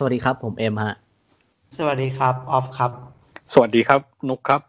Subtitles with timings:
[0.00, 0.94] สวัสดีครับ ผมเอ็มฮะ
[1.78, 2.90] สวัสดีครับออฟครับ
[3.52, 4.60] สวัสดีครับนุกครับ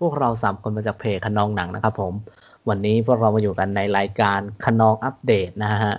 [0.00, 2.12] พวกเราสามคนมาจากเพจคนนองหนังนะครับผม
[2.68, 5.94] วันนี้พวกเรามาอยู่กันในรายการคนนองอัปเดตนะฮะ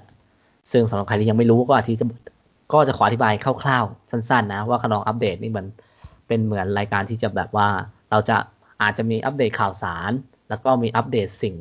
[0.72, 1.94] ซึ่งสำหรับใครที่ยังไม่รู้ก็อธิ
[2.74, 5.66] ก็จะขออธิบายคร่าวๆ สั้น ๆ นะ ว่าคนนองอัปเดตนี่มัน
[6.28, 7.68] เป็นเหมือนรายการที่จะแบบว่า
[8.12, 8.36] เราจะ
[8.82, 10.12] อาจจะมีอัปเดตข่าวสาร
[10.50, 11.56] แล้วก็มีอัปเดตสิ่ง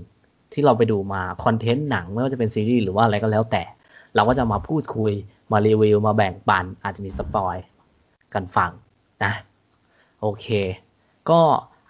[0.52, 3.62] ที่เราไปดูมาคอนเทนต์หนังไม่ว่าจะเป็นซีรีส์หรือว่าอะไรก็แล้วแต่
[4.14, 5.12] เราก็จะมาพูดคุย
[5.52, 7.56] มารีวิวมาแบ่งปัน อาจจะมีสปอย
[8.34, 8.70] กันฟัง
[9.24, 9.32] นะ
[10.20, 10.46] โอเค
[11.30, 11.40] ก็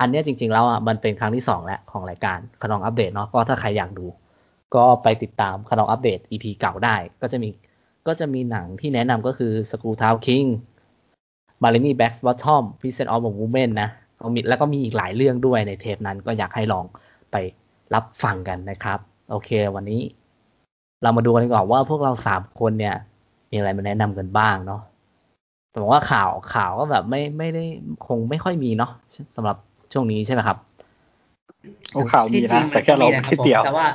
[0.00, 4.06] อันนี้จริง ๆ แล้วอะมันเป็นครั้งที่สองแล้วของรายการขนองอัปเดตเนาะก็ถ้าใครอยากดู
[4.74, 7.48] ก็ไปติดตามขนองอัปเดต EP เก่าได้ ก็จะมี
[8.06, 10.48] ก็จะมีหนังที่แนะนำก็คือ School Town King
[11.62, 13.08] m a r i n i Back Bottom p r e s e n t
[13.14, 13.90] of a Woman นะ
[14.48, 16.84] แล้วก็มีอีกหลายเรื่องด้วยในเทปนั้นก็อยากให้ลอง
[17.30, 17.36] ไป
[17.94, 18.98] รับฟังกันนะครับ
[19.30, 20.00] โอเค วันนี้
[21.02, 22.96] เรามาดูกันก่อนว่าพวกเราสามคนเนี่ย
[23.50, 24.80] มีอะไรมาแนะนำกันบ้างเนาะ
[25.72, 27.64] แต่ว่าข่าวข่าวก็แบบไม่ไม่ได้
[28.06, 28.90] คงไม่ค่อยมีเนาะ
[29.36, 29.56] สำหรับ
[29.92, 30.56] ช่วงนี้ใช่ไหมครับ
[31.92, 33.86] โอ้ข่าวมีนะแต่แค่เราไม่เตรียมแต่ว่า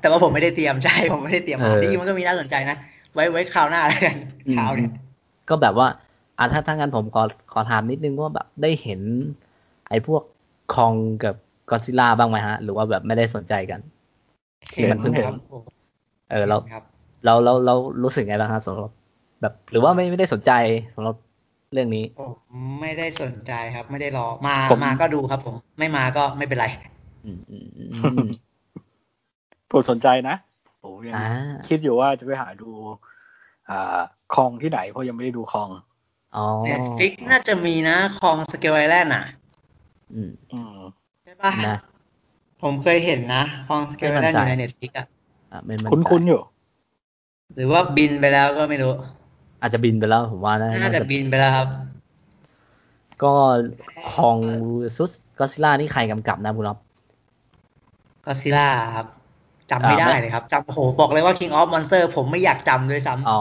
[0.00, 2.76] แต่ว่าผมไม่ได้เตรียมใช่ผมไม่ได้เตรียมที่จริงมันก็มีน่าสนใจนะ
[3.14, 4.16] ไว้ไว้คราวหน้าแล้วกัน
[4.56, 4.90] ข่าวเนี่ย
[5.48, 5.88] ก็แบบว่า
[6.38, 7.22] อ่าถ้าถ้างั้นผมขอ
[7.52, 9.00] ขอถามนิดนึงว่าแบบได้เห็น
[9.88, 10.22] ไอ้พวก
[10.74, 10.92] คอง
[11.24, 11.34] กับ
[11.70, 13.80] กอซิล่าบ้างไหมฮะ หรือว่าแบบไม่ได้สนใจกัน
[14.72, 15.34] ที่มันเพิ่งเห็น
[16.30, 16.56] เออเรา
[17.26, 18.90] เราเราเรารู้สึกไงบ้างครับสำหรับ
[19.40, 20.52] แบบ หรือว่าไม่ไม่ได้สนใจ
[20.94, 21.16] สำหรับ
[21.72, 22.04] เรื่องนี้
[22.80, 26.66] ไม่ได้สนใจครับ ไม่ได้รอมามาก็ดูครับ ผม ไม่มาก็ไม่เป็นไร
[29.70, 30.36] ผมสนใจนะ
[30.82, 31.14] ผมยัง
[31.68, 32.70] คิดอยู่ว่าจะไปหาดู
[33.70, 33.98] อ่า
[34.34, 35.68] คองที่ไหนเพราะยังไม่ได้ดูคอง
[36.64, 39.24] เน็ตฟิกน่าจะมีนะคองสเกลไอแลนด์อะ
[40.52, 40.76] อืม
[41.22, 41.52] ใช่ปะ
[42.62, 45.06] ผมเคยเห็นนะคองสเกลไอแลนด์อยู่ในเน็ตฟิกอะ
[45.92, 46.42] คุ้นๆอยู่
[47.54, 48.92] หรือว่าบินไปแล้วก็ไม่รู้
[49.60, 51.68] อาจจะบินไปแล้วผมว่าน่าจะบินไปแล้วครับ
[53.22, 53.32] ก็
[54.14, 54.38] ของ
[54.96, 56.78] ซุสก็ซิล่านี่ใครกำกับนะบุญรับ
[58.26, 59.06] ก็ซิล่าครับ
[59.70, 63.38] จำไม่ได้เลยครับจำโหบอกเลยว่า King of Monster ผมไม่อยากจำด้วยซ้ำอ๋อ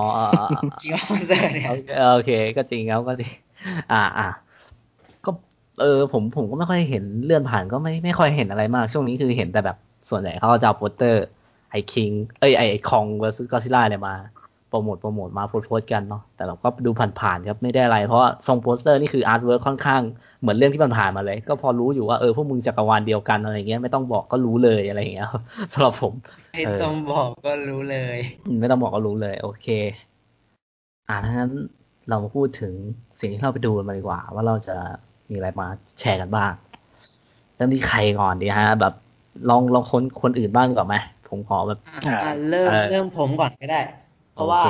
[0.81, 1.69] King of Monster เนี่ย
[2.13, 3.31] โอเค ก็จริงครับก็จริง
[3.91, 4.27] อ่าอ่า
[5.25, 5.31] ก็
[5.81, 9.77] เออผมผมก็ไม่ค่อยเห็นเลื่อนผ่านก็ไม่ไม่ค่อยเห็นอะไรมาก ช่วงนี้คือเห็นแต่แบบ
[10.09, 11.25] ส่วนใหญ่เขาจะเอาโปสเตอร์
[11.71, 14.15] ไอ้ King เอ้ยไอ้ Kong versus Godzilla เนี่ยมา
[14.69, 16.89] โปรโมทโปรโมทมาโพสต์กันเนาะแต่เราก็ดู
[17.19, 20.01] ผ่านๆครับไม่ได้อะไร เพราะทรงโปสเตอร์นี่คือ artwork ค่อนข้าง
[20.41, 25.29] เหมือนเรื่องที่ผ่านมาเลย ก็พอรู้อยู่ว่าเออพวกมึงจักรวาลเดียวกันอะไรเงี้ยไม่ต้องบอกก็รู้เลยอะไรเงี้ย
[25.73, 26.13] สำหรับผม
[26.53, 28.17] ไม่ต้องบอกก็รู้เลย
[28.59, 29.67] ไม่ต้องบอกก็รู้เลย โอเค
[31.09, 31.51] อ่าทั้งนั้น
[32.09, 32.73] เรามาพูดถึง
[33.19, 34.75] สิ่งที่เราไปดูกันมาดีกว่า ว่าเราจะ
[35.29, 35.67] มีอะไรมา
[35.99, 36.51] แชร์กันบ้าง
[37.55, 38.93] เริ่มที่ใครก่อนดีฮะ แบบ
[39.49, 40.95] ลองลองคนคนอื่นบ้างก่อนไหม
[41.29, 41.79] ผมขอแบบ
[42.49, 43.81] เริ่มเริ่มผมก่อนก็ได้
[44.33, 44.63] เพราะว่า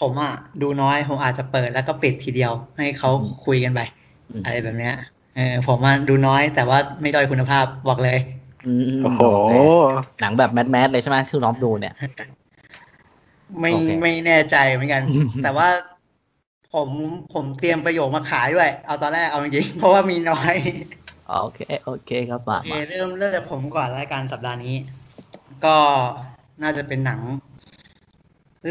[0.00, 3.10] ผมอะดูน้อยผมอาจจะเปิดแล้วก็ปิดทีเดียว ให้เขา
[3.44, 3.80] คุยกันไป
[4.44, 4.94] อะไรแบบเนี้ย
[5.36, 8.18] เออผมอะดูน้อยแต่ว่าไม่ด้อยคุณภาพบอกเลย
[9.02, 9.22] โอ้โห
[10.20, 11.94] หนังแบบแมสแมสเลยใช่ไหมที่น้องดูเนี่ย
[13.60, 15.02] ไม่ไม่แน่ใจเหมือนกัน
[15.42, 15.68] แต่ว่า
[16.74, 16.88] ผม
[17.34, 20.54] ผมเตรียมประโยคมาขายด้วย เอาตอนแรกเอาจริงเพราะว่ามีน้อย
[21.42, 24.74] โอเค โอเคครับมาเริ่มเริ่มจากผมก่อนรายการสัปดาห์นี้
[25.64, 25.76] ก็
[26.62, 27.20] น่าจะเป็นหนัง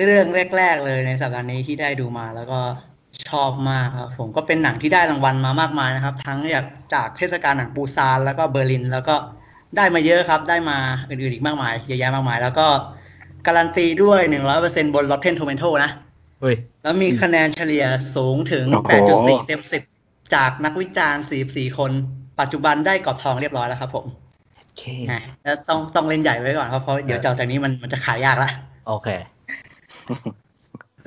[0.07, 2.59] เรื่องแรก ๆ เลยในสัปดาห์นี้ที่ได้ดูมา แล้วก็
[3.29, 9.15] ชอบมากครับผมก็เป็นหนังที่ได้รางวัลมามากมายนะครับ ทั้งจากจากเทศกาลหนังปูซานแล้วก็เบอร์ลิน แล้วก็
[9.77, 10.77] ได้มาเยอะครับ ได้มา
[11.09, 12.67] อื่นๆอีกมากมายเยอะแยะมากมาย แล้วก็
[13.47, 15.91] การันตีด้วยหนึ่งร้อยเปอร์เซ็นบน Rotten Tomato นะ
[16.83, 17.85] แล้วมีคะแนนเฉลี่ย
[18.15, 19.83] สูงถึงแปดจุดสี่เต็มสิบ
[20.35, 21.91] จากนักวิจารณ์สี่สี่คน
[22.39, 24.24] ปัจจุบันได้กอบทองเรียบร้อยแล้วครับผมโอ
[24.77, 24.83] เค
[25.43, 28.49] แล้วต้องต้องเล่นใหญ่ไว้ก่อนครับเพราะเดี๋ยวจากนี้มันมันจะขายยากละ
[28.87, 29.07] โอเค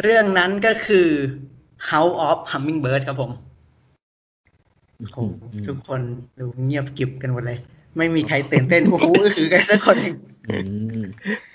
[0.02, 1.08] เรื่องนั้นก็คือ
[1.90, 3.30] House of Hummingbird ครับผม
[5.66, 6.00] ทุกคน
[6.38, 7.58] ดูเงียบกิบกันหมดเลย
[7.96, 9.96] ไม่มีใครตื่นเต้นโอ้โหคือกันสักคน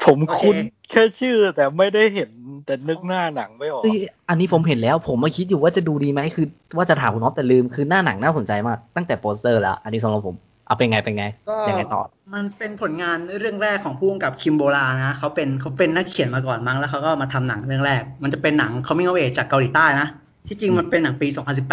[0.05, 0.55] ผมคุ้น
[0.89, 2.29] แค่ชื่อ แต่ไม่ได้เห็น
[2.65, 3.83] แต่นึกหน้าหนังไม่ออก
[4.29, 6.45] อันนี้ผมเห็นแล้ว ผมมาคิดอยู่ว่าจะดูดีไหมคือ
[6.77, 11.25] ว่าจะถามคุณน็อปแต่ลืมคือหน้าหนังน่าสนใจมากตั้งแต่โปสเตอร์แล้ว อันนี้สำหรับผม เอาเป็นไงเป็นไง
[11.69, 12.01] ยังไงต่อ
[12.33, 20.07] มันเป็นผลงานเรื่องแรกของผู้กำกับคิมโบรานะเขาเป็นเขาเป็นนักเขียนมาก่อนมั้งแล้วเขาก็มาทำหนังเรื่องแรก มันจะเป็นหนัง coming of age จากเกาหลีใต้นะ
[20.47, 21.27] ที่จริงมันเป็นหนังปี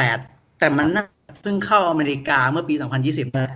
[0.07, 0.87] 2018 แต่มัน
[1.41, 2.75] เพิ่งเข้าอเมริกาเมื่อปี
[3.07, 3.49] 2020นะ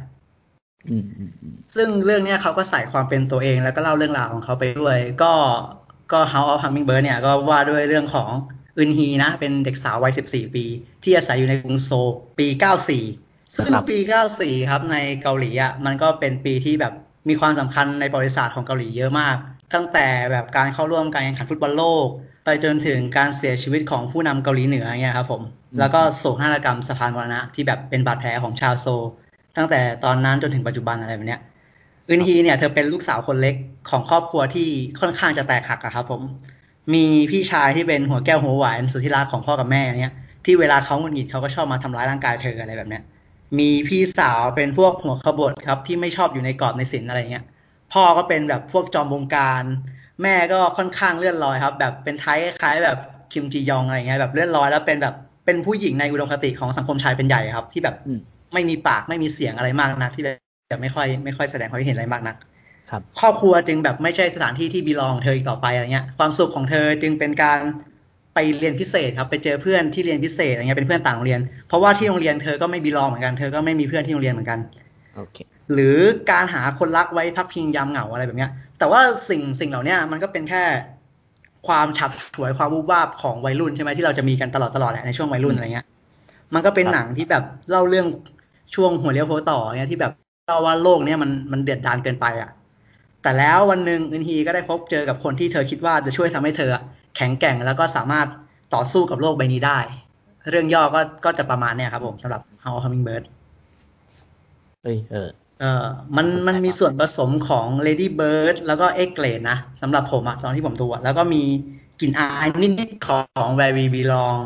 [1.75, 5.33] ซึ่งเรื่องนี้เขาก็ใส่ความเป็นตัวเองแล้วก็เล่าเรื่องราวของเขาไปด้วย ก็
[6.13, 8.29] ก็ House of Hummingbird เนี่ยก็ว่าด้วยเรื่องของ
[8.79, 10.65] อึนฮีนะ เป็นเด็กสาววัย 14 ปี
[11.03, 12.09] ที่อาศัยอยู่ในกรุงโซล
[12.39, 12.47] ปี
[12.91, 13.24] 94
[13.57, 13.99] ซึ่งปี
[14.35, 16.93] 94 ครับในเกาหลีอะมันก็เป็นปีที่แบบ
[17.29, 19.37] มีความสำคัญในบริษัทของเกาหลีเยอะมาก
[19.75, 22.07] ตั้งแต่แบบการเข้าร่วมการแข่งขันฟุตบอลโลก
[22.45, 25.43] ไปจนถึงการเสียชีวิตของผู้นำเกาหลีเหนือเนี่ยครับผม
[25.79, 28.87] แล้วก็โศกนาฏกรรมสะพานมรณะที่แบบเป็นบาดแผลของชาวโซ
[29.57, 31.41] ตั้งแต่ตอนนั้นจนถึงปัจจุบันอะไรแบบเนี้ย
[32.09, 33.55] อึนฮีเนี่ยเธอเป็นลูกสาวคนเล็ก
[33.91, 34.69] ของครอบครัวที่
[35.01, 36.23] ค่อนข้างจะแตกหักอะครับผม
[36.95, 40.15] มีพี่ชายที่เป็นหัวแก้วหัวหวานสุดที่รักของพ่อกับแม่เนี่ย
[40.45, 43.03] ที่เวลาเขาหงุดหงิดเขาก็ชอบมาทำร้ายร่างกายเธออะไรแบบเนี้ย
[43.59, 47.45] มีพี่สาวเป็นพวกหัวขบฏครับ ที่ไม่ชอบอยู่ในกรอบในศีลอะไรเงี้ย
[47.93, 49.63] พ่อก็เป็นแบบพวกจอมวงการ
[50.23, 52.99] แม่ก็ค่อนข้างเลื่อนลอยครับ แบบเป็นไทยคล้ายแบบ
[53.33, 55.15] คิมจียองอะไรเงี้ยแบบเลื่อนลอยแล้วเป็นแบบ
[55.45, 57.97] เป็นผู้หญิงในอุดมคติของสังคมชายเป็นใหญ่ครับ ที่แบบ
[58.53, 62.37] ไม่มีปากไม่มีเสียงอะไรมากนัก ที่แบบไม่ค่อยไม่ค่อยแสดงความคิดเห็นอะไรมากนัก
[62.91, 67.61] ครับ ครอบครัวจึงแบบไม่ใช่สถานที่ที่บีลองเธออีกต่อไปอะไรเงี้ย ความสุขของเธอจึงเป็นการ
[68.35, 74.59] ไปเรียนพิเศษครับไปเจอเพื่อนที่เรียนพิเศษอะไรเงี้ยเป็นเพื่อนต่างโรงเรียน เพราะว่าที่โรงเรียนเธอก็ไม่บีลองเหมือนกันเธอก็ไม่มีเพื่อนที่โรงเรียนเหมือนกัน
[75.17, 75.39] โอเค
[75.73, 75.97] หรือ
[76.31, 80.65] การหาคนรักไว้พักพิงยามเหงาอะไรแบบเนี้ย แต่ว่าสิ่งสิ่งเหล่านี้มันก็เป็นแค่
[81.67, 85.87] ความฉับฉวยความวูบวาบของวัยรุ่นใช่ไหมที่เราจะมีกันตลอดตลอดแหละในช่วงวัยรุ่นอะไรเงี้ย
[86.55, 88.07] มันก็เป็นหนังที่แบบเล่าเรื่อง
[88.75, 90.13] ช่วงหัวเลี้ยวหัวต่อเงี้ยที่แบบ
[90.47, 92.51] เล่าว่าโลกเนี้ยมันมันเดือดดานเกินไปอะ
[93.23, 96.71] แต่แล้ววันหนึ่งอินฮีก็ได้พบเจอกับคนที่เธอคิดว่าจะช่วยทำให้เธอ
[97.17, 98.29] แข็งแกร่งแล้วก็สามารถ
[98.75, 99.79] ต่อสู้กับโลกใบนี้ได้
[100.51, 103.25] เรื่องย่อก็ก็จะประมาณเนี้ยครับผมสำหรับ How Hummingbird
[104.83, 105.29] เอ้ยเออ
[105.61, 105.85] เออ
[106.17, 111.43] มันมันมีส่วนผสมของ Lady Bird แล้วก็เอ็กเลดนะสำหรับผมอะตอนที่ผมดูอะแล้วก็มี
[112.01, 114.39] กลิ่นอายนิดๆของ Where We Belong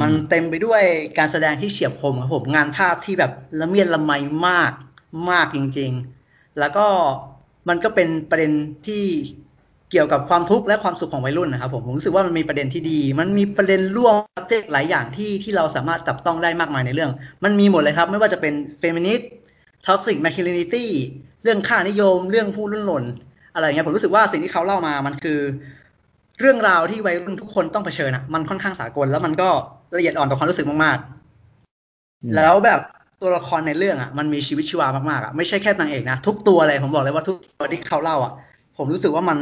[0.00, 0.82] มันเต็มไปด้วย
[1.18, 4.12] การแสดงที่เฉียบคมครับผม งานภาพที่แบบละเมียดละไม
[4.48, 4.72] มาก
[5.30, 5.90] มากจริง
[6.24, 6.86] ๆ แล้วก็
[7.68, 8.52] มันก็เป็นประเด็น
[8.86, 9.04] ที่
[9.45, 14.14] เกี่ยวกับความทุกข์และความสุขของวัยรุ่นนะครับผมผมรู้สึกว่ามันมีประเด็นที่ดี มันมีประเด็นร่วม
[14.48, 17.10] เจกหลายอย่างที่ที่เราสามารถจับต้องได้มากมายในเรื่อง
[17.44, 20.90] มันมีหมดเลยครับ ไม่ว่าจะเป็น feminist toxic masculinity
[21.42, 23.04] เรื่องค่านิยม เรื่องผู้รุ่นหล่น
[23.54, 25.38] อะไรเงี้ยผมรู้สึกว่าสิ่งที่เขาเล่ามามันคือ
[26.40, 29.48] เรื่องราวที่วัยรุ่นทุกคนต้องเผชิญอะมันค่อนข้างสากล แล้วมันก็
[29.96, 32.80] ละเอียดอ่อนต่อความรู้สึกมากๆ แล้วแบบ
[33.22, 38.32] ตัวละครในเรื่องอะมันมีชีวิตชีวามากๆอะไม่ใช่แค่นางเอกนะทุกตัวเลยผมบอกเลยว่าทุกตัวที่เขาเล่าอะ
[38.76, 39.38] ผมรู้สึกว่ามัน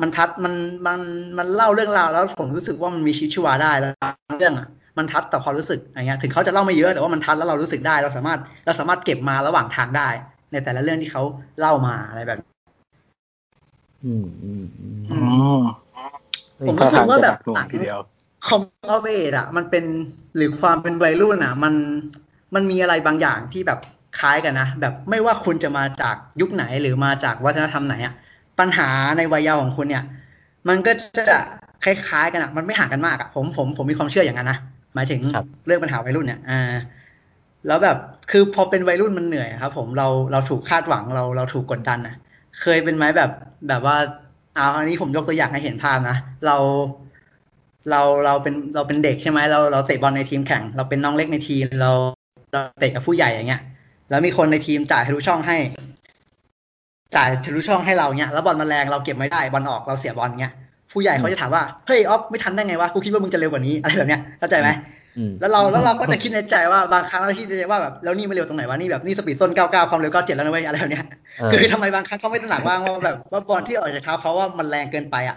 [0.00, 0.54] มันทัดมัน
[0.86, 1.00] มัน
[1.38, 3.92] มันเล่าเรื่องราวแล้วผมรู้สึกว่ามันมีชีวิตชีวาได้แล้ว
[4.38, 4.68] เรื่องอะ
[4.98, 10.08] มันทัดต่อความรู้สึกอย่างเงี้ยถึงเขาจะเล่าไม่เยอะแต่ว่ามันทัดแล้วเรารู้สึกได้เราสามารถเราสามารถเก็บมาระหว่างทางได้
[10.52, 11.22] ในแต่ละเรื่องที่เขา
[11.60, 12.38] เล่ามาอะไรแบบ
[14.04, 15.16] อืมอืมอืมอื
[15.58, 15.62] ม
[16.68, 17.98] ผมรู้สึกว่าแบบหน่วงทีเดียว
[18.46, 19.84] คอมเมเวทอะ มันเป็น
[20.36, 21.74] หรือความเป็นวัยรุ่นอะ มัน
[22.54, 23.78] มันมีอะไรบางอย่างที่แบบ
[24.18, 28.14] คล้ายกันนะแบบไม่ว่าคุณจะมาจากยุคไหนหรือมาจากวัฒนธรรมไหนอะ
[28.60, 28.88] ปัญหา
[29.18, 30.04] ในวัยเยาว์ของคุณเนี่ย
[30.68, 30.92] มันก็
[31.28, 31.38] จะ
[31.84, 34.58] คล้ายๆกันอะมันไม่ห่างกันมากอะผมผมผมมีความเชื่ออย่างนั้นนะ
[34.94, 35.20] หมายถึง
[35.66, 36.74] เรื่องปัญหาวัยรุ่นเนี่ยอ่า
[37.66, 37.96] แล้วแบบ
[38.30, 42.14] คือพอเป็นวัยรุ่นมันเหนื่อยครับ ผมเราเราถูกคาดหวังเราเราถูกกดดันนะ
[42.60, 43.30] เคยเป็นไหมแบบ
[43.68, 43.96] แบบว่า
[44.54, 46.16] เอาอันนี้ผมยกตัวอย่างให้เห็นภาพนะ
[46.46, 46.56] เรา
[47.90, 51.90] เราเราเป็นเราเป็นเด็กใช่ไหมเราเราเตะบอลในทีมแข่ง เราเป็นน้องเล็กในทีมเรา
[52.52, 53.62] เราเตะกับผู้ใหญ่อย่างเงี้ย
[54.10, 55.56] แล้วมีคนในทีมจ่ายทะลุช่องให้
[57.18, 60.52] จ่ายทะลุช่องให้เราเงี้ยแล้วบอลมาแรงเราเก็บไม่ได้บอลออกเราเสียบอลเงี้ย
[60.92, 64.70] ผู้ใหญ่เขาจะถามว่าเฮ้ยออฟไม่ทันได้ไงวะกูคิดว่ามึงจะเร็วกว่านี้อะไรแบบเนี้ยเข้าใจไหม
[65.40, 71.04] แล้วเราแล้วเราก็จะคิดในใจว่าบางครั้งเราคิดในใจว่าแบบแล้วนี่ไม่เร็วตรงไหนวะนี่แบบนี่สปีดต้น 99 ความเร็ว 97 แล้วนะเว้ยอะไรแบบเนี้ย
[71.50, 75.36] คือทำไมบางครั้งเขาไม่ตระหนักว่างว่าแบบว่าบอลที่ออกจากเท้าเขาว่ามันแรงเกินไปอะ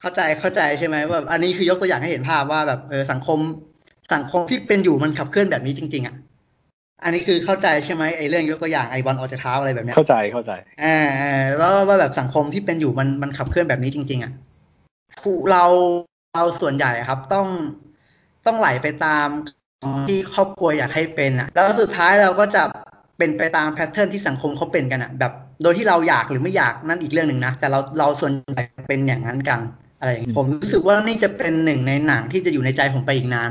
[0.00, 3.38] เข้าใจเข้าใจใช่ไหมว่าอันนี้คือยกตัวอย่างให้เห็นภาพว่าแบบเออสังคม
[4.14, 6.14] สังคมที่เป็นอยู่มันขับเคลื่อนแบบนี้จริง ๆอะ
[7.02, 10.52] อันนี้คือเข้าใจใช่ไหมไอ้เรื่องยกตัวอย่างไอ้บอลออกจากเท้าอะไรแบบเนี้ยเข้าใจเข้าใจ
[10.84, 10.98] อ่า
[11.58, 14.32] แล้วว่าแบบสังคมที่เป็นอยู่มันมันขับเคลื่อนแบบนี้จริง ๆอะ
[15.20, 15.64] ผู้เรา
[16.34, 17.46] เราส่วนใหญ่ครับ ต้อง
[18.46, 19.28] ต้องไหลไปตาม
[20.08, 22.62] ที่ครอบครัวอยากให้เป็นอะ แล้วสุดท้ายเราก็จะ
[23.18, 29.60] เป็นไปตามแพทเทิร์นที่สังคมเขาเป็นกันอะ แบบ โดยที่เราอยากหรือไม่อยากนั่นอีกเรื่องหนึ่งนะแต่เราเราส่วนใหญ่เป็นอย่างนั้นกัน
[30.00, 33.50] อะไรอย่างนี้ผมรู้สึกว่านี่จะเป็นหนึ่งในหนังที่จะอยู่ในใจผมไปอีกนาน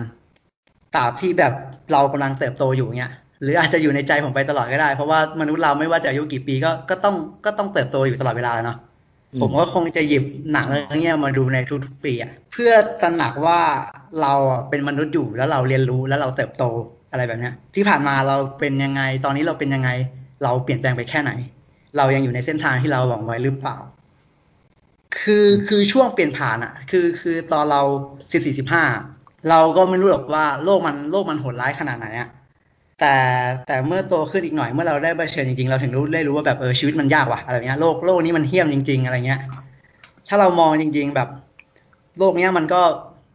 [0.96, 1.54] ตราบที่แบบ
[1.92, 7.16] เรากำลังเติบโตอยู่เนี้ย หรืออาจจะอยู่ในใจผมไปตลอดก็ได้ เพราะว่ามนุษย์เราไม่ว่าจะอายุกี่ปีก็ก็ต้อง
[7.46, 8.78] ก็ต้องเติบโตอยู่ตลอดเวลาเนาะ
[9.42, 13.60] ผมก็คงจะหยิบหนังเรื่องนี้มาดูในทุกๆปีอะเพื่อตระหนักว่า
[14.22, 14.34] เรา
[14.70, 16.64] เป็นมนุษย์อยู่แล้วเราเรียนรู้แล้วเราเติบโต
[17.12, 19.90] อะไรแบบเนี้ยที่ผ่านมาเราเป็นยังไง ตอนนี้เราเป็นยังไง
[20.44, 21.32] เราเปลี่ยนแปลงไปแค่ไหน
[21.98, 23.78] เรายังอยู่ในเส้นทางที่เราหวังไว้หรือเปล่า
[25.20, 27.82] คือคือช่วงเปลี่ยนผ่านอะคือคือตอนเรา
[28.32, 28.84] สิบสี่สิบห้า
[29.50, 32.30] เราก็ไม่รู้หรอกว่าโลกมันโลกมันโหดร้ายขนาดไหนอะ
[33.00, 33.16] แต่
[33.68, 39.40] แต่เมื่อโตขึ้นอีกหน่อยเมื่อเราได้เชิญจริงๆ เราถึงรู้ได้รู้ว่าแบบเออชีวิตมันยากว่ะอะไรเงี้ยโลกโลกนี้มันเฮี้ยมจริง ๆ อะไรเงี้ย
[40.28, 41.30] ถ้าเรามองจริง ๆ แบบ
[42.20, 42.82] โลกเนี้ยมันก็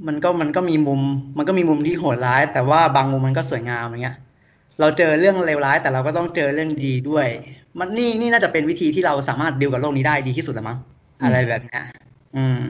[0.06, 1.00] มันก็มันก็มีมุม
[1.38, 4.16] มันก็มีมุมที่โหดร้าย แต่ว่าบางมุมมันก็สวยงามอะไรเงี้ย
[4.80, 7.26] เราเจอเรื่องเลวร้ายแต่เราก็ต้องเจอเรื่องดีด้วย
[7.78, 10.78] มันนี่นี่น่าจะเป็นวิธีที่เราสามารถดิวกับโลกนี้ได้ดีที่สุดแล้วมั้ง
[11.24, 11.82] อะไรแบบเนี้ย
[12.36, 12.60] อืม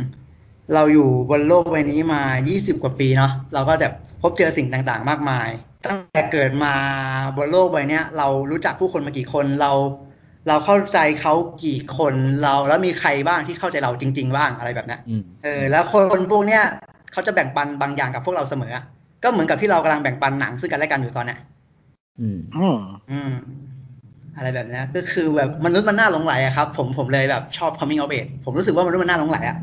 [0.74, 3.88] เราอยู่บนโลกใบนี้มา 20 กว่าปีเนาะ เราก็จะ
[4.22, 5.48] พบเจอสิ่งต่างๆ มากมาย
[5.86, 6.74] ตั้งแต่เกิดมา
[7.36, 9.72] บนโลกใบนี้เรารู้จักผู้คนมากี่คน เรา
[10.48, 14.98] เราเข้าใจเขากี่คน เรา แล้วมีใครบ้างที่เข้าใจเราจริง ๆ บ้างอะไรแบบนี้
[15.44, 16.62] เออ แล้วคนพวกเนี้ย
[17.12, 18.74] เขาจะแบ่งปันบางอย่างกับพวกเราเสมอ
[19.22, 21.38] ก็เหมือนกับที่เรากำลังแบ่งปันหนังซึ่งกันและกันอยู่ตอนเนี้ย
[22.20, 22.38] อืม
[23.10, 23.32] อืม
[24.36, 29.56] อะไรแบบนี้ก็คือแบบมนุษย์มันน่าหลงไหลอะครับ ผมผมเลยแบบชอบ coming of age ผมรู้สึกว่ามนุษย์มันน่าหลงไหลอะ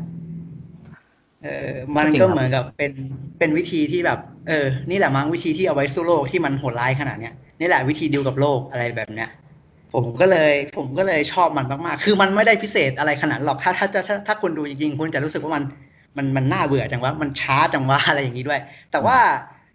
[1.42, 2.92] เออมันก็เหมือนกับเป็น
[3.38, 4.18] เป็นวิธีที่แบบ
[4.48, 9.28] เออ นี่แหละมั้งวิธีที่เอาไว้สู้โลกที่มันโหดร้ายขนาดเนี้ยนี่แหละวิธีดีลกับโลกอะไรแบบเนี้ย
[9.94, 15.64] ผมก็เลยผมก็เลยชอบมันมากๆ คือมันไม่ได้พิเศษอะไรขนาดหรอก ถ้าถ้าจะถ้าถ้าคุณดูจริงๆคุณจะรู้สึกว่ามัน
[16.16, 18.60] มันมันน่าเบื่อจังวะมันช้าจังวะอะไรอย่างนี้ด้วย
[18.92, 19.18] แต่ว่า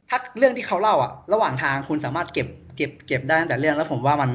[0.10, 4.32] ถ้าเรื่องที่เขาเล่าอะระหว่างทางคุณสามารถเก็บเก็บเก็บได้แต่เรื่องแล้วผมว่ามัน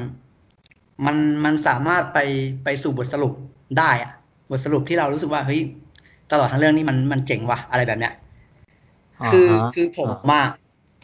[1.05, 2.19] มันมันสามารถไป
[2.63, 3.33] ไปสู่บทสรุป
[3.79, 4.11] ได้อะ
[4.51, 5.61] บทสรุปที่เรารู้สึกว่าเฮ้ย
[6.33, 8.13] ตลอดทั้งเรื่องนี้มันมันเจ๋งว่ะอะไรแบบเนี้ย
[9.33, 10.41] คือคือผมมา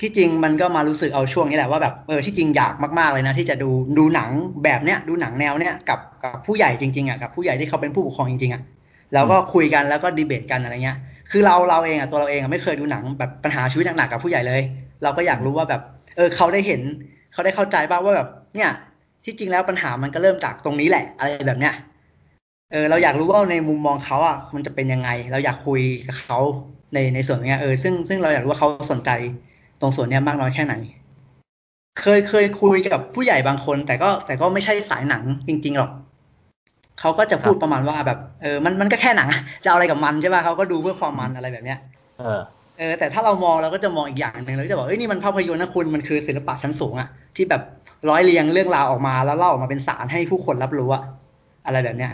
[0.02, 4.30] ที่จริงมันก็มารู้สึกเอาช่วงนี้แหละว่าแบบเออที่จริงอยากมากๆเลยนะ ที่จะดูดูหนัง
[4.64, 8.62] แบบเนี้ยดูหนังแนวเนี้ยกับกับผู้ใหญ่จริงๆอะกับผู้ใหญ่ที่เขาเป็นผู้ปกครองจริงๆอะ
[9.14, 10.98] แล้วก็คุยกันแล้วก็ดีเบตกันอะไรเงี้ย
[11.32, 14.62] คือเราเราเองอะตัวเราเองอะไม่เคยดูหนังแบบปัญหาชีวิตหนักๆกับผู้ใหญ่เลย
[15.04, 15.82] เราก็อยากรู้ว่าแบบ
[16.18, 16.82] เออเขาได้เห็น
[17.34, 18.70] เขาได้เข้าใจบ้างว่าแบบเนี่ย
[19.26, 21.74] ที่จริงแล้วปัญหามันก็เริ่มจากตรงนี้แหละ อะไรแบบเนี้ย
[22.72, 26.40] เออเราอยากรู้ว่าในมุมมองเขาอะมันจะเป็นยังไง เราอยากคุยกับเขา
[26.94, 29.10] ในในส่วนนี้เออซึ่งซึ่งเราอยากรู้ว่าเขาสนใจ
[29.82, 30.76] ตรงส่วนนี้มากน้อยแค่ไหน
[32.02, 35.92] เคยเคยคุยกับผู้ใหญ่บางคน แต่ก็แต่ก็ไม่ใช่สายหนังจริง ๆ หรอก
[37.00, 39.30] เขาก็จะพูดประมาณว่าแบบเออมันมันก็แค่หนัง
[39.64, 41.80] จะเอาอะไรกับมันใช่ป่ะเขาก็ดูเพื่อความมันอะไรแบบเนี้ย
[42.20, 42.40] เออ
[42.78, 47.62] เออแต่ถ้าเรามองเราก็จะมองอีกอย่างหนึ่งเราจะบอกเอ้ยนี่มันภาพยนตร์นะคุณมันคือศิลปะชั้นสูงอะที่แบบ
[48.10, 51.04] ร้อยเรียงเรื่องราวออกมาแล้วเล่าออกมาเป็นสารให้ผู้คนรับรู้อะ
[51.66, 52.12] อะไรแบบเนี้ย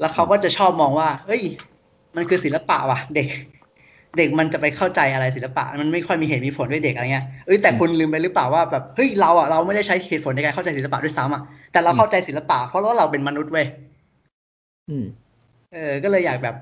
[0.00, 1.42] แล้วเขาก็จะชอบมองว่า เฮ้ย
[2.16, 3.28] มันคือศิลปะว่ะ เด็ก
[4.18, 13.66] เด็กมันจะไปเข้าใจอะไรศิลปะ มันไม่ค่อยมีเหตุมีผลด้วยเด็กอะไรเงี้ยเอ้ยแต่คุณลืมไปหรือเปล่าว่าแบบเฮ้ยเราอะเราไม่ได้ใช้เหตุผลในการเข้าใจศิลปะด้วยซ้ำอะแต่เราเข้าใจศิลปะเพราะว่าเราเป็นมนุษย์เว้ย
[15.72, 16.56] เออ ก็เลยอยากแบบ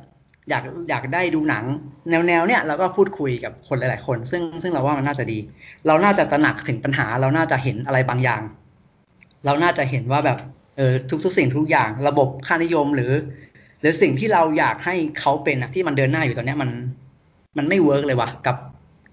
[0.51, 1.65] อยากอยากได้ดูหนัง
[2.11, 5.39] แนวแนวเนี้ยแล้วก็พูดคุยกับคนหลาย ๆ คน ซึ่งซึ่งเราว่ามันน่าจะดี
[5.87, 8.43] เราน่าจะตระหนักถึงปัญหา เราน่าจะเห็นอะไรบางอย่าง
[9.45, 10.39] เราน่าจะเห็นว่าแบบ
[10.77, 13.13] เออทุกๆสิ่งทุกอย่างระบบค่านิยมหรือ
[13.81, 16.71] หรือสิ่งที่เราอยากให้เขาเป็นอะที่มันเดินหน้าอยู่ตอนนี้มัน
[17.59, 18.57] มันไม่ work เลยว่ะกับ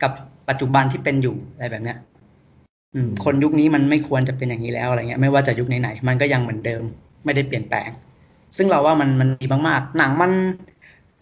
[0.01, 0.11] กับ
[0.49, 1.97] ปัจจุบันที่เป็นอยู่อะไรแบบเนี้ย
[2.95, 6.83] อืม คนยุคนี้มันไม่ควรจะเป็นอย่างนี้แล้วอะไรเงี้ย ไม่ว่าจะยุคไหนๆมันก็ยังเหมือนเดิม
[7.25, 7.89] ไม่ได้เปลี่ยนแปลง
[8.57, 10.31] ซึ่งเราว่ามันมันดีมากๆ หนังมัน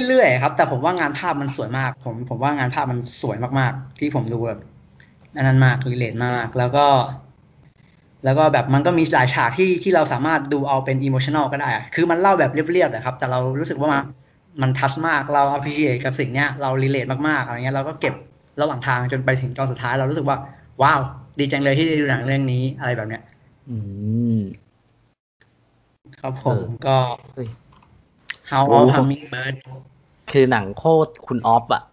[0.07, 4.59] เรื่อยๆครับ แต่ผมว่างานภาพมันสวยมาก ผมผมว่างานภาพมันสวยมากๆ ที่ผมดูแบบ
[5.41, 6.85] นั้นมาก relate มาก แล้วก็
[8.25, 14.03] แล้วก็แบบมันก็มีหลายฉากที่ที่เราสามารถดูเอาเป็น emotional ก็ได้ คือมันเล่าแบบเรียบๆนะครับ แต่เรารู้สึกว่ามัน
[14.61, 18.13] มัน touch มากเรา appreciate กับสิ่งเนี้ยเรา relate มากๆอะไรเงี้ยเราก็เก็บ
[18.61, 20.37] ระหว่างทางจนไปถึงตอนสุดท้ายเรารู้สึกว่า
[20.81, 20.99] ว้าว
[21.39, 23.23] ดีจังเลยที่ได้ดูหนังเรื่องนี้อะไรแบบเนี้ย
[23.69, 23.77] อื
[24.37, 24.39] ม
[26.21, 26.97] ครับผมก็
[28.49, 29.55] How of Hummingbird
[30.31, 31.83] คือหนังโคตรคุณออฟอะ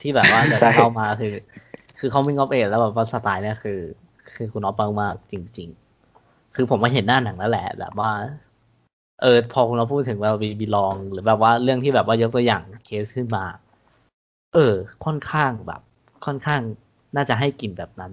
[0.00, 1.34] ที่แบบว่าจะเข้ามาคือ
[1.98, 3.78] คือเขามิงออฟเอแล้วแบบว่าสไตล์เนี้ยคือ
[4.38, 5.68] คือคุณอ๊อฟมากจริง
[6.12, 8.12] ๆ คือผมมาเห็นหน้าหนังแล้วแหละ แบบว่า
[9.22, 13.44] เออพอเราพูดถึงว่าบีบีลอง หรือแบบว่าเรื่องที่แบบว่ายกตัวอย่างเคสขึ้นมา
[14.54, 15.80] เออ ค่อนข้างแบบ
[16.26, 16.60] ค่อนข้าง
[17.16, 18.12] น่าจะให้กลิ่นแบบนั้น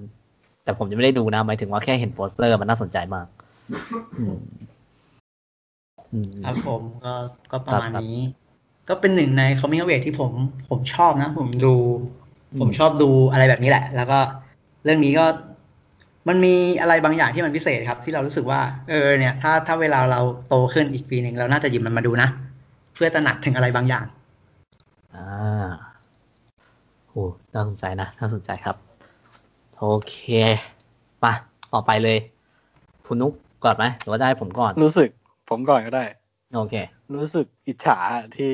[0.63, 3.27] แต่ผมยังไม่ได้ดูนะหมายถึงว่าแค่เห็นโปสเตอร์มันน่าสนใจมาก
[6.46, 7.13] ครับผมก็
[7.51, 8.17] ก็ประมาณนี้
[8.89, 10.32] ก็เป็นหนึ่งใน coming of age ที่ผม
[10.70, 11.75] ผมชอบนะ ผมดู
[12.60, 14.20] ผมชอบดูอะไรแบบนี้แหละ แล้วก็
[14.84, 15.25] เรื่องนี้ก็
[16.27, 22.29] มันมีอะไรบางอย่างที่มันพิเศษครับ ที่เรารู้สึกว่า เออเนี่ย ถ้าถ้าเวลาเราโตขึ้นอีกปีหนึ่งเราน่าจะหยิบมันมาดูนะ
[22.94, 24.05] เพื่อตระหนักถึงอะไรบางอย่าง
[25.15, 25.67] อ่า
[27.08, 28.75] โอ้น่าสนใจนะน่าสนใจครับ
[29.79, 30.15] โอเค
[31.24, 31.34] มา
[31.74, 32.17] ต่อไปเลย
[33.05, 33.34] คุณนุก
[33.65, 35.10] ก่อนไหมหรือว่าได้ผมก่อน รู้สึก
[35.50, 36.05] ผมก่อนก็ได้
[36.55, 36.75] โอเค
[37.15, 37.98] รู้สึกอิจฉา
[38.36, 38.51] ที่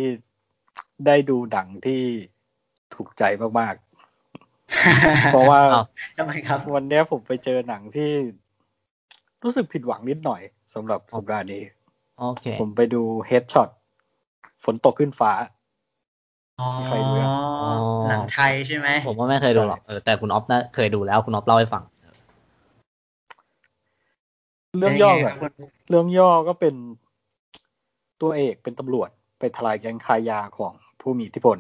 [1.06, 2.02] ได้ดูดังที่
[2.94, 3.24] ถูกใจ
[3.60, 3.76] มาก
[5.32, 5.60] เพราะว่า
[6.18, 8.12] ทำไมครับ วันนี้ผมไปเจอหนังที่
[9.44, 10.42] รู้สึกผิดหวังนิดหน่อย
[10.74, 11.62] สำหรับสัปดาห์นี้
[12.20, 13.70] โอเค ผมไปดูเฮดช็อต
[14.64, 15.32] ฝนตกขึ้นฟ้า
[16.86, 17.14] ใครดู
[18.08, 21.84] หนังไทยใช่ไหม ผมว่าไม่เคยดูหรอกเออแต่คุณออฟน่าเคยดูแล้วคุณออฟเล่าให้ฟัง
[24.78, 25.12] เรื่องย่อ
[25.90, 26.76] เรื่องย่อก็เป็น
[28.22, 29.10] ตัวเอกเป็นตำรวจ
[29.40, 31.58] ไปทลายแก๊งคายาของผู้มีอิทธิพล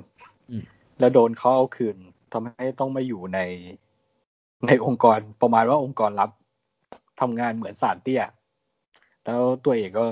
[0.99, 1.97] แล้วโดนเขาเอาคืน
[2.33, 3.39] ทำให้ต้องมาอยู่ใน
[4.67, 6.29] ในองค์กรประมาณว่าองค์กรลับ
[7.21, 8.23] ทำงานเหมือนสารเตี้ย
[9.25, 10.05] แล้วตัวเอกก็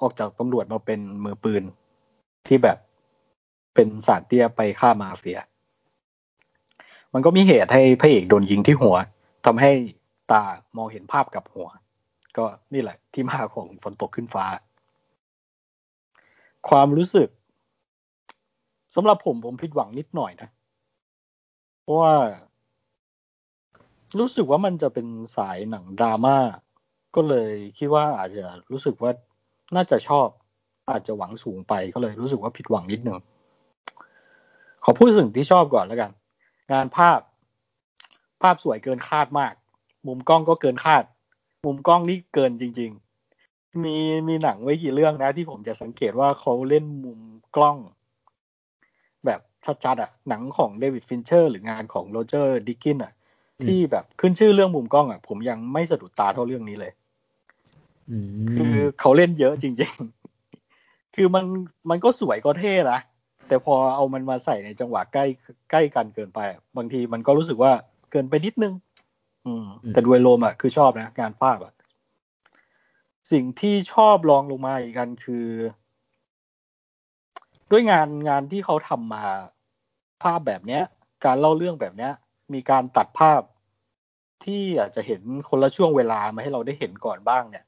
[0.00, 1.62] ออกจากตำรวจมาเป็นมือปืน
[2.46, 2.78] ที่แบบ
[3.74, 5.40] เป็นสารเตี้ยไปฆ่ามาเฟีย
[7.12, 8.96] มันก็มีเหตุให้พระเอกโดนยิงที่หัว
[9.46, 9.70] ทำให้
[10.32, 10.42] ตา
[10.76, 11.68] มองเห็นภาพกับหัว
[12.36, 12.44] ก็
[12.74, 14.44] นี่แหละที่มาของฝนตกขึ้นฟ้า
[16.68, 17.28] ความรู้สึก
[18.94, 20.50] สำหรับผมผมผิดหวังนิดหน่อยนะ
[21.90, 22.14] ราะว่า
[24.18, 25.06] รู้สึกว่ามันจะเป็น
[25.36, 26.38] สายหนังดราม่า
[27.14, 29.10] ก็เลยคิดว่าอาจจะรู้สึกว่า
[29.76, 30.28] น่าจะชอบ
[30.90, 33.18] อาจจะหวังสูงไปก็เลยรู้สึกว่าผิดหวังนิดหนึ่ง
[34.84, 36.10] ขอพูดถึงที่ชอบก่อนแล้วกัน
[36.72, 37.20] งานภาพ
[38.42, 39.54] ภาพสวยเกินคาดมาก
[40.06, 41.04] มุมกล้องก็เกินคาด
[41.64, 42.90] มุมกล้องนี่เกินจริง
[43.36, 43.96] ๆ มี
[44.28, 47.20] มีหนังไว้กี่เรื่องนะที่ผมจะสังเกตว่าเขาเล่นมุม
[47.56, 47.76] กล้อง
[49.84, 53.12] ชัดๆอะหนังของ David Fincher หรืองานของ Roger Deakins อะ
[53.64, 56.92] ที่แบบขึ้นชื่อเรื่องมุมกล้องอะผมยังไม่สะดุดตาเท่าเรื่องนี้เลย
[58.52, 61.44] คือเขาเล่นเยอะจริงๆ คือมัน
[61.90, 63.00] มันก็สวยก็เท่นะ
[63.48, 65.24] แต่พอเอามันมาใส่ในจังหวะใกล้
[65.70, 66.40] ใกล้กันเกินไป
[66.76, 67.72] บางทีมันก็รู้สึกว่า
[68.10, 68.74] เกินไปนิดนึง
[69.46, 71.74] อืม แต่ด้วยโลมอะคือชอบนะงานภาพอะ
[73.32, 75.46] สิ่งที่ชอบลองลงมาอีกกันคือ
[77.70, 79.24] ด้วยงานงานที่เขาทำมา
[80.22, 80.82] ภาพแบบเนี้ย
[81.24, 82.12] การเล่าเรื่องแบบเนี้ย
[82.54, 83.40] มีการตัดภาพ
[84.44, 87.64] ที่อาจจะเห็นคนละช่วงเวลามาให้เราได้เห็นก่อนบ้างเนี่ย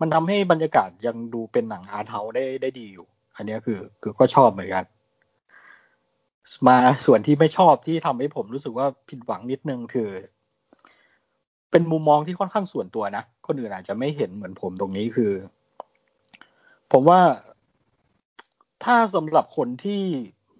[0.00, 3.06] มันทำให้บรรยากาศยังดูเป็นหนังอาร์ตเฮาได้ได้ดีอยู่
[3.36, 4.84] อันนี้คือ คือก็ชอบเหมือนกัน
[6.68, 10.10] มาส่วนที่ไม่ชอบที่ทำให้ผมรู้สึกว่าผิดหวังนิดนึงคือ
[11.70, 15.32] เป็นมุมมองที่ค่อนข้างส่วนตัวนะ คนอื่นอาจจะไม่เห็นเหมือนผมตรงนี้คือ
[16.92, 17.20] ผมว่า
[18.84, 20.02] ถ้าสำหรับคนที่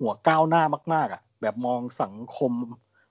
[0.00, 0.62] หัวก้าวหน้า
[0.94, 2.52] มาก ๆอะ แบบมองสังคม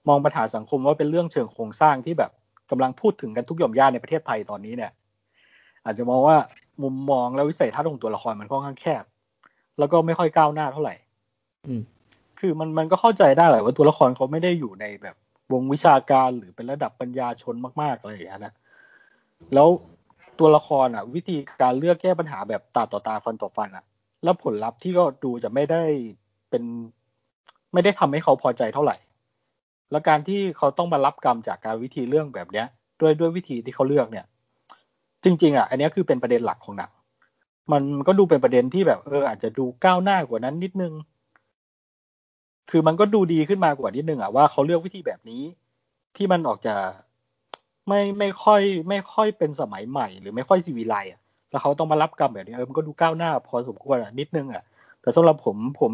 [0.07, 2.31] มองปัญหาสังคมว่าเป็นเรื่องเชิงโครงสร้างที่แบบ
[2.71, 4.91] กำลังพูดถึงกันทุกหย่อมย่าในประเทศไทยตอนนี้เนี่ย
[5.85, 6.37] อาจจะมองว่า
[6.83, 9.03] มุมมองและวิสัยทัศน์ของตัวละครมันค่อนข้างแคบ
[9.79, 10.95] แล้วก็ไม่ค่อยก้าวหน้าเท่าไหร่
[11.67, 11.81] อืม
[12.39, 15.15] คือมันมันก็เข้าใจได้แหละว่าตัวละครเขาไม่ได้อยู่ในแบบ
[15.53, 18.53] วงวิชาการหรือเป็นระดับปัญญาชนมากๆอะไรอย่างเงี้ยนะ
[19.53, 19.67] แล้ว
[20.39, 23.85] ตัวละครอะ วิธีการเลือกแก้ปัญหาแบบตาต่อตาฟันต่อฟันอะ
[24.23, 25.83] แล้วผลลัพธ์ที่ก็ดูจะไม่ได้
[26.49, 26.63] เป็น
[27.73, 28.97] ไม่ได้ทำให้เขาพอใจเท่าไหร่
[29.91, 32.67] แล้วการที่เขาต้องมารับกรรมจากการวิธีเรื่องแบบเนี้ย
[33.01, 34.25] ด้วยด้วยวิธีที่เขาเลือกเนี่ย
[35.23, 36.91] จริง ๆอะอันนี้คือเป็นประเด็นหลักของหนัง
[37.71, 40.93] มันก็ดูเป็นประเด็นที่แบบเอออาจจะดูก้าวหน้ากว่านั้นนิดนึง
[42.69, 45.43] คือมันก็ดูดีขึ้นมากว่านิดนึงอะว่าเขาเลือกวิธีแบบนี้
[46.15, 46.75] ที่มันออกจะ
[47.87, 51.18] ไม่ไม่ค่อย ไม่ค่อยเป็นสมัยใหม่ หรือไม่ค่อยซีวิไลอะ
[51.51, 54.63] แล้วเขาต้องมารับกรรมแบบนี้เออมันก็ดูก้าวหน้า พอสมควรอะนิดนึงอะ
[55.01, 55.93] แต่สำหรับผมผม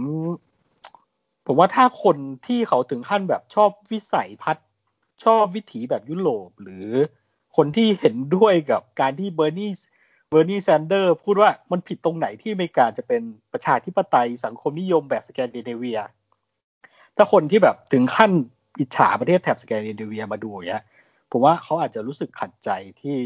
[1.45, 4.65] ผมว่าถ้าคนที่เขาถึงขั้นแบบชอบวิสัยทัศน์
[5.23, 6.87] ชอบวิถีแบบยุโรปหรือ
[7.55, 13.21] คนที่เห็นด้วยกับการที่ Bernie Bernie Sanders พูดว่ามันผิดตรงไหนที่อเมริกาจะเป็น
[13.53, 15.99] ประชาธิปไตยสังคมนิยมแบบสแกนดิเนเวีย
[17.17, 18.31] ถ้าคนที่แบบถึงขั้น
[18.79, 20.83] อิจฉาประเทศแถบสแกนดิเนเวียมาดูอย่างเงี้ย
[21.31, 22.69] ผมว่าเขาอาจจะรู้สึกขัดใจ
[23.01, 23.17] ที่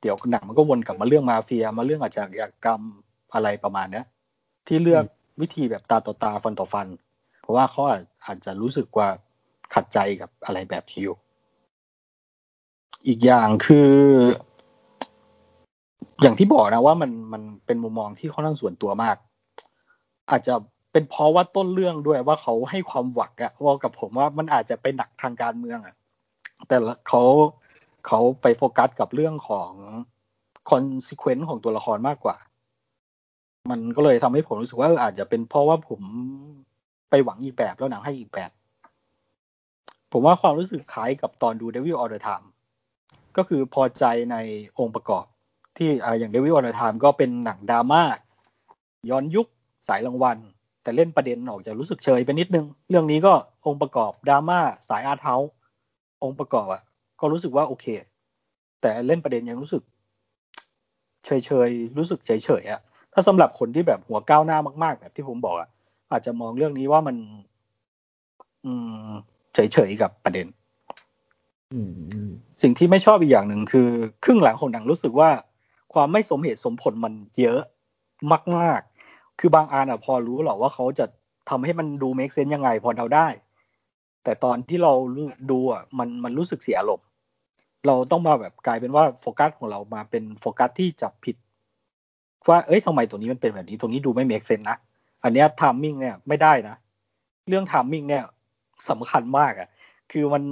[0.00, 2.80] เดี๋ยวหนังมันก็วนกลับมาเรื่องมาเฟีย มาเรื่องอาชญากรรม
[3.34, 4.06] อะไรประมาณเนี้ย
[4.66, 5.04] ที่เลือก
[5.40, 6.86] วิธีแบบตาต่อตาฟันต่อฟัน
[7.40, 7.82] เพราะว่าเขา
[8.24, 9.08] อาจจะรู้สึกว่า
[9.74, 11.16] ขัดใจกับอะไรแบบนี้อยู่
[13.06, 13.92] อีกอย่างคือ
[16.22, 19.16] อย่างที่บอกนะว่ามันมันเป็นมุมมองที่ค่อนข้างส่วนตัวมาก
[20.30, 20.54] อาจจะ
[20.92, 25.94] เป็นเพราะว่าต้นเรื่องด้วยว่าเขาให้ความหวังอะว่ากับผมว่ามันอาจจะไปหนักทางการเมืองอะ
[26.68, 26.76] แต่
[27.08, 27.22] เขา
[28.06, 29.70] เขาไปโฟกัสกับเรื่องของ
[30.70, 32.36] consequence ของตัวละครมากกว่า
[33.70, 36.00] มันก็เลยทำให้ผมรู้สึกว่าอาจจะเป็นเพราะว่าผม
[37.10, 38.50] ไปหวังอีกแบบแล้วหนังให้อีกแบบ
[40.12, 42.46] ผมว่าความรู้สึกคล้ายกับตอนดู Devil All the Time
[43.36, 44.36] ก็คือพอใจใน
[44.78, 45.24] องค์ประกอบ
[45.76, 48.02] ที่อย่าง Devil All the Time ก็เป็นหนังดราม่า
[49.10, 49.46] ย้อนยุค
[49.88, 50.38] สายรางวัล
[50.82, 53.32] แต่เล่นประเด็นออกจะรู้สึกเฉยไปนิดนึง เรื่องนี้ก็
[53.66, 54.58] องค์ประกอบดราม่า
[54.88, 55.34] สาย art house
[56.22, 56.82] องค์ประกอบอะ
[57.20, 57.86] ก็รู้สึกว่าโอเค
[58.80, 59.82] แต่เล่นประเด็นยังรู้สึก
[61.24, 62.80] เฉยเฉยรู้สึกเฉยเฉยอะ
[63.12, 65.68] ถ้าสำหรับคนที่แบบหัวก้าวหน้ามากๆแบบที่ผมบอกอะ
[66.10, 67.16] อาจจะมองเรื่องนี้ว่ามัน
[68.64, 68.72] อื
[69.08, 69.10] ม
[69.54, 70.46] เฉยเฉยกับประเด็น
[72.62, 73.88] สิ่งที่ไม่ชอบอีกอย่างหนึ่งคือ
[74.24, 75.30] ครึ่งหลังของหนังรู้สึกว่า
[75.94, 77.60] ความไม่สมเหตุสมผลมันเยอะ
[78.56, 81.06] มากๆ คือบางอันอะพอรู้หรอกว่าเขาจะ
[81.50, 83.28] ทำให้มันดู make sense ยังไงพอเดาได้
[84.24, 84.92] แต่ตอนที่เรา
[85.50, 87.06] ดูอะมันมันรู้สึกเสียอารมณ์
[87.88, 91.36] เราต้องมาแบบกลายเป็นว่าโฟกัสของเรามาเป็นโฟกัสที่จับผิด
[92.48, 94.76] ว่าเอ้ยทำไมตัวนี้มันเป็นแบบนี้ ตรงนี้ดูไม่ make sense นะ
[95.22, 96.76] อันนี้ timing เนี่ยไม่ได้นะ
[97.48, 98.24] เรื่อง timing เนี่ย
[98.88, 99.68] สำคัญมากอะ
[100.12, 100.42] คือมัน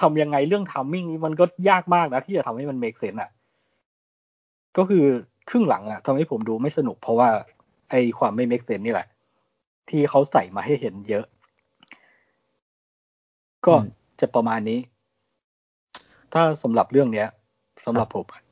[0.00, 3.30] ทำยังไงเรื่อง timing นี้มันก็ยากมากนะ ที่จะทำให้มัน make sense อะ
[4.76, 5.04] ก็คือ
[5.48, 7.28] ครึ่งหลังอะทำให้ผมดูไม่สนุก เพราะว่า
[7.90, 9.08] ไอความไม่เมกเซนนี่แหละ
[9.88, 11.24] ที่เขาใส่มาให้เห็นเยอะ
[13.66, 13.74] ก็
[14.20, 14.78] จะประมาณนี้
[16.32, 17.28] ถ้าสำหรับเรื่องเนี้ย
[17.86, 18.42] สำหรับผมอะ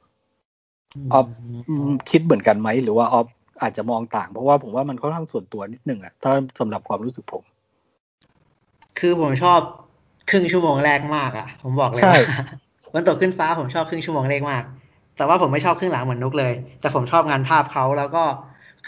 [1.13, 1.27] ออฟ
[1.69, 3.27] อืมคิดเหมือนกันไหมหรือว่าออฟ
[3.63, 7.43] อาจจะมองต่าง เพราะว่าผมว่ามันค่อนข้างส่วนตัวนิดนึงอะถ้าสำหรับความรู้สึกผม
[8.99, 9.61] คือผมชอบ
[10.31, 12.21] ครึ่งชั่วโมงแรกมากอะผมบอกเลยใช่ว่า
[12.95, 14.63] วันตกขึ้นฟ้าผมชอบครึ่งชั่วโมงแรกมาก
[15.17, 18.25] แต่ว่าผมไม่ชอบครึ่งหลังเหมือนนุกเลย แต่ผมชอบงานภาพเขาแล้วก็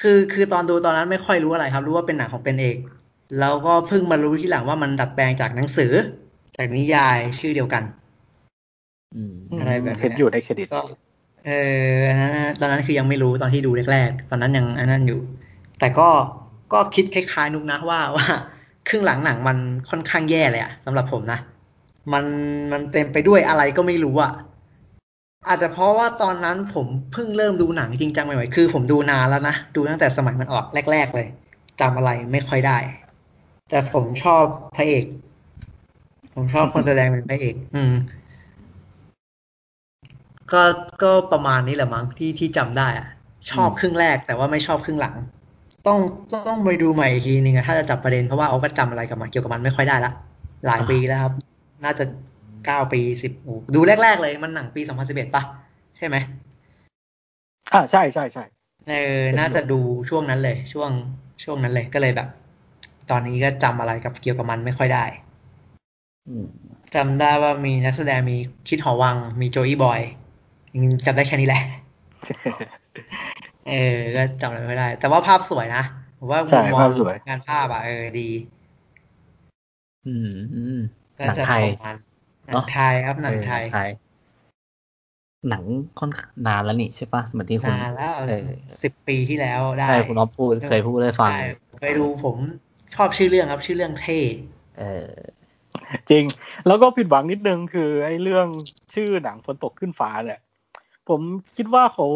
[0.01, 2.77] คือคือตอนดูตอนนั้นไม่ค่อยรู้อะไรครับ รู้ว่าเป็นหนังของเป็นเอก
[3.40, 5.92] แล้วก็เพิ่งมารู้ทีหลังว่ามันดัดแปลงจากหนังสือ
[6.57, 7.83] จากนิยายชื่อเดียวกัน
[9.16, 10.80] อืมอะไรแบบเนี้ยเห็นอยู่ในเครดิตก็
[11.46, 11.50] เอ
[11.94, 15.20] ออันนั้นตอนนั้นคือยังไม่รู้ตอนที่ดูแรกๆ ตอนนั้นยังอันนั้นอยู่
[15.78, 16.08] แต่ก็
[16.72, 18.26] ก็คิดคล้าย ๆ นุกนะว่าว่า
[18.88, 19.58] ครึ่งหลังหนังมัน
[19.90, 21.38] ค่อนข้างแย่เลยอะสำหรับผมนะ
[22.12, 22.24] มัน
[22.72, 24.32] มันเต็มไปด้วยอะไรก็ไม่รู้อะ
[25.48, 31.26] อาจจะเพราะว่าตอนนั้นผมเพิ่งเริ่มดูหนังจริงจังใหม่ๆคือ ผมดูนานแล้วนะดูตั้งแต่สมัยมันออกแรก ๆ เลย
[31.80, 32.78] จำอะไรไม่ค่อยได้
[33.70, 34.44] แต่ผมชอบ
[34.76, 35.04] พระเอก
[36.34, 37.92] ผมชอบคนแสดงเป็นพระเอก อืม
[40.52, 40.62] ก็
[41.02, 43.06] ก็ประมาณนี้แหละมั้งที่ที่จำได้อะ
[43.50, 45.14] ชอบอืมครึ่งแรกแต่ว่าไม่ชอบครึ่งหลัง
[45.87, 45.98] ต้อง
[46.46, 50.12] ต้องไปดูใหม่อีกทีนึงอะถ้าจะจับประเด็นเพราะว่าเอาก็จำอะไรกับมันเกี่ยวกับมันไม่ค่อยได้ละ
[50.66, 51.32] หลายปีแล้วครับ
[51.84, 52.04] น่าจะ
[52.66, 55.42] เก้าปีสิบโอ้ดูแรก ๆ เลยมันหนังปีสองพันสิบเอ็ดปะ
[55.96, 56.16] ใช่ไหม
[57.72, 58.44] อ่าใช่ใช่ใช่
[58.88, 59.80] เออน่าจะดู
[60.11, 60.90] ช่วงนั้นเลย ช่วง
[61.44, 62.28] ช่วงนั้นเลยก็เลยแบบ
[63.11, 65.04] ตอนนี้ก็จำอะไรกับเกี่ยวกับมันไม่ค่อยได้
[66.26, 66.46] อืม
[66.94, 68.37] จำได้ว่ามีนักแสดงมี
[68.68, 70.27] คิดหอวังมีโจอี้บอยยัง
[71.06, 71.62] จำได้แค่นี้แหละ
[73.68, 75.82] เออ ก็จำอะไรไม่ได้ แต่ว่าภาพสวยนะ
[76.18, 78.28] ผมว่าใช่มุมมอภางพสวยงานภาพอะเออดี
[80.06, 80.78] อืมอืม
[81.18, 81.96] ก็หนังจะไทยประมาณ
[82.46, 83.90] หนัเนงอะไทยครับหนังไทยเออ
[85.48, 85.64] หนัง
[86.00, 88.46] ค่อนข้างนานแล้วนี่ใช่ปะเหมือนที่คุณนานแล้วเออ
[88.82, 91.38] สิบปีที่แล้วได้ ใช่คุณอ๊อฟพูดเคยพูดให้ฟังใช่
[91.78, 92.36] เคยดูผม
[92.94, 94.20] ชอบชื่อเรื่องครับ ชื่อเรื่องเท่
[94.78, 95.10] เออ
[96.10, 96.24] จริง
[96.66, 98.46] แล้วก็ผิดหวังนิดนึงคือไอ้เรื่อง
[98.94, 100.40] ชื่อหนังฝนตกขึ้นฟ้าเนี่ย
[101.08, 101.20] ผม
[101.56, 102.06] คิดว่าเขา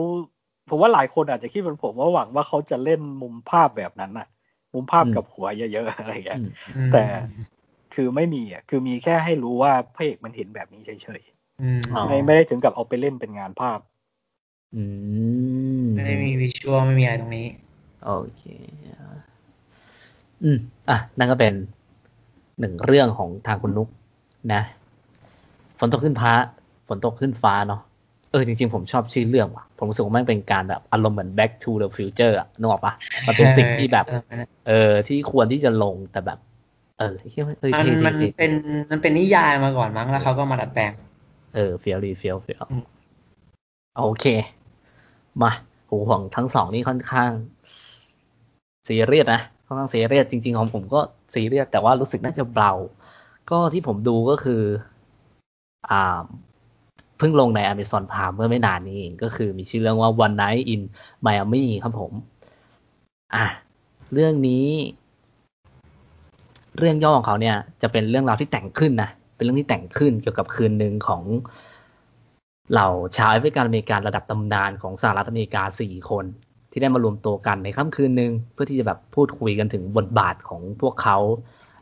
[0.69, 4.29] ผมว่าหลายคนอาจจะคิดเหมือนผมว่าหวังว่าเขาจะเล่นมุมภาพแบบนั้นน่ะ
[4.75, 7.05] มุมภาพอืมกับหัวเยอะๆอะไรอย่างเงี้ยอืมอืมแต่
[7.95, 11.23] คือไม่มีอะคือมีแค่ให้รู้ว่าพระเอกมันเห็นแบบนี้เฉย
[11.63, 13.79] อืมอ๋อๆไม่ไม่ได้ถึงกับเอาไปเล่นเป็นงานภาพ
[14.75, 14.83] อื
[15.85, 17.49] มไม่มีวิชวลไม่มีอะไรตรงนี้
[18.05, 18.43] โอเค
[20.43, 20.59] อืม
[20.91, 21.55] อะ นั่นก็เป็น
[22.61, 23.89] หนึ่งเรื่องของทางคุณนุก
[24.55, 24.63] นะ
[25.79, 26.33] ฝนตกขึ้นฟ้า
[26.89, 27.81] ฝนตกขึ้นฟ้าเนาะ
[28.33, 32.93] เออจริงๆ ผมชอบชื่อเรื่องว่ะ ผมรู้สึกว่ามันเป็นการแบบอารมณ์เหมือน back to the future อะนึกออกปะ
[33.27, 34.07] มันเป็นสิ่งที่แบบ
[34.69, 36.39] เออที่ควรที่จะลงแต่แบบ
[36.99, 38.53] เออเฮ้ยเฮ้ยมันเท่มันเท่เป็น
[38.91, 40.93] มันเป็นนิยายมาก่อนมั้งแล้วเขาก็มาดัดแปลง
[41.55, 42.85] เออเฟียวดีเฟียวเฟียวอืม
[43.99, 44.25] โอเค
[45.43, 45.51] มา
[45.89, 47.31] หูของทั้งสองนี่ค่อนข้าง
[48.89, 51.01] ซีเรียสนะค่อนข้างซีเรียสจริง ๆ ของผมก็
[51.35, 52.73] ซีเรียสแต่ว่ารู้สึกน่าจะเบา
[53.51, 54.63] ก็ที่ผมดูก็คือ
[55.91, 60.81] อ่าเพิ่งลงใน Amazon Prime เมื่อไม่นานนี้เองก็คือมีชื่อเรื่องว่า One Night in
[61.25, 62.13] Miami ครับผม
[63.35, 63.47] อะ
[64.13, 64.67] เรื่องนี้
[66.79, 71.23] เรื่องย่อของเขาเนี่ย จะเป็นเรื่องราวที่แต่งขึ้นนะ เป็นเรื่องที่แต่งขึ้นเกี่ยวกับคืนหนึ่งของ
[72.73, 76.25] เหล่าชาวแอฟริกันอเมริกันระดับตำนานของสหรัฐอเมริกาสี่คน
[76.71, 81.19] ที่ได้มารวมตัวกันในค่ำคืนหนึ่งเพื่อที่จะแบบพูดคุยกันถึงบทบาทของพวกเขา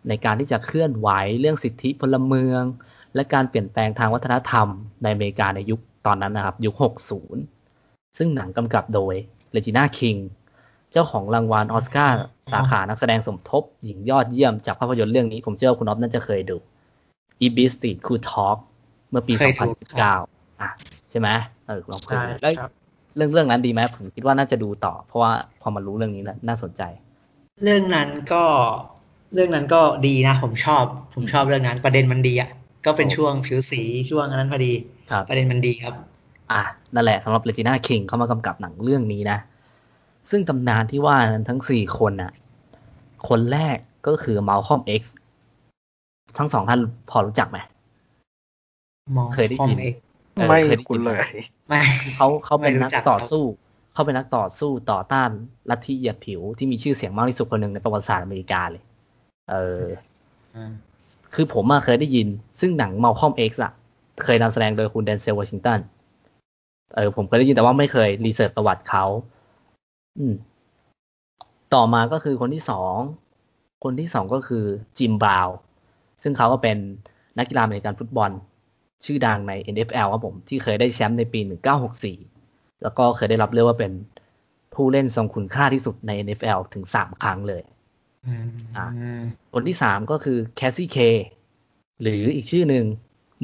[0.09, 1.09] ในการที่จะเคลื่อนไหว
[1.41, 2.63] เรื่องสิทธิพลเมือง
[3.15, 4.67] และการเปลี่ยนแปลงทางวัฒนธรรม
[5.03, 6.75] ในอเมริกาในยุคตอนนั้นนะครับ ยุค
[7.47, 9.15] 60 ซึ่งหนังกำกับโดย
[9.53, 10.17] Regina King
[10.93, 12.17] เจ้าของรางวัลออสการ์
[12.53, 16.57] สาขานักแสดงสมทบ หญิงยอดเยี่ยมจากภาพยนตร์เรื่องนี้ ผมเชื่อว่าคุณอ๊อฟน่าจะเคยดู
[17.47, 18.59] e b e s t r e e t Cool Talk
[19.11, 20.71] เมื่อปีเคยดูครับ2019 อะ
[21.11, 21.29] ใช่ไหม
[21.67, 22.71] เออลองเคยใช่ดูแล้วครับ
[23.17, 26.83] เรื่องเรื่องนั้นดีไหมผมคิดว่าน่าจะดูต่อ เพราะว่าพอมารู้เรื่องนี้แล้วน่าสนใจ
[27.63, 28.45] เรื่องนั้นก็
[29.35, 32.51] เรื่องนั้นก็ดีนะ ผมชอบ ผมชอบเรื่องนั้น ประเด็นมันดีอะ
[32.87, 34.73] ก็เป็นโอ้ช่วงผิวสีช่วงนั้นพอดี
[35.11, 35.95] ครับประเด็นมันดีครับ
[36.53, 36.63] อะ
[36.95, 39.39] นั่นแหละสำหรับเรจิน่าคิงเขามากำกับหนังเรื่องนี้นะ
[40.31, 42.33] ซึ่งตำนานที่ว่านั้นทั้งสี่คนน่ะ
[43.29, 45.17] คนแรกก็คือมาลคอมเอ็กซ์
[46.39, 47.59] ทั้งสองท่านพอรู้จักไหม
[49.17, 49.95] มองเคยได้ยินเอก
[50.35, 51.31] เออไม่เคยได้คุยิณนเลย
[51.69, 51.81] ไม่
[52.17, 53.45] เขาเขาเป็นไม่รู้นักจักต่อครับสู้
[53.95, 55.31] เขาเป็นนักต่อสู้ต่อต้าน
[55.71, 58.83] ลัทธิเหยียดผิวที่มีชื่อเสียงมากที่สุดคนหนึ่งในประวัติศาสตร์อเมริกาเลย
[59.51, 59.85] เออ
[60.55, 60.73] อืม
[61.35, 62.29] คือผมอะเคยได้ยิน
[62.61, 63.73] ซึ่งหนัง Malcolm X อะ
[64.25, 65.79] เคยนำแสดงโดยคุณเดนเซลวอชิงตัน
[66.95, 69.05] เออผมเคยได้ยินแต่ว่าไม่เคยรีเสิร์ชประวัติเขา
[70.19, 70.35] อืม
[71.75, 72.97] ต่อมาก็คือคนที่สอง
[73.85, 74.65] คนที่สองก็คือ
[74.99, 75.49] จิมบราว
[76.23, 76.77] ซึ่งเขาก็เป็น
[77.39, 78.31] นักกีฬาอเมริกันฟุตบอล
[79.05, 81.41] ชื่อดังใน NFL ครับผม ที่เคยได้แชมป์ในปี
[82.11, 83.93] 1964 แล้วก็เคยได้รับเรียกว่าเป็น
[84.75, 87.63] ผู้เล่นทรงคุณค่าที่สุดใน NFL ถึง 3 ครั้งเลย
[89.53, 90.99] คนที่3ก็คือแคสซี่เค
[92.03, 92.85] หรืออีกชื่อหนึ่ง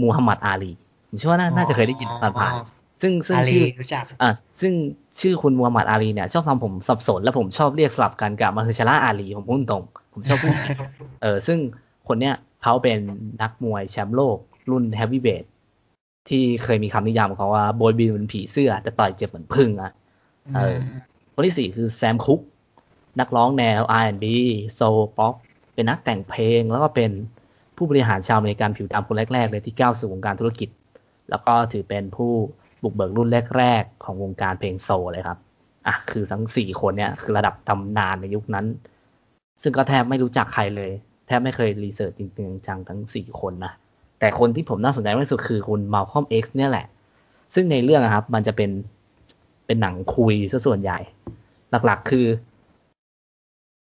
[0.02, 0.72] มูฮัมหมัดอาลี
[1.08, 4.72] ผมเชื่อว่าน่าน่าจะเคยได้ยินผ่านผ่านๆซึ่งซึ่งอาลีชื่อรู้จักอะซึ่ง
[5.20, 10.54] ชื่อคุณมูฮัมหมัดอาลีเนี่ย ชอบทำผมสับสน และผมชอบเรียกสลับกันกับมาเฮอร์ชาลาอาลีผมพูดตรง ผมชอบพูด
[11.22, 11.58] เออซึ่ง
[12.08, 12.98] คนเนี้ยเขาเป็น
[13.42, 14.36] นักมวยแชมป์โลก
[14.70, 15.44] รุ่นแฮฟวีเวท
[16.28, 19.92] ที่เคยมีคำนิยามของเขาว่าโบยบินเป็นผีเสื้อ แต่ต่อยเจ็บเหมือนผึ้งอะ
[20.56, 20.76] เออ
[21.34, 22.40] คนที่สี่คือแซมคุก
[23.20, 24.26] นักร้องแนว R&B
[24.74, 25.34] โซลป๊อป
[25.74, 27.10] เป็นนักแต่งเพลง แล้วก็เป็น
[27.76, 30.68] ผู้บริหารชาวอเมริกันผิวดำคนแรก ๆ เลยที่ก้าวสู่วงการธุรกิจ
[31.30, 32.32] แล้วก็ถือเป็นผู้
[32.82, 35.38] บุกเบิกรุ่นแรก ๆ ของวงการเพลงโซลเลยครับ
[35.86, 38.66] อะคือทั้งสี่คนเนี่ยคือระดับตำนานในยุคนั้น
[39.62, 40.90] ซึ่งก็แทบไม่รู้จักใครเลย
[41.26, 43.72] แทบไม่เคย research จริงๆจังทั้งสี่คนนะ
[44.20, 46.86] แต่คนที่ผมน่าสนใจมากที่สุดคือคุณมา l คอม X เนี่ยแหละ
[47.54, 48.70] ซึ่งในเรื่องอะครับ มันจะเป็น
[49.66, 50.98] เป็นหนังคุยซะส่วนใหญ่
[51.70, 52.26] หลักๆ คือ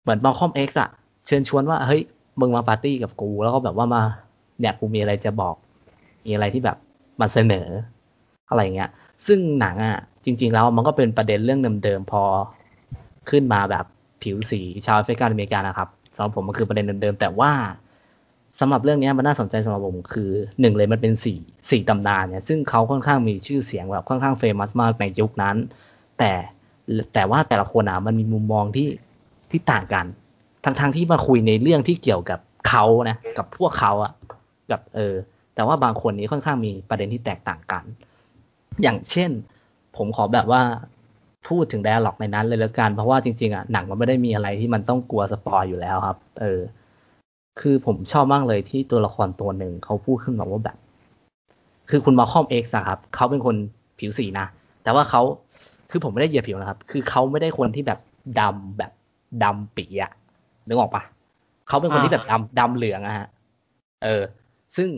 [0.08, 0.90] เหมือนมาคอม X อะ
[1.26, 2.02] เชิญชวนว่าเฮ้ย
[2.40, 4.04] มึงมาปาร์ตี้กับกูแล้วก็แบบว่ามา
[4.60, 5.56] เนี่ยกูมีอะไรจะบอก
[6.26, 6.78] มีอะไรที่แบบ
[7.22, 7.68] มาเสนอ
[8.50, 8.90] อะไรเงี้ย
[9.26, 12.24] ซึ่งหนังอะจริง ๆ แล้วมันก็เป็นประเด็นเรื่องเดิมๆพอ
[13.30, 13.86] ขึ้นมาแบบ
[14.22, 17.52] ผิวสีชาวแอฟริกันอเมริกันนะครับสำหรับผมมันคือประเด็นเดิมๆแต่ว่า
[18.60, 21.38] สำหรับเรื่องนี้มันน่าสนใจสำหรับผมคือหนึ่งเลยมันเป็นสี่
[21.70, 25.56] สี่ตำนานเนี่ยซึ่งเขาค่อนข้างมีชื่อเสียงแบบค่อนข้างเฟมัสมากในยุคนั้น
[26.20, 26.32] แต่
[27.14, 28.88] แต่ว่าแต่ละคนอะมันมีมุมมองที่
[29.52, 30.06] ที่ต่างกัน
[30.64, 34.12] ทั้งๆที่มาคุยในเรื่องที่เกี่ยวกับเขานะ กับพวกเขาอะ
[34.72, 35.16] กับเออ
[35.56, 37.84] แต่ว่าบางคนนี้ค่อนข้างมีประเด็นที่แตกต่างกัน
[38.82, 39.30] อย่างเช่น
[39.98, 40.62] ผมขอแบบว่า
[41.48, 46.60] พูดถึง d ด a l ล็อกในนั้นเลยแล้วกัน เพราะว่าจริงๆอะหนังมันไม่ได้มีอะไรที่มันต้องกลัว spoil อยู่แล้วครับ เออ
[47.62, 50.78] คือผมชอบมากเลยที่ตัวละครตัวหนึ่งเขาพูดขึ้นมาว่าแบบ
[51.90, 53.56] คือคุณ Malcolm X ครับเขาเป็นคน
[54.00, 54.46] ผิวสีนะ
[54.84, 55.22] แต่ว่าเขา
[55.92, 58.00] คือผมไม่ได้เหยียดผิวนะครับ คือเขาไม่ได้คนที่แบบ
[58.40, 58.92] ดำแบบ
[59.44, 60.12] ดำปีอะ
[60.68, 61.04] นึกออกปะ
[61.68, 63.28] เขาเป็นคนที่แบบดำดำเหลืองอะฮะ
[64.04, 64.24] เออ
[64.76, 64.90] ซึ่ง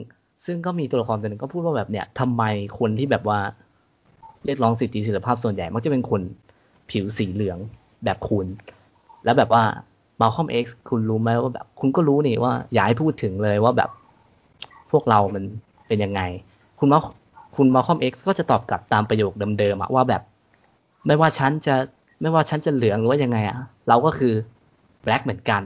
[0.46, 2.44] ซึ่งก็มีตัวละครตัวหนึ่งก็พูดว่าแบบเนี่ยทำไม
[2.80, 3.40] คนที่แบบว่า
[4.46, 6.22] เรียกร้องสิทธิเสรีภาพส่วนใหญ่ มักจะเป็นคน
[6.90, 7.58] ผิวสีเหลือง
[8.06, 8.46] แบบคุณ
[9.24, 9.64] แล้วแบบว่า
[10.22, 13.90] มาคอมเอ็กซ์คุณรู้ไหมว่าแบบ คุณก็รู้นี่ว่า อย่าให้พูดถึงเลยว่าแบบ
[14.92, 15.44] พวกเรามัน
[15.88, 16.22] เป็นยังไง
[16.80, 17.00] คุณมา
[17.56, 20.22] คุณมาคอมเอ็กซ์ก็จะตอบกลับตามประโยคเดิมๆอะว่าแบบ
[21.06, 21.76] ไม่ว่าฉันจะ
[22.22, 23.58] ไม่ว่าฉันจะเหลืองหรือว่ายังไงอะ
[23.90, 24.34] เราก็คือ
[25.04, 25.62] แบล็กเหมือนกัน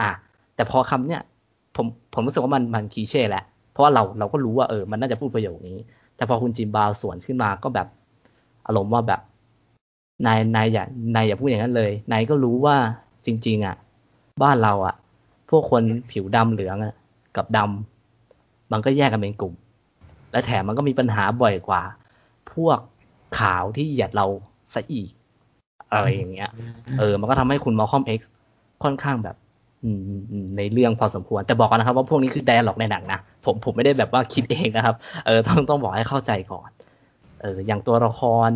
[0.00, 0.10] อะ
[0.54, 1.22] แต่พอคำเนี้ย
[1.76, 5.76] ผมผมรู้สึกว่ามันมันคีเช่แหละ เพราะว่าเราเราก็รู้ว่าเออมันน่าจะพูดประโยคนี้
[6.16, 7.88] แต่พอคุณจิมบาวสวนขึ้นมาก็แบบ
[8.66, 9.20] อารมณ์ว่าแบบ
[10.26, 12.76] นายนายอย่านายอย่าพูดอย่างนั้นเลยนายก็รู้ว่า
[13.26, 13.76] จริง ๆ อะ
[14.42, 14.94] บ้านเราอะ
[15.50, 16.94] พวกคนผิวดำเหลืองอะ
[17.36, 19.54] กับดำมันก็แยกกันเป็นกลุ่ม
[20.32, 21.82] และแถมมันก็มีปัญหาบ่อยกว่า
[22.52, 22.78] พวก
[23.38, 24.26] ขาวที่เหยียดเรา
[24.72, 25.10] ซะอีก
[25.92, 26.50] อะไรอย่างเงี้ย
[26.98, 28.30] เออ มันก็ทำให้คุณมาคอมเอ็กซ์
[28.82, 29.36] ค่อนข้างแบบ
[29.84, 34.96] อืมอืมในเรื่องพอสมควร แต่บอกกันนะครับว่าพวกนี้คือ d ด a l ล็อกในหนังนะ ผมผมไม่ได้แบบว่าคิดเองนะครับ
[35.26, 36.70] เออ ต้องต้องบอกให้เข้าใจก่อน
[37.40, 38.50] เออ อย่างตัวละคร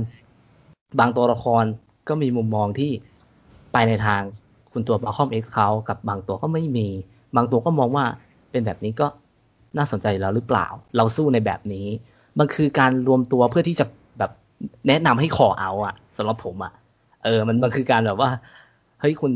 [1.00, 1.64] บางตัวละคร
[2.08, 2.90] ก็มีมุมมองที่
[3.72, 4.20] ไปในทาง
[4.72, 6.88] คุณตัวมาคอมเอ็กซ์เขากับบางตัวก็ไม่มี
[7.36, 8.04] บางตัวก็มองว่า
[8.50, 9.06] เป็นแบบนี้ก็
[9.78, 10.66] น่าสนใจแล้วหรือเปล่า
[10.96, 11.86] เราสู้ในแบบนี้
[12.38, 13.84] มันคือการรวมตัวเพื่อที่จะ
[14.18, 14.30] แบบ
[14.88, 16.72] แนะนำให้ขอเอาอะสำหรับผมอะ
[17.24, 18.30] เออ มันมันคือการแบบว่า
[19.00, 19.32] เฮ้ยคุณ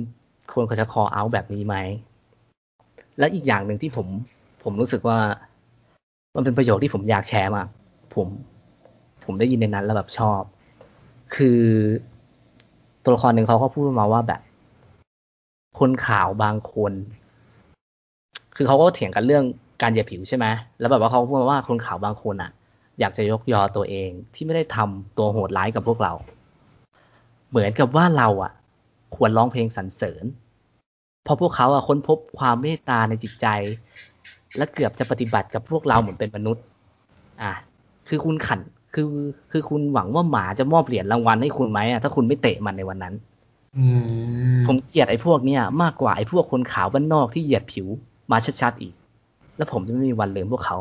[0.53, 1.77] ควรจะคอเอาแบบนี้ไหม
[3.19, 4.07] และอีกอย่างหนึ่งที่ผม
[4.63, 5.19] ผมรู้สึกว่า
[6.35, 7.69] มันเป็นประโยคที่ผมอยากแชร์มาก
[8.15, 8.29] ผม
[9.25, 10.43] ผมได้ยินในนั้นแล้วแบบชอบ
[11.37, 11.61] คือ
[13.03, 14.41] ตัวละครหนึ่งเขาก็พูดมาว่าแบบ
[15.79, 16.93] คนข่าวบางคน
[18.57, 19.45] คือเขาก็เถียงกันเรื่อง
[19.83, 20.47] การเหยียดผิวใช่ไหม
[20.81, 22.51] แล้วแบบว่าเขาพูดมาว่าคนข่าวบางคนอะ
[23.01, 26.13] อยากจะยกยอตัวเองที่ไม่ได้ทำตัวโหดร้ายกับพวกเรา
[27.51, 28.53] เหมือนกับว่าเราอะ
[29.17, 30.25] ควรร้องเพลงสรรเสริญ
[31.25, 33.47] เพราะพวกเขาอะค้นพบความเมตตาในจิตใจ
[34.57, 36.65] และเกือบจะปฏิบัติกับพวกเราเหมือนเป็นมนุษย์
[37.43, 37.53] อะ
[38.09, 38.61] คือคุณขัน
[38.95, 39.09] คือ
[39.53, 43.15] คือคุณหวังว่าหมาจะมอบเหรียญรางวัลให้คุณไหมอะถ้าคุณไม่เตะมันในวันนั้น
[43.77, 43.85] อื
[44.57, 47.87] มผมเกลียดไอ้พวกเนี้ยมากกว่าไอ้พวกคนขาวบ้านนอกที่เหยียดผิว
[48.31, 48.95] มาชัดๆอีก
[49.57, 50.79] แล้วผมจะไม่มีวันลืมพวกเขา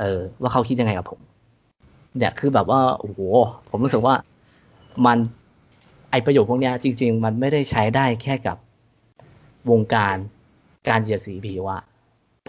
[0.00, 1.20] เออ ว่าเขาคิดยังไงกับผม
[2.16, 3.18] เนี่ยคือแบบว่าโอ้โห
[3.70, 4.14] ผมรู้สึกว่า
[5.06, 5.18] มัน
[6.10, 8.56] ไอประโยคพวกเนี้ยจริง ๆ มันไม่ได้ใช้ได้แค่กับ
[9.70, 10.16] วงการ
[10.88, 11.82] การเหยียดสีผิวอะ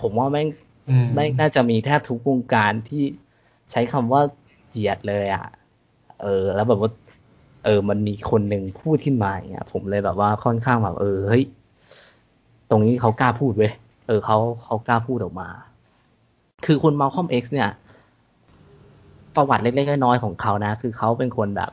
[0.01, 0.47] ผมว่าแม่ง
[0.89, 3.03] อืมไม่งน่าจะมีแทบทุกวงการที่
[3.71, 4.21] ใช้คำว่า
[4.69, 5.45] เหยียดเลยอะ่ะ
[6.21, 6.91] เออ แล้วแบบว่า
[7.65, 11.43] เออ มันมีคนหนึ่งพูดขึ้นมาอย่างเงี้ย ผมเลยแบบว่าค่อนข้างแบบ เออเฮ้ย
[12.69, 13.73] ตรงนี้เขากล้าพูดเว้ย
[14.07, 15.49] เออเขาเขากล้าพูดออกมา
[16.65, 17.69] คือคุณมาคอมเอ็กซ์เนี่ย
[19.36, 21.71] ประวัติเล็กๆน้อยๆของเขานะ คือเขาเป็นคนแบบ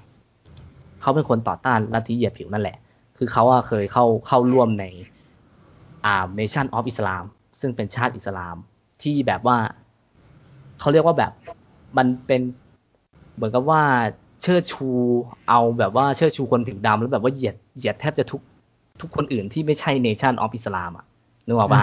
[1.05, 2.77] เขาเป็นคนต่อต้านลัทธิเหยียดผิวนั่นแหละ
[3.19, 4.85] คือเขาอะเคยเข้าเข้าร่วมใน
[6.05, 7.25] อ่า Nation of Islam
[7.61, 8.57] ซึ่งเป็นชาติอิสลาม
[9.03, 9.57] ที่แบบว่า
[10.81, 11.33] เขาเรียกว่าแบบ
[11.97, 12.41] มันเป็น
[13.35, 13.83] เหมือนกับว่า
[14.43, 14.89] เชิดชู
[15.49, 18.41] เอาแบบว่าเชิดชูคนผิวดำแล้วแบบว่าเหยียดเหยียดแทบจะทุก
[19.01, 21.05] ทุกคนอื่นที่ไม่ใช่ Nation of Islam อะ
[21.47, 21.83] นึกออกปะ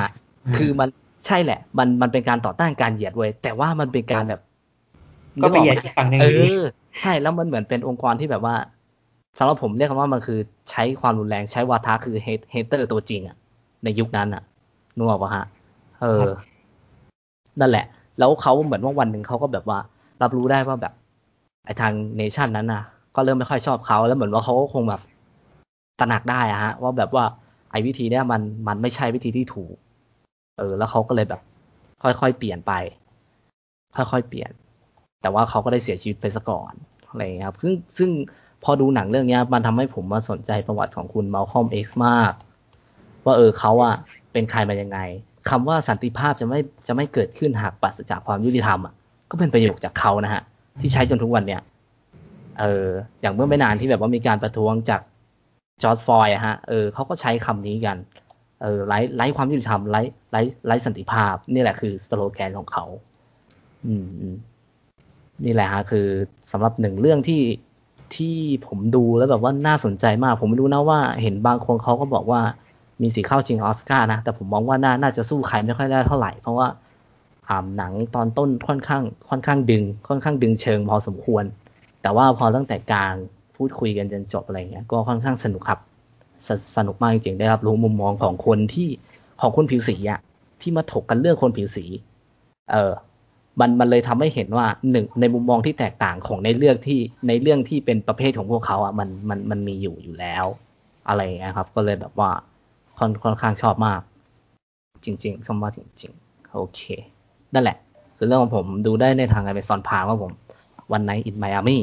[0.58, 0.90] คือมัน
[1.26, 4.42] ใช่แหละ มันมันเป็นการต่อต้านการเหยียดเว้ยแต่ว่ามันเป็นการแบบ
[5.44, 6.62] ก็ไปเหยียดอีกฝั่งหนึ่งเออยู่ดีอ
[7.00, 8.56] ใช่แล้วมันเหมือนเป็นองค์กรที่แบบว่า
[9.38, 10.40] สำหรับผมเรียกว่ามันคือ
[10.70, 12.16] ใช้ความรุนแรงใช้วาทะคือ
[12.52, 13.36] hater ตัวจริงอะ
[13.84, 14.44] ในยุคนั้นอะ
[14.96, 15.46] นึกออกปะฮะ
[16.02, 16.28] เออ
[17.60, 17.86] นั่นแหละ
[18.20, 19.80] แล้วเขาเหมือนว่าวันหนึ่งเขาก็แบบว่า
[20.22, 20.94] รับรู้ได้ว่าแบบ
[21.66, 22.84] ไอ้ทาง Nation นั้นน่ะ
[23.16, 25.02] ก็เริ่มไม่ค่อยชอบเขาแล้วเหมือนว่าเขาก็คงแบบ
[26.00, 27.26] ตระหนักได้อะฮะ ว่าแบบว่า
[27.72, 29.76] ไอ้วิธีเนี้ยมันมันไม่ใช่วิธีที่ถูก
[30.58, 31.42] เออ แล้วเขาก็เลยแบบ
[32.04, 32.74] ค่อยๆเปลี่ยนไป
[33.96, 34.52] ค่อยๆเปลี่ยน
[35.22, 36.74] แต่ว่าเขาก็ได้เสียชีวิตไปซะก่อน
[37.10, 38.10] อะไรอย่างเงี้ยครับ ซึ่งซึ่ง
[38.64, 42.32] พอดูหนังเรื่องนี้มันทำให้ผมมาสนใจประวัติของคุณมาลคอมเอ็กซ์มาก
[43.26, 43.96] ว่าเออเขาอะ
[44.32, 45.00] เป็นใครมายังไง
[45.50, 48.94] คำว่าสันติภาพจะไม่จะไม่เกิดขึ้นหากปราศจากความยุติธรรมอะ
[49.32, 50.42] ก็เป็นประโยคจากเขานะฮะ
[50.82, 51.62] ที่ใช้จนทุกวันเนี้ย
[52.60, 52.88] เออ
[53.22, 55.02] อย่างเมื่อไม่นานที่แบบว่ามีการประท้วงจาก
[55.84, 57.98] จอร์จ ฟลอยด์อะฮะเออเขาก็ใช้คำนี้กัน
[58.62, 62.86] เออไร้ไร้ความยุติธรรมไร้ไร้ไร้สันติภาพ นี่แหละคือสโลแกนของเขา
[63.86, 64.36] อืมอืม
[65.46, 66.08] นี่แหละฮะคือ
[66.52, 67.42] สำหรับหนึ่งเรื่องที่
[68.16, 68.36] ที่
[68.68, 72.42] ผมดูแล้วแบบว่าน่าสนใจมาก ผมไม่รู้นะว่าเห็นบางคนเขาก็บอกว่า
[73.02, 76.68] มีสิทธิ์เข้าชิงออสการ์นะ แต่ผมมองว่าน่าน่าจะสู้ใครไม่ค่อยได้เท่าไหร่ เพราะว่า
[77.48, 81.44] อ่าหนังตอนต้นค่อนข้างค่อนข้างดึง ค่อนข้างดึงเชิงพอสมควร
[82.02, 83.16] แต่ว่าพอตั้งแต่กลาง
[83.56, 85.80] พูดคุยกันจนจบอะไรเงี้ยก็ค่อนข้างสนุกครับ
[86.48, 88.90] สสนุกมากจริงๆได้รับรู้มุมมองของคนที่
[89.42, 90.20] ของคนผิวสีอะ
[90.62, 91.86] ที่มาถกกันเรื่องคนผิวสี
[92.72, 92.92] เออ
[93.60, 100.46] มันมันเลยทำให้เห็นว่าหนึ่งในมุมมองที่แตกต่างของในเรื่องที่ในเรื่องที่เป็นประเภทของพวกเขาอะมันมันมันมีอยู่อยู่แล้ว
[101.08, 102.32] อะไรอย่างเงี้ยครับ ก็เลยแบบว่า
[102.98, 104.02] ค่อนค่อนข้างชอบมาก
[105.06, 106.82] จริงๆชมว่าจริง ๆ โอเค
[107.54, 107.78] นั่นแหละ
[108.18, 110.32] คือเรื่องของผมดูได้ในทาง Amazon Prime ว่าผม
[110.92, 111.78] วันไน in Miami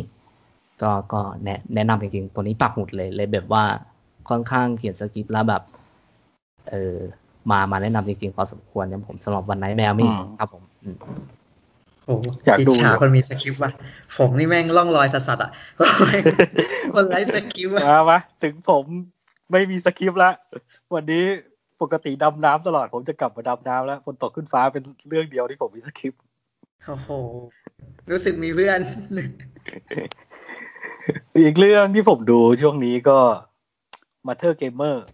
[0.83, 3.65] ก็ก็แนะแนะนำจริงๆ ตัวนี้ปักหมุดเลยเลยแบบว่า
[4.29, 5.63] ค่อนข้างเขียนสคริปต์แล้วแบบ
[6.71, 6.97] เออ
[7.51, 10.97] มามาแนะนำจริงๆพอสมควรเนี่ยผมสำหรับวันไน Miami อืมครับผมอืม
[12.09, 13.71] โอ้โหอยากดูจฉาคนมีสคริปต์ว่ะ
[14.19, 15.51] ผมนี่แม่งล่องลอยสัสๆอะ
[16.95, 18.85] คนไร้สคริปต์อะมามาถึงผม
[19.51, 20.31] ไม่มีสคริปต์ละ
[20.95, 21.25] วันนี้
[21.83, 26.21] ปกติดำน้ำตลอด ผมจะกลับมาดำน้ำแล้วฝนตกขึ้นฟ้าเป็นเรื่องเดียวที่ผมมีสคริปต์
[26.87, 27.09] โอ้โห
[28.11, 28.81] รู้สึกมีเพื่อน
[31.39, 33.19] อีกเรื่องที่ผมดูช่วงนี้ก็
[34.27, 35.05] มาเธอร์เกมเมอร์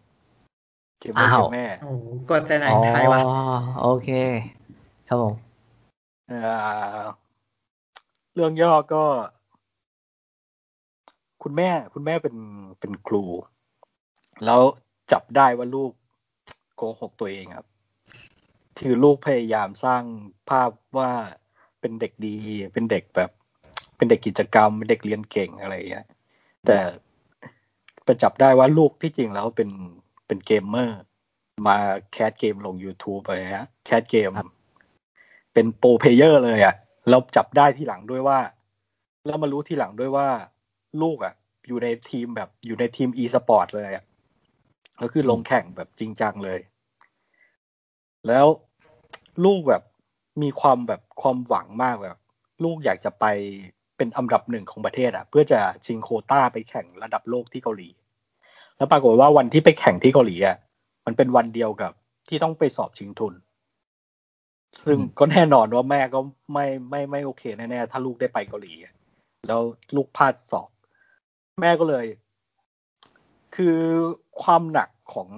[1.00, 3.34] เกมเมอร์อ้าวแม่โอ้โหกดแต่ไหนไทยว่ะอ๋อ
[3.82, 4.10] โอเค
[5.08, 5.43] ครับผมอ่า
[8.34, 9.04] เรื่องย่อก็
[11.42, 12.36] คุณแม่ คุณแม่เป็น
[12.80, 13.24] เป็นครู
[14.44, 14.60] แล้ว
[15.12, 15.92] จับได้ว่าลูก
[16.76, 17.66] โกหกตัวเองครับ
[18.78, 20.02] คือลูกพยายามสร้าง
[20.50, 21.10] ภาพว่า
[21.80, 22.36] เป็นเด็กดี
[22.72, 23.30] เป็นเด็กแบบ
[23.96, 26.06] เป็นเด็กกิจกรรม เป็นเด็กเรียนเก่งอะไรอย่างเงี้ย
[26.66, 26.78] แต่
[28.04, 29.70] ไปจับได้ว่าลูกที่จริงแล้วเป็น
[30.26, 30.98] เป็นเกมเมอร์
[31.66, 31.76] มา
[32.12, 34.30] cast เกมลง YouTube อะไรฮะ cast เกม
[35.54, 36.74] เป็น pro player เลยอะ
[37.10, 38.38] เราจับได้ที่หลังด้วยว่า
[39.26, 40.28] แล้วมารู้ทีหลังด้วยว่า
[41.02, 41.34] ลูกอะ
[41.66, 44.04] อยู่ในทีมแบบอยู่ในทีม e สปอร์ตเลยอะ
[45.00, 46.58] ก็คือลงแข่งแบบจริงจังเลย
[48.28, 48.46] แล้ว
[49.44, 49.82] ลูกแบบ
[50.42, 52.18] มีความแบบความหวังมากแบบ
[52.64, 53.24] ลูกอยากจะไป
[53.96, 57.88] เป็นอันดับหนึ่งของประเทศอะ เพื่อจะชิงโคต้าไปแข่งระดับโลกที่เกาหลี
[58.76, 60.56] แล้วปรากฏว่าวันที่ไปแข่งที่เกาหลีอะ
[61.06, 61.92] มันเป็นวันเดียวกับ
[62.28, 63.34] ที่ต้องไปสอบชิงทุน
[64.84, 66.20] ซึ่งอืมก็แน่นอนว่าแม่ก็
[66.52, 68.94] ไม่ไม่ไม่โอเคแน่ๆถ้าลูกได้ไปเกาหลีอะ
[69.46, 69.60] แล้ว
[69.96, 70.68] ลูกพลาดสอบ
[71.60, 72.06] แม่ก็เลย
[73.56, 73.78] คือ
[74.42, 75.28] ความหนักของ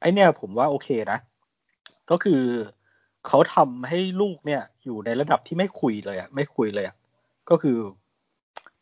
[0.00, 1.18] ไอเนี่ยผมว่าโอเคนะ
[2.10, 2.42] ก็คือ
[3.26, 6.96] เขาทำให้ลูกเนี่ย อยู่ในระดับที่ไม่คุยเลยอะไม่คุยเลยอะ
[7.50, 7.78] ก็คือ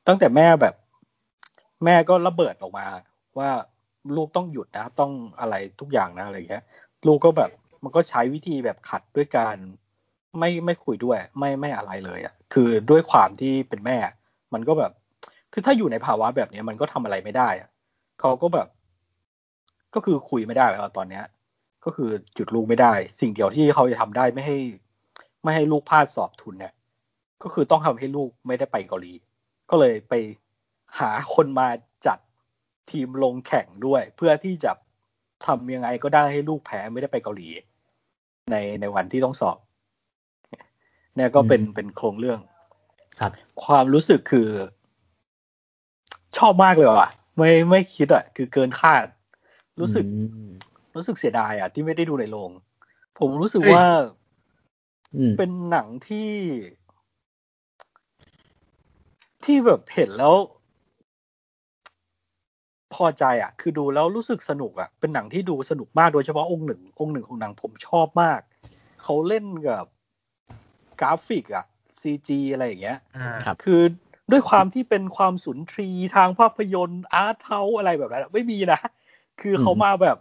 [0.07, 0.75] ตั้งแต่แม่แบบ
[1.85, 2.87] แม่ก็ระเบิดออกมา
[3.39, 3.51] ว่า
[4.17, 6.65] ลูกต้องหยุดนะ ต้องอะไรทุกอย่างนะอะไรเงี้ย
[7.07, 7.51] ลูกก็แบบ
[7.83, 9.57] มันก็ใช้วิธีแบบขัดด้วยการ
[10.39, 13.99] ไม่ไม่คุยด้วย ไม่ไม่อะไรเลยอะ่ะ คือด้วยความที่เป็นแม่
[14.55, 14.93] มันก็แบบ
[15.53, 17.69] คือถ้าอยู่ในภาวะแบบนี้มันก็ทำอะไรไม่ได้อะ
[18.21, 18.69] เขาก็แบบ
[19.95, 21.25] ก็คือคุยไม่ได้แล้วตอนเนี้ย
[21.85, 24.59] ก็คือหยุดลูกไม่ได้ สิ่งเดียวที่เขาจะทำได้ไม่ให้
[25.43, 26.75] ไม่ให้ลูกพลาดสอบทุนเนี่ย
[27.43, 29.13] ก็คือต้องทำให้ลูกไม่ได้ไปเกาหลี
[29.71, 30.15] ก็เลยไป
[30.99, 31.69] หาคนมา
[32.07, 32.19] จัด
[32.91, 34.73] ทีมลงแข่งด้วย เพื่อที่จะ
[35.47, 37.49] ทำยังไงก็ได้ให้ลูกแพ้ไม่ได้ไปเกาหลี
[38.53, 39.57] ในในวันที่ต้องสอบ
[41.17, 42.41] ในเนี่ยก็เป็นอืมเป็นโครงเรื่อง
[43.21, 43.33] ครับ
[43.65, 44.49] ความรู้สึกคือ
[46.39, 49.07] ชอบมากเลยว่ะ ไม่ไม่คิดอะ คือเกินคาด
[49.81, 50.49] รู้สึกอืม
[50.97, 52.51] รู้สึกเสียดายอะ ที่ไม่ได้ดูในโรง
[53.19, 53.87] ผมรู้สึกเอ้ยว่า
[55.17, 56.31] อืมเป็นหนังที่
[59.45, 60.60] ที่แบบเห็นแล้วพ
[63.05, 68.41] อใจอะ คือดูแล้วรู้สึกสนุกอะ เป็นหนังที่ดูสนุกมากโดยเฉพาะองค์หนึ่ง องค์หนึ่งของหนังผมชอบมาก
[69.03, 69.85] เขาเล่นกับ
[71.01, 71.65] กราฟิกอะ
[72.01, 73.83] CG อะไรอย่างเงี้ยอ่าครับคือ
[74.31, 78.81] ด้วยความที่เป็นความสุนทรีย์ทางภาพยนตร์ art house อะไรแบบนั้นอะไม่มีนะ
[79.41, 80.17] คือเขามาแบบ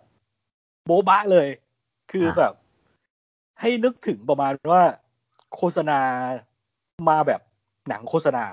[0.86, 1.48] โบ๊ะบะเลย
[2.12, 2.54] คือแบบ
[3.62, 4.84] ให้นึกถึงประมาณว่า
[5.56, 6.00] โฆษณา
[7.10, 7.42] มาแบบ
[7.90, 8.46] หนังโฆษณา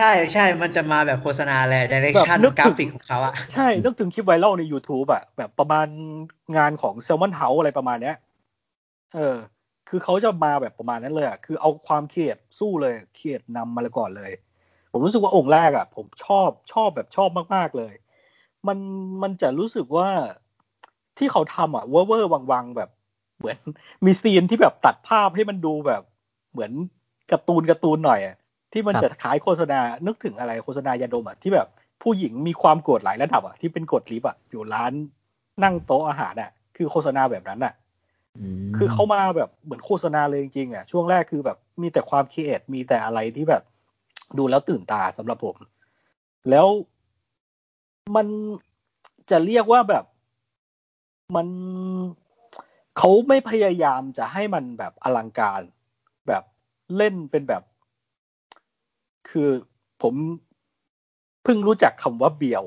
[0.00, 5.86] ใช่ใช่มันจะมาแบบโฆษณาแหละดิเรกชันแบบนึกถึงกราฟิกของเขาอะใช่ นึกถึงคลิปไวรัลใน YouTube อะแบบประมาณ
[6.56, 8.16] งานของ s ซ l m o n House อะไรประมาณเนี้ย
[9.14, 9.36] เออ
[9.88, 14.32] คือเขาจะมาแบบประมาณนั้นเลยอะคือเอาความเครียดสู้เลยเครียดนำมาเลยก่อนเลย
[14.92, 17.94] ผมรู้สึกว่าองค์แรกอะผมชอบชอบแบบชอบมาก ๆ เลย
[18.68, 18.78] มัน
[19.22, 20.08] มันจะรู้สึกว่า
[21.18, 22.90] ที่เขาทำอะเวอร์เวอร์วังๆ แบบ
[23.38, 23.58] เหมือน
[24.04, 26.02] มี scene ที่แบบตัดภาพให้มันดูแบบ
[26.52, 26.72] เหมือน
[27.30, 28.36] การ์ตูนการ์ตูนหน่อยอะ
[28.72, 31.68] ที่มันครับจะขายโฆษณา นึกถึงอะไรโฆษณายาดมอะที่แบบ
[32.02, 34.92] ผู้หญิงมีความโกรธหลายระดับอะที่เป็นกดลิฟต์อะอยู่ร้าน
[35.62, 37.74] นั่งโต๊ะอาหารอะคือโฆษณาแบบนั้นอะ
[38.68, 43.62] มคือเขามาแบบเหมือนโฆษณาเลยจริงๆอะช่วงแรกคือแบบมีแต่ความ create มีแต่อะไรที่แบบ
[44.38, 45.56] ดูแล้วตื่นตาสำหรับผม
[46.50, 46.66] แล้ว
[48.16, 48.26] มัน
[49.30, 50.04] จะเรียกว่าแบบ
[51.36, 51.48] มัน
[52.98, 55.60] เขาไม่พยายามจะให้มันแบบอลังการ
[56.28, 56.42] แบบ
[56.96, 57.62] เล่นเป็นแบบ
[59.30, 59.48] คือ
[60.02, 60.14] ผม
[61.42, 62.64] เพิ่งรู้จักคำว่าเบียว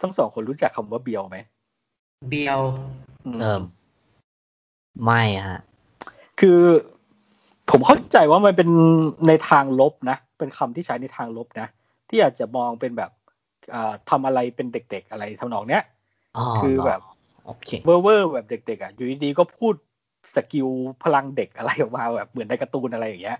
[0.00, 1.38] ทั้งสองคนรู้จักคำว่าเบียวไหม
[2.28, 2.60] เบียว
[3.24, 3.62] อืมเอิ่ม
[5.04, 5.60] ไม่ฮะ
[6.40, 6.60] คือ
[7.70, 8.68] ผมเข้าใจว่ามันเป็น
[9.28, 11.68] ในทางลบนะ เป็นคำที่ใช้ในทางลบนะ
[12.08, 13.10] ที่อาจจะมองเป็นแบบ
[13.74, 15.84] อ่าทำอะไรเป็นเด็ก ๆ อะไรทำนองเนี้ย
[16.36, 17.00] อ๋อคือแบบ
[17.44, 19.74] โอเคเวอร์เวอร์แบบเด็กๆอะอยู่ดีๆก็พูด
[20.34, 20.68] skill
[21.02, 23.38] พลังเด็กอะไรออกมาแบบเหมือนในการ์ตูนอะไรอย่างเงี้ย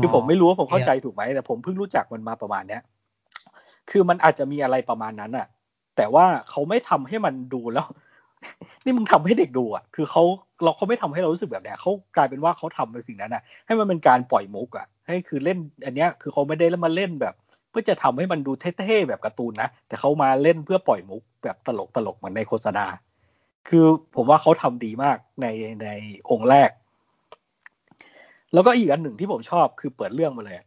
[0.00, 2.82] คือผมไม่รู้ว่าผมเข้าใจถูกไหมแต่ผมเพิ่งรู้จักมันมาประมาณเนี้ย
[3.90, 5.46] คือมันอาจจะมีอะไรประมาณนั้นอะ
[5.96, 7.86] แต่ว่าเขาไม่ทำให้มันดูแล้ว
[8.84, 10.22] นี่มึงทำให้เด็กดูอะ คือเขา
[10.62, 17.34] เราเขาไม่ทำให้เรารู้สึกแบบเนี้ยเขากลายเป็นว่าเขาทำในสิ่งนั้นอะให้มันเป็นการปล่อยมุกอะ ให้คือเล่นอันเนี้ยคือเขาไม่ได้แล้วมาเล่นแบบ
[17.70, 22.84] เพื่อจะทำให้มันดูเท่ๆแบบการ์ตูนนะ แต่เขามาเล่นเพื่อปล่อยมุกแบบตลกตลกๆเหมือนในโฆษณา
[23.68, 23.84] คือ
[24.16, 25.46] ผมว่าเขาทำดีมากใน
[25.82, 25.88] ใน
[26.30, 26.70] องค์แรก
[28.52, 30.66] แล้วก็อีกอันหนึ่งที่ผมชอบคือเปิดเรื่องมาเลยอะ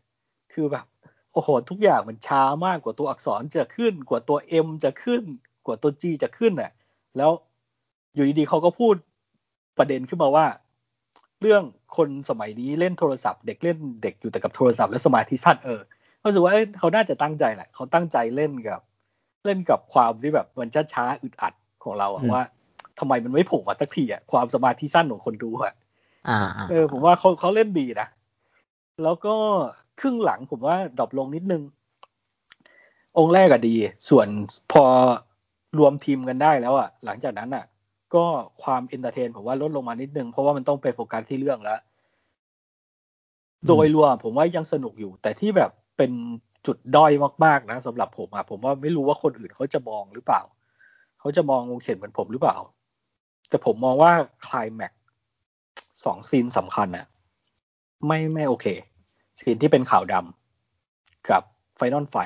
[0.54, 0.86] คือแบบ
[1.34, 5.24] โอ้โหทุกอย่างมันช้ามากกว่าตัวอักษรจะขึ้น กว่าตัว M จะขึ้น
[5.66, 6.72] กว่าตัว G จะขึ้นน่ะ
[7.18, 7.32] แล้ว
[8.14, 8.96] อยู่ดีๆเขาก็พูด
[9.78, 10.46] ประเด็นขึ้นมาว่า
[11.42, 11.64] เรื่อง
[11.98, 15.82] คนสมัยนี้เล่นโทรศัพท์ เด็กเล่นเด็กอยู่แต่กับโทรศัพท์และสมาธิสั้นเออ
[16.24, 18.82] รู้สึกว่าเอ้ยเขาน่าจะตั้งใจแหละเขาตั้งใจเล่นกับ
[19.46, 22.44] เล่นกับความที่แบบมันช้าช้าๆอึดอัดของเราอะอืมว่า
[23.00, 25.85] ทำไมมันไม่โผล่มาสักทีอะความสมาธิสั้นของคนดูอะอ่าอ่า
[26.69, 28.07] เออผมว่าเขาเขาเล่นดีนะ
[29.03, 29.36] แล้วก็
[29.99, 31.61] ครึ่งหลังผมว่า drop ลงนิดนึง
[33.17, 33.76] องค์แรกอะดี
[34.09, 34.28] ส่วน
[34.71, 34.84] พอ
[35.80, 37.65] รวมทีมกันได้แล้วอะหลังจากนั้นอะ
[38.15, 38.26] ก็
[38.63, 41.80] ความ entertain ผมว่าลดลงมานิดนึง เพราะว่ามันต้องไปโฟกัสที่เรื่องแล้ว
[43.67, 46.11] โดยรวมผมว่ายังสนุกอยู่ แต่ที่แบบเป็น
[46.65, 47.11] จุดด้อย
[47.45, 50.41] มากๆนะสำหรับผมอะผมว่าไม่รู้ว่าคนอื่นเขาจะมองหรือเปล่า
[51.19, 52.57] เขาจะมองวงเข็นเหมือนผมหรือเปล่า
[53.49, 54.11] แต่ผมมองว่า
[54.47, 54.93] คลายแม็ก
[56.04, 57.06] สอง scene สำคัญอะ
[58.08, 58.66] ไม่ไม่โอเค
[59.39, 61.43] scene ที่เป็นขาวดำกับ
[61.76, 62.18] final fight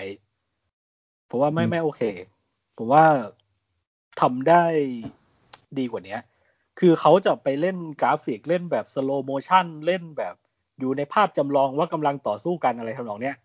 [1.30, 2.02] ผมว่าไม่ไม่โอเค
[2.78, 3.06] ผมว่า
[4.22, 4.64] ทำได้
[5.78, 6.18] ดีกว่านี้
[6.80, 10.36] คือเขาจะไปเล่นกราฟิกเล่นแบบ slow motion เล่นแบบ
[10.80, 13.36] อยู่ในภาพจำลองว่ากำลังต่อสู้กันอะไรทำนองเนี้ย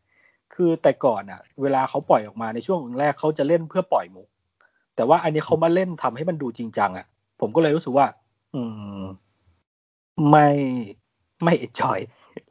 [0.55, 4.29] คือแต่ก่อนอะเวลาเขาปล่อยออกมาในช่วงแรกเขาจะเล่นเพื่อปล่อยมุก
[4.97, 7.07] แต่ว่าอันนี้เขามาเล่นทำให้มันดูจริงจังอะ
[7.41, 8.07] ผมก็เลยรู้สึกว่า
[8.55, 8.61] อื
[9.01, 9.03] ม
[10.31, 10.49] ไม่
[11.45, 11.99] ไม่ enjoy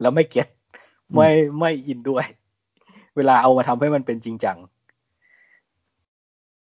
[0.00, 0.48] แล้วไม่ get
[1.14, 2.24] ไม่ไม่อินด้วย
[3.16, 4.58] เวลาเอามาทำให้มันเป็นจริงจัง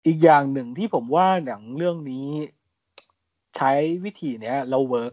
[0.07, 2.29] อีกอย่างหนึ่งที่ผมว่าหนังเรื่องนี้
[3.57, 3.73] ใช้
[4.05, 5.12] วิธีเนี้ยแล้ว work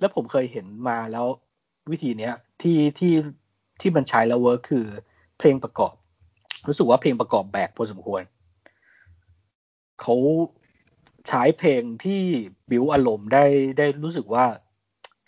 [0.00, 1.26] แล้วผมเคยเห็นมาแล้ว
[1.90, 3.12] วิธีเนี้ยที่ที่
[3.80, 4.86] ที่มันใช้แล้ว work คือ
[5.38, 5.94] เพลงประกอบ
[6.68, 8.22] รู้สึกว่าเพลงประกอบแบกพอสมควร
[10.00, 10.14] เขา
[11.28, 12.22] ใช้เพลงที่
[12.70, 13.44] บิวอารมณ์ได้
[13.78, 14.44] ได้รู้สึกว่า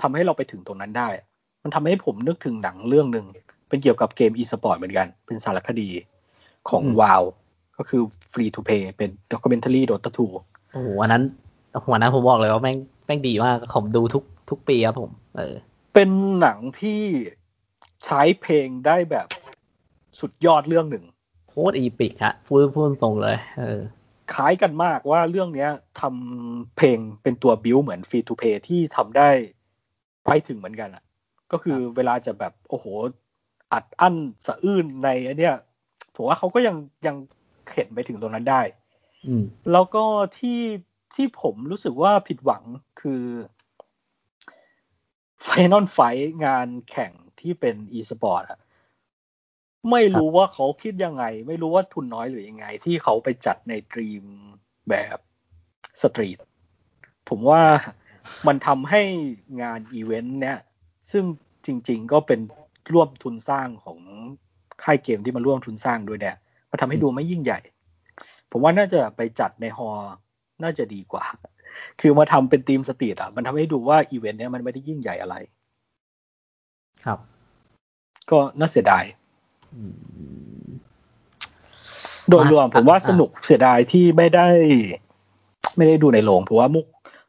[0.02, 1.08] ทำให้เราไปถึงตรงนั้นได้
[1.62, 3.26] มันทำให้ผมนึกถึงหนังเรื่องหนึ่ง
[3.68, 5.88] เป็นเกี่ยวกับเกม e-sport เหมือนกัน เป็นสารคดี
[6.68, 7.22] ของอืมวาว
[7.78, 11.22] ก็คือ free to play เป็น documentary Dota 2โอ้โหอันนั้น
[11.84, 12.76] หัวนั้นผมบอกเลยว่าแม่ง
[13.06, 15.54] แม่งดีมากผมดูทุกทุกปีครับผม เออ
[15.94, 17.00] เป็นหนังที่
[18.04, 19.28] ใช้เพลงได้แบบ
[20.20, 21.04] สุดยอดเรื่องหนึ่ง
[21.48, 23.80] โคตรอีปิกฮะพูดพูดตรงเลย เออ
[24.34, 25.70] คล้ายกันมากว่าเรื่องเนี้ย
[26.00, 29.30] ทำเพลงเป็นตัวบิวเหมือนฟรีทูเพย์ที่ทำได้
[30.26, 31.04] ไปถึงเหมือนกันอะ
[31.52, 32.86] ก็คือเวลาจะแบบโอ้โห
[33.72, 34.14] อัดอั้น
[34.46, 35.56] สะอื้นในอันเนี้ย
[36.14, 37.16] ผมว่าเขาก็ยังยัง
[37.68, 38.62] เข็นไปถึงตรงนั้นได้
[39.26, 40.04] อืมแล้วก็
[40.38, 40.60] ที่
[41.14, 42.62] ที่ผมรู้สึกว่าผิดหวัง
[43.00, 43.24] คือ
[45.42, 45.98] final fight
[46.44, 48.60] งานแข่งที่เป็นอีสปอร์ตอะ
[49.90, 54.24] ไม่รู้ว่าเขาคิดยังไง ไม่รู้ว่าทุนน้อยหรือยังไง ที่เขาไปจัดในดรีม
[54.90, 55.18] แบบ
[56.02, 56.38] street
[57.28, 57.62] ผมว่า
[58.46, 59.02] มันทำให้
[59.62, 60.58] งานอีเวนต์เนี้ย
[61.12, 61.24] ซึ่ง
[61.66, 62.40] จริง ๆ ก็เป็น
[62.92, 63.98] ร่วมทุนสร้างของ
[64.82, 66.36] ค่ายเกมที่มาร่วมทุนสร้างด้วยเนี่ย
[66.70, 67.58] มาทำให้ดูไม่ยิ่งใหญ่
[68.50, 69.88] ผมว่าน่าจะไปจัดในฮอ
[70.62, 71.24] น่าจะดีกว่า
[72.00, 75.36] คือมาทำเป็นทีมสตรีทอะ มันทำให้ดูว่าอีเวนต์เนี้ยมันไม่ได้ยิ่งใหญ่อะไร
[77.06, 77.18] ครับ
[78.30, 79.04] ก็น่าเสียดาย
[82.28, 84.48] โดยรวมผมว่าสนุกเสียดายที่ไม่ได้
[85.76, 86.86] ไม่ได้ดูในโรงเพราะว่ามุก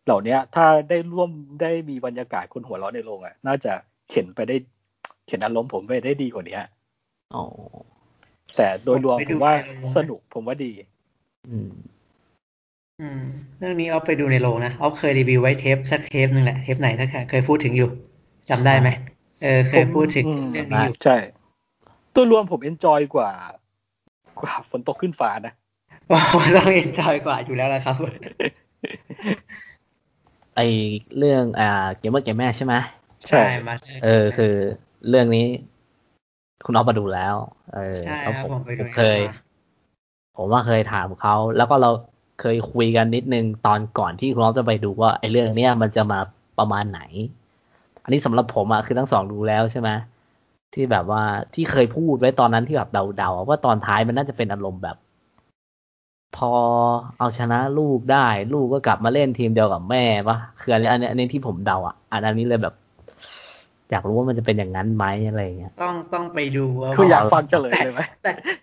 [0.07, 1.29] เหล่านี้ถ้าได้ร่วม
[1.61, 3.73] ได้มีบรรยากาศคนหัวเราะในโรงอะ น่าจะ
[4.09, 4.55] เข็นไปได้
[5.27, 6.59] เข็นอารมณ์ผมไปได้ดีกว่านี้
[7.35, 7.43] อ๋อ
[8.55, 9.53] แต่โดยรวมผมว่า
[9.95, 10.71] สนุกผมว่าดี
[11.49, 11.71] อืม
[13.01, 13.23] อืม
[13.59, 17.89] เรื่องนี้เอาไปดูในโรงนะเอาเคยรีวิวไว้เทปสักเทปหนึ่งแหละเทปไหนถ้าเคยพูดถึงอยู่
[18.49, 18.89] จำได้ไหม
[19.43, 21.17] เออเคยพูดถึงเรื่องนี้อยู่ใช่
[22.13, 23.29] ตัวรวมผม enjoy กว่า
[24.41, 25.53] กว่าฝนตกขึ้นฟ้านะ
[26.11, 27.95] ต้อง enjoy กว่าอยู่แล้วละครับ
[30.57, 30.61] ไอ
[31.17, 32.73] เรื่องอ่าเกมเมอร์เกมแม่ใช่ไหม
[33.29, 34.53] ใช่มาเออคือ
[35.09, 35.47] เรื่องนี้
[36.65, 37.35] คุณออฟมาดูแล้ว
[37.73, 38.51] เออใช่ครับผม
[38.95, 39.19] เคย
[40.37, 41.91] ผมว่าเคยถามเขาแล้วก็เรา
[42.41, 46.19] เคยคุยกันนิดนึงตอนก่อนที่คุณออฟจะไปดูว่าไอเรื่องเนี้ยมันจะมา
[46.59, 47.01] ประมาณไหน
[48.03, 49.89] อันนี้สำหรับผมอะคือทั้งสองดูแล้วใช่ไหม
[50.73, 54.97] ที่แบบว่าที่เคยพูดไว้ตอนนั้นที่แบบเดาๆว่าตอนท้ายมันน่าจะเป็นอารมณ์แบบ
[56.37, 56.51] พอ
[57.19, 62.75] เอาชนะลูกได้ ลูกก็กลับมาเล่นทีมเดียวกับแม่ปะคืออันนี้อันนี้อันนี้ที่ผมเดาอะอันนี้เลยแบบ
[63.91, 66.65] อยากรู้ว่ามันจะเป็นอย่างนั้นไหมอะไรเงี้ย ต้องต้องไปดู
[66.97, 68.01] คืออยากฟังเฉลยเลยไหม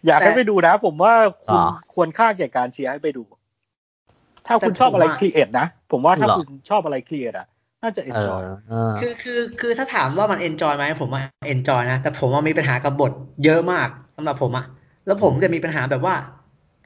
[0.06, 1.14] อยากให้ไปดูนะ ผมว่า
[1.44, 1.60] คุณ
[1.94, 3.22] ควรค่าแก่การเชียร์ให้ไปดู
[4.46, 7.46] ถ้าคุณชอบอะไร create นะ ผมว่าถ้าคุณชอบอะไร create อะ
[7.82, 8.40] น่าจะเ enjoy
[9.00, 13.12] คือคือคือถ้าถามว่ามัน enjoy ไหมผมว่า enjoy นะ แต่ผมว่ามีปัญหากับบท
[13.44, 14.64] เยอะมากสำหรับผมอะ
[15.06, 16.14] แล้วผมจะมีปัญหาแบบว่า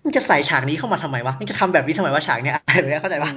[0.04, 3.30] มันจะใส่ฉากนี้เข้ามาทำไมวะมันจะทำแบบนี้ทำไมวะฉากเนี้ยอะไรแบบนี้เข้าใจปะ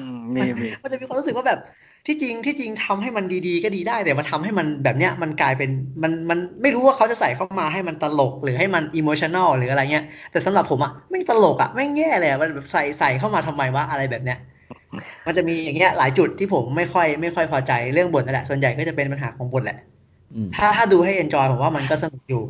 [0.83, 1.59] มันจะมีความรู้สึกว่าแบบ
[2.07, 5.69] ที่จริงที่จริงทำให้มันดีๆ ก็ดีได้ แต่มาทำให้มันแบบเนี้ยมันกลายเป็น
[6.03, 14.37] มันมันไม่รู้ว่าเขาจะใส่เข้ามาให้มันตลกหรือให้มัน emotional หรืออะไรเงี้ย แต่สำหรับผมอะไม่ตลกอะไม่แย่เลยมันแบบใส่ใส่เข้ามาทำไมวะอะไรแบบเนี้ย
[15.27, 19.77] มันจะมีอย่างเงี้ยหลายจุดที่ผมไม่ค่อยไม่ค่อยพอใจเรื่องบทนั่นแหละส่วนใหญ่ก็จะเป็นปัญหาของบทแหละ
[20.55, 22.43] ถ้าถ้าดูให้ enjoy ผมว่ามันก็สนุกอยู่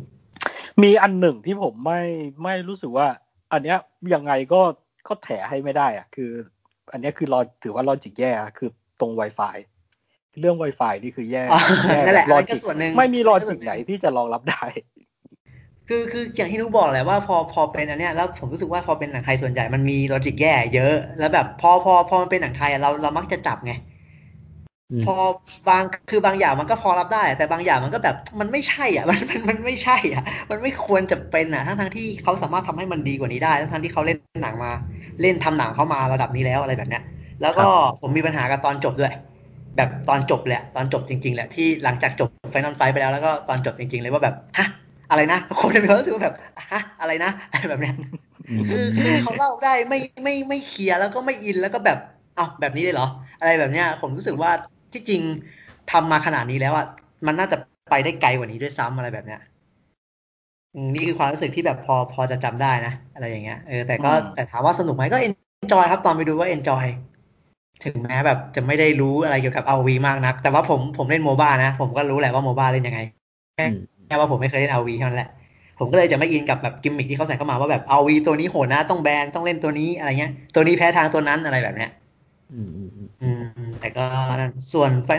[0.82, 2.02] มีอันหนึ่งที่ผมไม่
[2.42, 3.06] ไม่รู้สึกว่า
[3.52, 3.78] อันเนี้ย
[4.14, 4.60] ยังไงก็
[5.08, 6.30] ก็แถให้ไม่ได้อะคือ
[6.92, 8.68] อันนี้คือรอถือว่า logic แย่คือ
[9.00, 9.56] ตรง Wi-Fi
[10.40, 11.44] เรื่อง Wi-Fi นี่คือแย่
[12.06, 12.60] นั่นแหละ logic
[12.98, 14.64] ไม่มี logic ไหนที่จะรองรับได้
[15.88, 23.72] คือคืออย่างที่นุกบอกแหละว่าพอพอเป็นอันเนี้ยแล้วผมรู้สึกว่าพอเป็นหนังไทยส่วนใหญ่มันมี logic แย่เยอะ แล้วแบบพอพอพอมันเป็นหนังไทยเราเรามักจะจับไง
[25.04, 25.14] พอ
[25.68, 34.72] บางคือบางอย่างมันก็พอรับได้ แต่บางอย่างมันก็แบบมันไม่ใช่อะมันมันมันไม่ใช่อะ มันไม่ควรจะเป็นอะทั้งทั้งที่เขาสามารถทำให้มันดีกว่านี้ได้ทั้งทั้งที่เขาเล่นหนังมา
[35.22, 37.02] เล่นทำหนังเข้ามาระดับนี้แล้วอะไรแบบเนี้ย
[37.42, 37.66] แล้วก็
[38.00, 39.12] ผมมีปัญหากับตอนจบด้วย
[39.76, 44.66] แบบตอนจบแหละ ตอนจบจริงๆแหละที่หลังจากจบไฟนอลไฟไปแล้วแล้วก็ตอนจบจริง ๆ เลยว่าแบบฮะ
[45.10, 46.36] อะไรนะคนจะมีความรู้สึกแบบ
[46.72, 47.94] ฮะอะไรนะอะไรแบบเนี้ย
[48.68, 51.98] คือคือเขาเล่าได้ไม่ไม่ไม่เคลียร์แล้วก็ไม่อินแล้วก็แบบ
[52.36, 53.06] เอ้าแบบนี้เลยเหรอ
[53.40, 54.50] อะไรแบบเนี้ยผมรู้สึกว่า
[54.92, 55.22] ที่จริง
[55.92, 56.86] ทำมาขนาดนี้แล้วอะ
[57.26, 57.56] มันน่าจะ
[57.90, 59.40] ไปได้ไกลกว่านี้ด้วยซ้ำอะไรแบบเนี้ย
[60.94, 66.84] นี่คือความรู้สึกที่แบบพอพอจะจำได้นะ อะไรอย่างเงี้ยเออแต่ก็แต่ถามว่าสนุกไหมก็ enjoy ครับตอนไปดูว่า enjoy
[67.84, 73.00] ถึงแม้แบบจะไม่ได้รู้อะไรเกี่ยวกับเอาวีมากนัก แต่ว่าผมผมเล่น MOBA นะ ผมก็รู้แหละว่า MOBA เล่นยังไง
[74.06, 75.30] แค่ว่าผมไม่เคยเล่นเอาวีเท่านั้นแหละ
[75.78, 81.90] ผมก็เลยจะไม่อินกับแบบกิมมิคที่เขาใส่เข้ามาว่าแบบเอาวีตัวนี้โหดนะต้อง ban ต้องเล่นตัวนี้อะไรเงี้ย ตัวนี้แพ้ทางตัวนั้นอะไรแบบเนี้ย
[82.52, 82.90] อืมอืม
[83.22, 83.42] อืม
[83.82, 84.06] แต่ก็
[84.36, 85.10] นั่นส่วน fight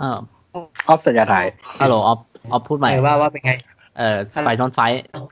[0.00, 0.18] อ่า
[0.54, 1.46] ออฟสัญญาณหาย
[1.80, 2.18] ฮัลโหลออฟ
[2.52, 3.52] ออฟพูดใหม่ว่าว่าเป็นไง
[3.98, 4.80] เออ final fight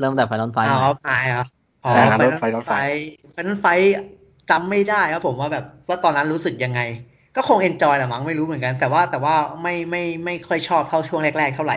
[0.00, 1.44] เริ่มแต่ final fight อ๋อ fight เหรอ
[1.84, 2.74] อ๋อ final fight fight
[3.32, 3.66] final fight
[4.50, 6.80] จำไม่ได้ครับผมว่าแบบว่าตอนนั้นรู้สึกยังไง
[7.36, 11.76] ก็คง enjoy แหละมั้งไม่รู้เหมือนกัน แต่ว่าแต่ว่าไม่ไม่ไม่ค่อยชอบเท่าช่วงแรกๆเท่าไหร่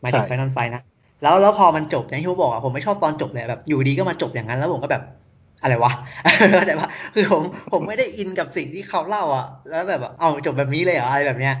[0.00, 0.82] หมายถึง final fight นะ
[1.22, 5.02] แล้วแล้วพอมันจบอย่างที่ผมบอกอะผมไม่ชอบตอนจบเลยแบบอยู่ดีๆก็มาจบอย่างนั้น แล้วผมก็แบบ
[5.62, 5.92] อะไรวะ
[6.68, 7.42] แต่ว่าคือผม
[7.72, 11.56] ผมไม่ได้อินกับสิ่งที่เขาเล่าอะ แล้วแบบเอาจบแบบนี้เลยเหรออะไรแบบเนี้ย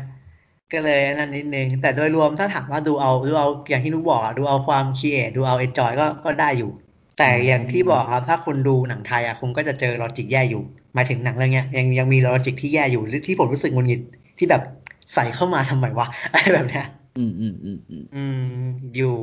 [0.72, 6.70] ก็เลยอันนั่นนิดนึง แต่โดยรวมถ้าถามว่าดูเอาดูเอาอย่างที่นุกบอกอะดูเอาความคิดดูเอา enjoy ก็ก็ได้อยู่
[7.18, 10.62] แต่อย่างที่บอกครับถ้าคุณดูหนังไทยอะคุณก็จะเจอ logic แย่อยู่
[10.94, 14.00] หมายถึงหนังเรื่องเนี้ยยังยังมี logic ที่แย่อยู่หรือที่ผมรู้สึกหงุดหงิด
[14.38, 14.62] ที่แบบ
[15.14, 16.86] ใส่เข้ามาทำไมวะอะไรแบบเนี้ย
[17.18, 18.64] อืมอืมอืมอืมอืม
[18.96, 19.16] อยู่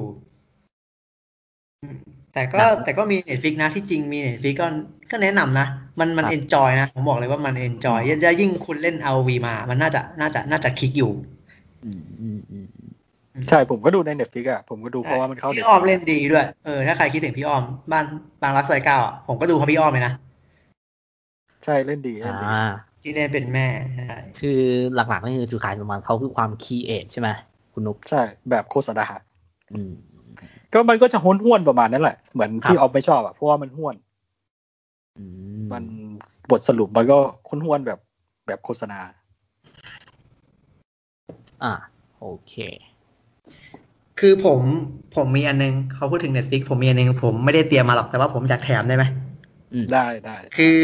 [1.81, 4.67] อืม แต่ก็หนังแต่ก็มี Netflix นะที่จริงมี Netflix ก็
[5.11, 5.67] ก็แนะนำนะ
[5.99, 11.11] มันมันครับ enjoy นะ ผมบอกเลยว่ามัน enjoy แล้วยิ่งคุณเล่น RoV มา มันน่าจะน่าจะน่าจะคลิกอยู่
[11.85, 18.05] อืมอืมอืมอืมใช่ผมก็ดูใน Netflix อะผมก็ดูเพราะว่ามันเข้าที่ Netflix อ้อมเล่นดีด้วย เออถ้าใครคิดถึงพี่อ้อมบ้าน
[18.41, 20.13] บางรักซอยเก้าอะผมก็ดูเพราะพี่อ้อมเลยนะ
[21.65, 22.67] ใช่เล่นดีเล่นดีอ่า
[23.03, 24.59] ที่เล่นเป็นแม่ใช่คือ
[24.95, 27.29] หลักๆนี่คือจุดขายของมันเขาคือความคีเอทใช่ไหม
[27.73, 29.05] คุณนุ๊กใช่แบบโฆษณา
[29.73, 29.91] อืม
[30.73, 33.95] ก็มันก็จะห้วนห้วนๆประมาณนั้นแหละ เหมือนครับที่ออฟไม่ชอบอะเพราะว่ามันห้วน
[35.17, 35.23] อื
[35.71, 35.83] มัน
[36.51, 37.99] บทสรุปมันก็ห้วนห้วนๆแบบ
[38.47, 38.99] แบบโฆษณา
[41.63, 41.73] อ่า
[42.19, 42.53] โอเค
[44.19, 44.61] คือผม
[45.15, 49.05] ผมมีอันนึงเขาพูดถึง Netflix ผมมีอันนึงผมไม่ได้เตรียมมาหรอกแต่ว่าผมอยากแถมได้ไหม
[49.73, 50.79] อืมได้ได้ คือ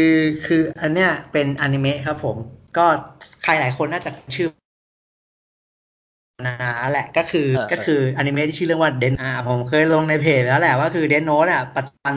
[0.46, 2.36] คืออันเนี้ยเป็นอนิเมะครับผม
[2.76, 2.86] ก็
[3.42, 4.48] ใครหลายคนน่าจะชื่อ
[6.42, 12.14] นาแหละก็คือเออก็คืออนิเมะที่ชื่อเรื่องว่า Death Note ผมเคยลงในเพจแล้วแหละว่าคือ Death Note อะปัจจุบัน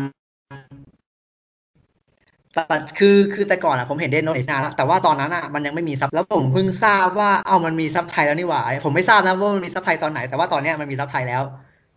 [2.55, 11.43] ปัจคือคือแต่ก่อนอะผมเห็น Death Note นานแล้วแต่ว่าตอนนั้นอะมันยังไม่มี sub แล้วผมเพิ่งทราบว่าเอ้ามันมี sub ไทยแล้วนี่หว่าผมไม่ทราบนะว่ามันมี sub ไทยตอนไหน แต่ว่าตอนเนี้ยมันมี sub ไทยแล้ว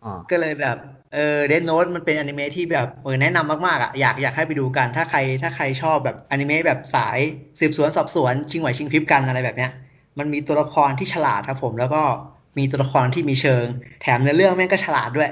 [0.03, 0.77] อ่าก็เลยแบบ
[1.13, 7.19] เออ Death Note มันเป็นอนิเมะที่แบบเออแนะนำมากๆอะอยากอยากให้ไปดูกัน ถ้าใครถ้าใครชอบแบบอนิเมะแบบสาย
[7.59, 9.71] สืบสวนสอบสวนชิงไหวชิงพริบกันอะไรแบบเนี้ย
[10.19, 12.03] มันมีตัวละครที่ฉลาดครับ ผมแล้วก็
[12.57, 13.65] มีตัวละครที่มีเชิง
[14.01, 15.31] แถมในเรื่องแม่งก็ฉลาดด้วย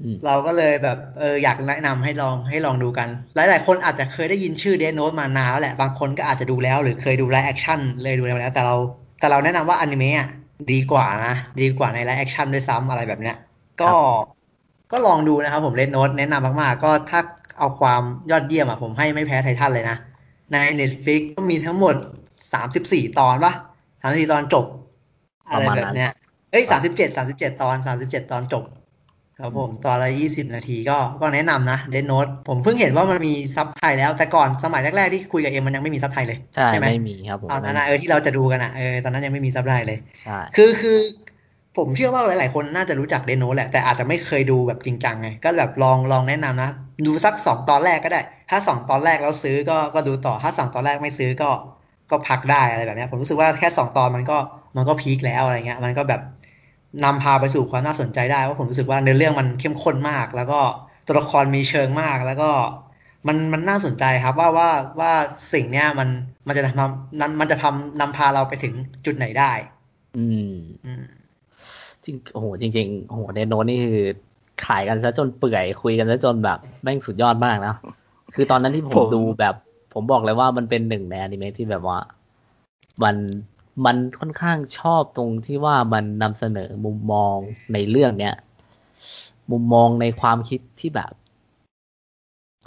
[0.00, 8.76] อืมเราก็เลยแบบเอออยากแนะนำให้ลองให้ลองดูกัน หลาย ๆ คนอาจจะเคยได้ยินชื่อ Death Note มานานแล้วแหละ บางคนก็อาจจะดูแล้ว หรือเคยดู live action เลยดูแล้ว แต่เรา
[9.20, 10.28] แต่เราแนะนำว่าอนิเมะอะ
[10.72, 13.36] ดีกว่านะ ดีกว่าใน live action ด้วยซ้ำอะไรแบบเนี้ย
[13.80, 13.88] ก็
[14.92, 17.20] ก็ลองดูนะครับผม Death Note แนะนำมากๆ ก็ถ้า
[17.58, 19.96] เอาความยอดเยี่ยมอะผมให้ไม่แพ้ไททันเลยนะ
[20.52, 21.94] ใน Netflix ก็มีทั้งหมด
[22.52, 23.52] สามสิบสี่ตอนปะ
[24.02, 24.64] สามสิบสี่ตอนจบ
[25.50, 26.10] อะไรแบบเนี้ย
[26.50, 28.64] เอ้ยสามสิบเจ็ดสามสิบเจ็ดตอนสามสิบเจ็ดตอนจบ
[29.38, 36.38] ครับผมตอนละยี่สิบนาทีก็ก็แนะนำนะ Death Note ผมเพิ่งเห็นว่ามันมี sub ไทยแล้ว แต่ก่อนสมัยแรกๆที่คุยกับเอ็มมันยังไม่มี sub ไทยเลย
[36.68, 40.98] ใช่ไหมไม่มีครับผมตอนนั้นนะเออที่เราจะดูกันอะเออตอนนั้นยังไม่มีซับไทยเลยใช่คือคือ
[41.76, 46.70] ผมเชื่อว่าหลาย ๆ คนน่าจะรู้จักเดนโนแหละ แต่อาจจะไม่เคยดูแบบจริงจังไง ก็แบบลองลองแนะนำนะ
[47.06, 51.50] ดูสักสองตอนแรกก็ได้ ถ้าสองตอนแรกแล้วซื้อก็ก็ดูต่อ ถ้าสองตอนแรกไม่ซื้อก็
[52.12, 54.38] ก็พักได้อะไรแบบเนี้ยผมรู้สึกว่าแค่สองตอนมันก็
[54.76, 56.20] มันก็พีคแล้วอะไรเงี้ย มันก็แบบ
[57.04, 60.60] นำพาไปสู่ความน่าสนใจได้ว่าะผมรู้สึกว่าเนื้อเรื่องมันเข้มข้นมาก แล้วก็
[61.06, 62.50] ตัวละครมีเชิงมากแล้วก็
[63.26, 65.12] มันมันน่าสนใจครับว่าว่าว่า
[65.52, 66.08] สิ่งเนี้ยมัน
[66.46, 68.74] มันจะทำนั้นมันจะทำนำพาเราไปถึง
[69.06, 69.52] จุดไหนได้
[70.18, 70.52] อืม
[70.86, 71.04] อืม
[72.04, 74.06] จริงโอ้โหจริงๆโอ้โหเดนโนนี่คือ
[74.66, 77.74] ขายกันซะจนเปื่อยคุยกันซะจนแบบแม่งสุดยอดมากนะ
[78.34, 79.54] คือตอนนั้นที่ผผมมดูแบบ
[79.92, 81.98] ผมบอกเลยว่ามันเป็นหนึ่งในอนิเมะที่แบบว่า
[83.02, 83.16] มัน
[83.86, 87.36] มันค่อนข้างชอบตรงที่ว่ามันนำเสนอมุมมอง
[87.72, 88.34] ในเรื่องเนี้ย
[89.50, 91.12] มุมมองในความคิดที่แบบ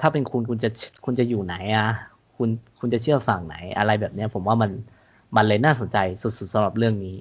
[0.01, 0.69] ถ้าเป็นคุณคุณจะ
[1.05, 1.89] คุณจะอยู่ไหนอะ
[2.37, 2.49] คุณ
[2.79, 4.71] คุณจะเชื่อฝั่งไหน อะไรแบบเนี้ย ผมว่ามัน
[5.35, 7.15] มันเลยน่าสนใจสุดๆสำหรับเรื่องนี้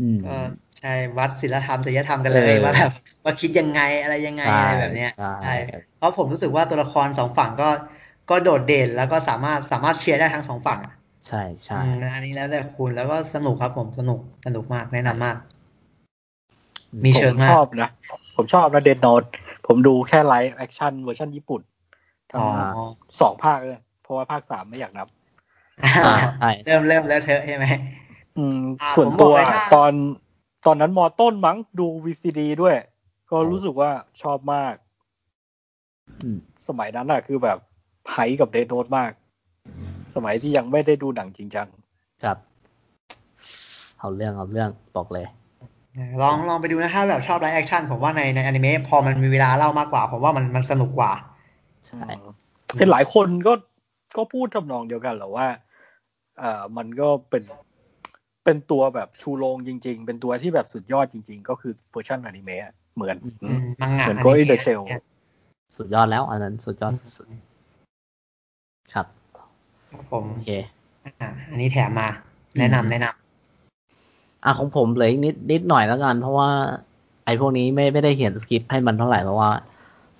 [0.00, 0.36] อืมก็
[0.78, 2.92] ใช่วัดศีลธรรมจริยธรรมกันเลยเออว่าแบบ
[3.24, 5.10] ว่าคิดยังไงอะไรยังไงใช่อะไรแบบเนี้ย
[5.42, 5.54] ใช่
[5.98, 7.68] เพราะผมรู้สึกว่าตัวละครสองฝั่งก็
[8.30, 10.94] ก็โดดเด่นแล้วก็สามารถสามารถเชียร์ได้ทั้งสองฝั่งอะ
[11.26, 15.36] ใช่ใช่อืมอันนี้แล้วแต่คุณแล้วก็สนุกครับผมสนุกสนุกมากแนะนำมาก
[17.04, 17.88] มีผเชิงมมากชอบนะ
[18.36, 19.22] ผมชอบนะ Death Note
[19.66, 21.60] ผมดูแค่ live action เวอร์ชันญี่ปุ่น
[22.32, 22.48] ทั้อ๋งอ
[23.20, 25.08] สองภาคเลยเพราะว่าภาคสามไม่อยากนับ
[26.04, 27.66] อ่าใช่เริ่มเริ่มแล้วเธอะใช่ไหม
[28.36, 29.92] อืมอ่าส่วนผมบตัอกวเลยถ้าตอน
[30.66, 32.76] ตอนนั้นมอต้นมั้งดู VCD ด้วย
[33.30, 33.90] ก็รู้สึกว่า
[34.22, 34.74] ชอบมาก
[36.22, 37.58] อืมสมัยนั้นอะคือแบบ
[38.12, 39.12] hype กับ Death Note มาก
[40.14, 41.68] สมัยที่ยังไม่ได้ดูหนังจริงจัง
[42.22, 42.36] ครับ
[43.98, 45.26] เอาเรื่องเอาเรื่องบอกเลย
[46.22, 51.12] ลองลองไปดูนะถ้าแบบชอบ live action ผมว่าในในอนิเมะพอมันมีเวลาเล่ามากกว่าผมว่ามันมันสนุกกว่า
[51.86, 52.04] ใช่
[52.78, 53.52] เห็นหลายคนก็
[54.16, 55.46] ก็พูดทำนองเดียวกันแหละว่า
[56.38, 57.42] เอ่อมันก็เป็น
[58.44, 64.82] เป็นตัวแบบชูโรงจริง ๆ เป็นตัวที่แบบสุดยอดจริง ๆ ก็คือเวอร์ชันอนิเมะอะเหมือนอืมมังงะเหมือนอ Ghost นิ in the เมะ Shell
[65.76, 67.49] สุดยอดแล้ว อันนั้นสุดยอดสุดๆ
[68.94, 69.06] ครับ
[69.92, 70.50] ครับผมโอเค
[71.04, 72.08] อะอันนี้แถมมา
[72.58, 76.50] แนะนำแนะนำอะของผมเหลยนิดนิดหน่อยแล้วกัน เพราะว่า
[77.24, 79.50] ไอ้พวกนี้ไม่ไม่ได้เขียนสคริปต์ให้มันเท่าไหร่เพราะว่า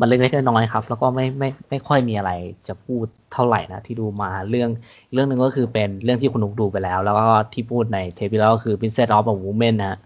[0.00, 2.30] มันเล็กๆน้อยๆครับ แล้วก็ไม่ไม่ไม่ค่อยมีอะไร
[2.68, 4.70] จะพูดเท่าไหร่นะที่ดูมาเรื่อง
[5.12, 9.98] เรื่องหนึ่งก็คือเป็นเรื่องที่คุณนุกดูไปแล้ว แล้วก็ที่พูดในเทปที่แล้วก็คือ Princess of a Woman นะ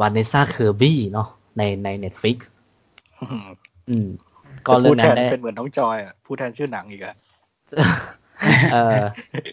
[0.00, 1.28] วานเนซ่าเคอร์บี้เนาะ
[1.58, 2.36] ในใน Netflix
[3.90, 4.08] อืม
[4.66, 7.14] ก็เรื่องนั้นเป็นเหมือนน้องจอยอะผู้แทนชื่อหนังอีกอะ
[8.72, 9.02] เออ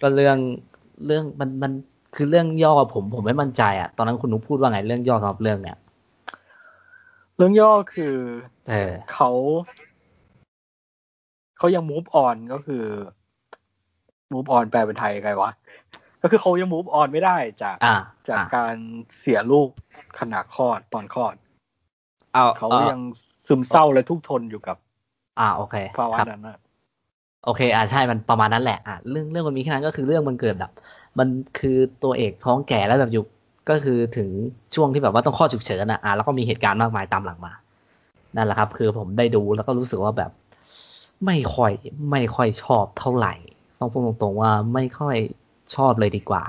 [0.02, 0.38] ก็เรื่อง
[1.06, 1.72] เรื่องมันมัน
[2.16, 5.78] คือเรื่องย่อผมผมไม่มั่นใจอะตอนนั้นคุณนุ๊กพูดว่าไงเรื่องย่อสำหรับเรื่องเนี้ย
[7.38, 8.16] เรื่องย่อคือ
[9.14, 9.32] เขา
[11.58, 12.84] เขายัง move on ก็คือ
[14.34, 15.52] move on แปลเป็นไทยไงวะ
[16.22, 17.78] ก็คือเขายัง move on ไม่ได้จาก
[18.30, 18.76] จากการ
[19.20, 19.70] เสียลูก
[20.20, 21.36] ขณะคลอดตอนคลอด
[22.34, 23.00] เอาเขายัง
[23.48, 24.78] ซึมเศร้าและทุกทนอยู่กับ
[25.40, 26.60] อ่าโอเคภาวะนั้นนะ
[27.46, 30.72] โอเค อ่าใช่มันประมาณนั้นแหละ อะเรื่องเรื่องมันมีแค่นั้นก็คือเรื่องมันเกิดแบบ
[31.20, 31.28] มัน
[31.60, 33.24] คือตัวเอกท้องแก่แล้วแบบอยู่
[33.70, 34.30] ก็คือถึง
[34.76, 37.54] ช่วงที่แบบว่าต้องข้อฉุกเฉินอะอะแล้วก็มีเหตุการณ์มากมายตามหลังมา
[38.36, 40.32] นั่นแหละครับ คือผมได้ดูแล้วก็รู้สึกว่าแบบ
[41.26, 41.72] ไม่ค่อย
[42.12, 43.34] ไม่ค่อยชอบเท่าไหร่
[43.80, 45.18] ต้องพูดตรงๆว่าไม่ค่อย
[45.76, 46.44] ชอบเลยดีกว่า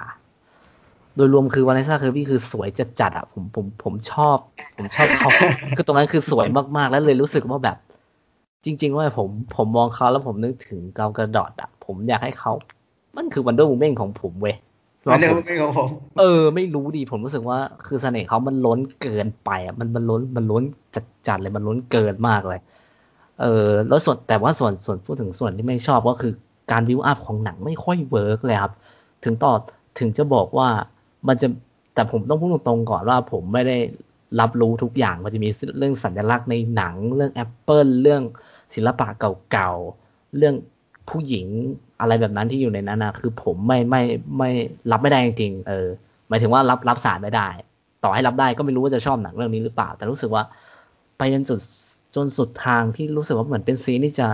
[1.16, 4.36] โดยรวมคือ Vanessa Kirby คือสวยจัดจัดอะผมผมผมชอบ
[4.76, 5.30] ผมชอบเขา
[5.76, 7.76] คือตรงนั้นคือสวยมากๆ แล้วเลยรู้สึกว่าแบบ
[8.64, 12.52] จริง ๆ ว่าผมผมมองเขาแล้วผมนึกถึง Gal Gadot อะ ผมอยากให้เขา
[13.16, 14.56] มันคือ Wonder Woman ของผมเว้ย
[15.10, 15.88] Wonder Woman ของผม
[16.18, 20.62] เออ ไม่รู้ดิผมรู้สึกว่าคือเสน่ห์เขามันล้นเกินไปอะมันมันล้นมันล้น
[20.94, 22.60] จัดจัดเลยมันล้นเกินมากเลย
[23.40, 26.32] เออ แล้วส่วนแต่ว่าส่วนส่วนพูดถึงส่วนที่ไม่ชอบก็คือ
[26.72, 28.72] การวิวอัพของหนังไม่ค่อย work เลยครับ
[29.24, 29.52] ถึงต่อ
[29.98, 30.68] ถึงจะบอกว่า
[31.28, 31.48] มันจะ
[31.94, 33.78] แต่ผมต้องพูดตรงๆก่อนว่าผมไม่ได้
[34.40, 35.48] รับรู้ทุกอย่างมันจะมี
[35.78, 38.22] เรื่องสัญลักษณ์ในหนังเรื่องแอปเปิลเรื่อง
[38.74, 39.06] ศิลปะ
[39.50, 40.54] เก่าๆ เรื่อง
[41.10, 41.46] ผู้หญิง
[42.00, 44.02] อะไรแบบนั้นที่อยู่ในนั้นนะคือผมไม่ไม่
[44.38, 44.50] ไม่
[44.90, 45.86] รับไม่ได้จริงๆเออ
[46.28, 47.48] หมายถึงว่ารับรับสารไม่ได้
[48.04, 50.42] ต่อให้รับได้ก็ไม่รู้ว่าจะชอบหนังเรื่องนี้หรือเปล่า แต่รู้สึกว่า
[51.18, 51.60] ไปจนจุด
[52.14, 54.28] จนสุดทางที่รู้สึกว่าเหมือนเป็นซีนี่จะ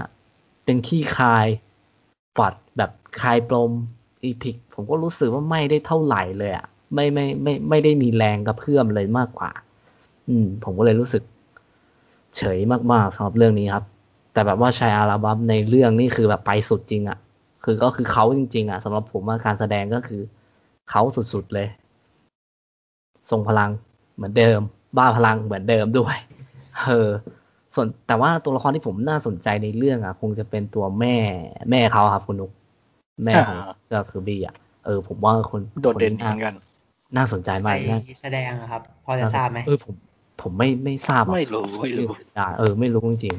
[0.64, 1.46] เป็นขี้คาย
[2.36, 3.70] ปอดแบบคายปลม
[4.22, 9.50] อีพิกผมก็รู้สึกว่าไม่ได้เท่าไหร่เลยอะ่ะไม่ไม่ไม่ไม่ได้มีแรงกระเพื่อมเลยมากกว่า
[10.28, 11.22] อืม ผมก็เลยรู้สึก
[12.36, 12.58] เฉย
[12.92, 13.84] มากๆสำหรับเรื่องนี้ครับ
[14.36, 17.18] แต่แบบว่าชายอาราบัมในเรื่องนี่คือแบบไปสุดจริงอะ่ะ
[17.64, 20.22] คือก็คือเขาจริง ๆอะ่ะสำหรับผมว่าการแสดงก็คือ
[20.90, 21.68] เขาสุดๆเลย
[23.30, 23.70] ทรงพลัง
[24.16, 24.60] เหมือนเดิม
[24.96, 26.16] บ้าพลังเหมือนเดิมด้วย
[26.84, 27.10] เออ
[27.74, 31.16] ส่วนแต่ว่าตัวละครที่ผมน่าสนใจในเรื่องอะ คงจะเป็นตัวแม่
[31.70, 32.50] แม่เขาครับคุณนุก
[33.24, 36.54] แม่ของเจ้าคือบี้อะเออผมว่าคนโดดเด่นเหมือนกัน
[37.16, 39.94] น่าสนใจมากนะแสดงครับ พอจะทราบไหมเออผม
[40.42, 42.06] ผมไม่ไม่ทราบไม่รู้ไม่รู้
[42.58, 43.36] เออ ไม่รู้จริง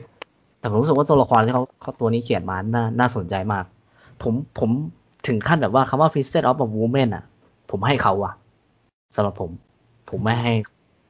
[0.59, 3.65] แต่ผมรู้สึกว่าตัวละครที่เขาเขาตัวนี้เขียนมาน่าน่าสนใจมาก
[4.23, 4.69] ผมผม
[5.27, 7.23] ถึงขั้นแบบว่าคำว่า Princess of a Woman อะ
[7.71, 8.33] ผมให้เขาอะ
[9.15, 9.51] สำหรับผม
[10.09, 10.53] ผมไม่ให้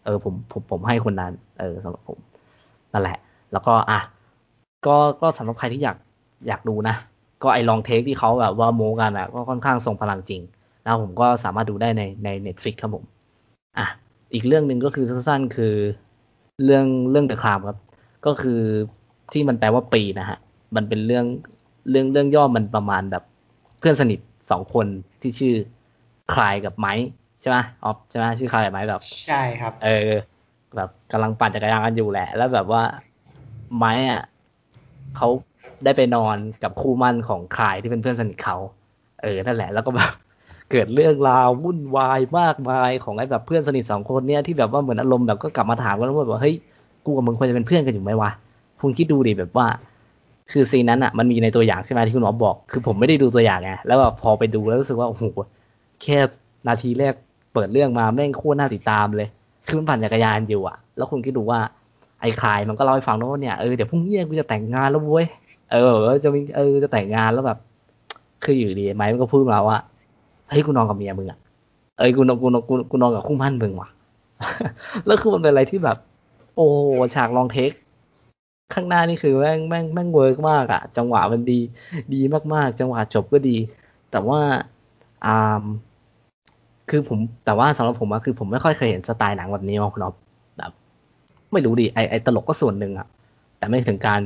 [0.06, 2.18] เออผมผมผมให้คนนั้น เออสำหรับผม
[2.93, 3.18] นั่นแหละ
[3.52, 4.00] แล้วก็อะ
[4.86, 5.98] ก็ก็สำหรับใครที่อยาก
[6.48, 6.95] อยากดูนะ
[7.43, 10.41] ก็ไอลองเทคที่เขาแบบว่าโมกันอะ ก็ค่อนข้างทรงพลังจริง
[10.84, 13.04] แล้วผมก็สามารถดูได้ในใน Netflix ครับผม
[13.78, 13.86] อะ
[14.34, 15.74] อีกเรื่องหนึ่งก็คือสั้นๆคือ
[16.64, 17.78] เรื่องเรื่องเดอะคลามครับ
[18.26, 18.62] ก็คือ
[19.32, 20.38] ที่มันแปลว่าปีนะฮะ
[20.75, 21.25] มันเป็นเรื่อง
[21.89, 23.23] เรื่องเรื่องย่อมันประมาณแบบ
[23.80, 24.19] เพื่อนสนิท
[24.51, 24.86] สองคน
[25.21, 25.55] ที่ชื่อ
[26.34, 26.93] คลายกับไม้
[27.41, 30.11] ใช่ไหมออฟใช่ไหมชื่อคลายกับไม้แบบใช่ครับ เออ
[30.75, 32.84] แบบกำลังปั่นจักรยานกันอยู่แหละ แล้วแบบว่า
[33.78, 34.21] ไม้อะ
[35.17, 35.28] เขา
[35.84, 38.57] ได้ไปนอนกับคู่มั่นของคลายที่เป็นเพื่อนสนิทเขา
[39.21, 40.11] เออ นั่นแหละ แล้วก็แบบ
[40.71, 46.55] เกิดเรื่องราววุ่นวายมากมายของไอ้แบบเพื่อนสนิทสองคนเนี้ยที่แบบว่าเหมือนอารมณ์แบบก็กลับมาถามกันว่าแบบเฮ้ย
[47.05, 48.30] กูกับมึงควรจะเป็นเพื่อนกันอยู่ไหมวะ
[48.82, 49.67] คุณคิดดูดิแบบว่า
[50.51, 55.23] คือซีนนั้นอะมันมีในตัวอย่างใช่ไหมที่คุณหมอบอก คือผมไม่ได้ดูตัวอย่างไงแล้วพอไปดูแล้วรู้สึกว่าโอ้โห
[56.03, 56.17] แค่
[56.67, 57.13] นาทีแรก
[57.53, 59.28] เปิดเรื่องมาแม่งโคตรน่าติดตามเลย
[59.67, 61.59] คือมันปั่นจักรยานอยู่อะ แล้วคุณคิดดูว่า
[62.21, 65.28] ไอ้คลายมันก็เล่าให้ฟังว่าเนี่ยเออเดี๋ยวพรุ่งนี้กูจะแต่งงานแล้วเว้ย
[65.71, 67.57] เออจะมีเออจะแต่งงานแล้วแบบ
[68.43, 69.78] คืออยู่ดีไม้มันก็พูดมาว่า
[70.49, 71.39] เฮ้ยกูนอนกับเมียมึงอะ
[71.97, 73.89] เอ้ยกูนอนกูนอนกูนอนกับคู่หมั้นมึงว่ะ
[75.05, 75.97] แล้วคือมันเป็นอะไรที่แบบ
[76.55, 76.67] โอ้
[77.15, 77.72] ฉาก long take
[78.74, 81.59] ข้างหน้านี่คือแม่งแม่งแม่ง work มากอะจังหวะมันดี
[82.13, 82.22] ดี
[82.53, 83.57] มากๆ จังหวะจบก็ดี
[84.11, 84.39] แต่ว่า
[85.26, 85.65] อ่า
[86.89, 90.15] คือผมแต่ว่าสำหรับผมอะคือผมไม่ค่อยเคยเห็นสไตล์หนังแบบนี้มาคุณอ๊อฟ
[90.57, 90.72] แบบ
[91.51, 93.07] ไม่รู้ดิไอไอตลกก็ส่วนหนึ่งอะ
[93.57, 94.22] แต่ไม่ถึงการ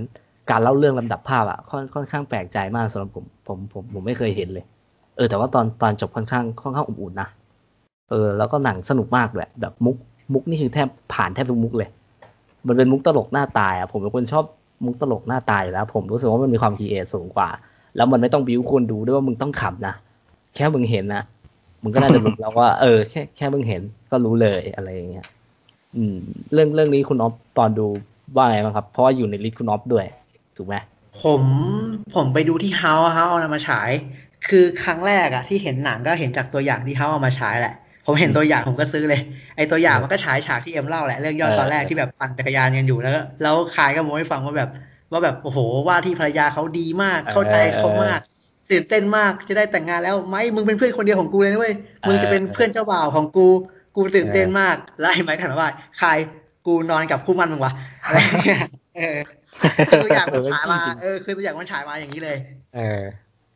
[0.50, 4.66] การเล่าเรื่องลำดับภาพอะค่อนค่อนข้างแปลกใจมากสำหรับผมผมผมผมไม่เคยเห็นเลย
[5.16, 7.30] เออ แต่ว่าตอนตอนจบค่อนข้างค่อนข้างอบอุ่นนะ
[8.10, 9.98] เออ แล้วก็หนังสนุกมากเลยแบบมุก
[10.34, 11.90] มุกนี่คือแทบผ่านแทบทุกมุกเลย
[12.68, 14.46] มันเป็นมุกตลกหน้าตายอะผมเป็นคนชอบ
[14.86, 17.50] มุกตลกหน้าตายอยู่แล้ว ผมรู้สึกว่ามันมีความ create สูงกว่า
[17.96, 19.96] แล้วมันไม่ต้องบิ้วคนดูด้วยว่ามึงต้องขำนะ
[20.56, 21.24] แค่มึงเห็นนะ
[21.84, 23.82] มึงก็น่าจะรู้แล้วว่าเออแค่แค่มึงเห็น
[24.12, 25.26] ก็รู้เลยอะไรอย่างเงี้ย
[25.96, 26.18] อืม
[26.54, 27.88] เรื่องเรื่องนี้คุณอ๊อฟตอนดู
[28.36, 30.06] ว่าไงบ้างครับ เพราะว่าอยู่ใน list คุณอ๊อฟด้วย
[30.58, 30.76] ถูกไหม
[31.22, 31.42] ผม
[32.16, 33.92] ผมไปดูที่เฮาเฮาเอามาฉาย
[34.48, 37.76] คือครั้งแรกอะที่เห็นหนังก็เห็นจากตัวอย่างที่เฮาเอามาฉายแหละ
[38.06, 39.22] ผมเห็นตัวอย่างผมก็ซื้อเลย
[39.58, 44.70] ไอตัวอย่างมันก็ฉายฉากที่เอ็มเล่าแหละเรื่องย่อตอนแรกที่แบบปั่นจักรยานกันอยู่แล้วก็แล้วคายก็โม้ให้ฟังว่าแบบ
[45.12, 48.20] ว่าแบบโอ้โหว่าที่ภรรยาเขาดีมาก เข้าใจเขามาก
[48.72, 51.76] ตื่นเต้นมากจะได้แต่งงานแล้วไหมมึงเป็นเพื่อนคนเดียวของกูเลยนะเว้ย
[52.08, 53.48] มึงจะเป็นเพื่อนเจ้าบ่าวของกู
[53.96, 56.10] กูตื่นเต้นมากแล้วไอ้ไม้ก็ถามว่าใคร
[56.68, 57.74] กูนอนกับคู่มันมึงวะ
[58.06, 58.60] อะไรเงี้ย
[58.98, 59.18] เออ
[59.88, 62.38] คือตัวอย่างมันฉายมาเออคือตัวอย่างมันฉายมาอย่างนี้เลย
[62.76, 63.02] เออ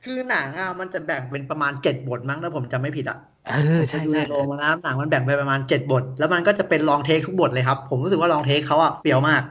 [0.03, 9.41] คือหนังอะมันจะแบ่งเป็นประมาณเจ็ดบทมั้งถ้าผมจำไม่ผิดอะ เออผมใช่ไปดูใช่ในโรงมาแล้วหนังมันแบ่งไปประมาณเจ็ดบท แล้วมันก็จะเป็นลองเทคทุกบทเลยครับ ผมรู้สึกว่าลองเทคเขาอะเฟี้ยวมาก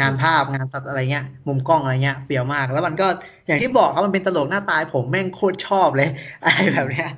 [0.00, 3.06] งานภาพงานตัดอะไรเงี้ย มุมกล้องอะไรเงี้ยเฟี้ยวมาก แล้วมันก็
[3.46, 6.08] อย่างที่บอกครับมันเป็นตลกหน้าตาย ผมแม่งโคตรชอบเลย
[6.44, 7.08] อะไรแบบเนี้ย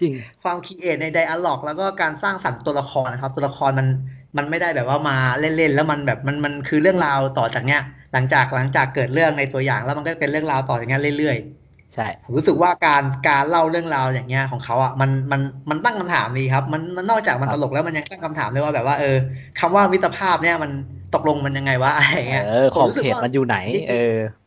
[0.00, 0.12] จริง
[0.42, 3.88] ความคิดเอทในไดอะล็อก แล้วก็การสร้างสรรค์ตัวละครนะครับ ตัวละครมัน
[4.36, 7.80] มันไม่ได้แบบว่ามาเล่นๆแล้วมันแบบมันมันคือเรื่องราวต่อจากเนี้ย
[8.12, 11.61] หลังจากหลังจากเกิดเรื่องในตัวอย่างแล้วมันก็เป็นเรื่องราวต่อจากเนี้ยเรื่อยๆ
[11.94, 15.40] ใช่ผมรู้สึกว่าการการเล่าเรื่องราวอย่างเงี้ยของเขาอะมันมัน
[15.70, 19.06] มันตั้งคำถามดีครับ มันมันนอกจากมันตลกแล้วมันยังตั้งคำถามด้วยว่าแบบว่าเออ
[19.56, 20.70] คำว่ามิตรภาพเนี่ยมัน
[21.12, 23.56] ตกลงมันยังไงวะอะไรเงี้ยเออขผอมบรู้สึกเขตว่ามันอยู่ไหน
[23.88, 23.94] เออ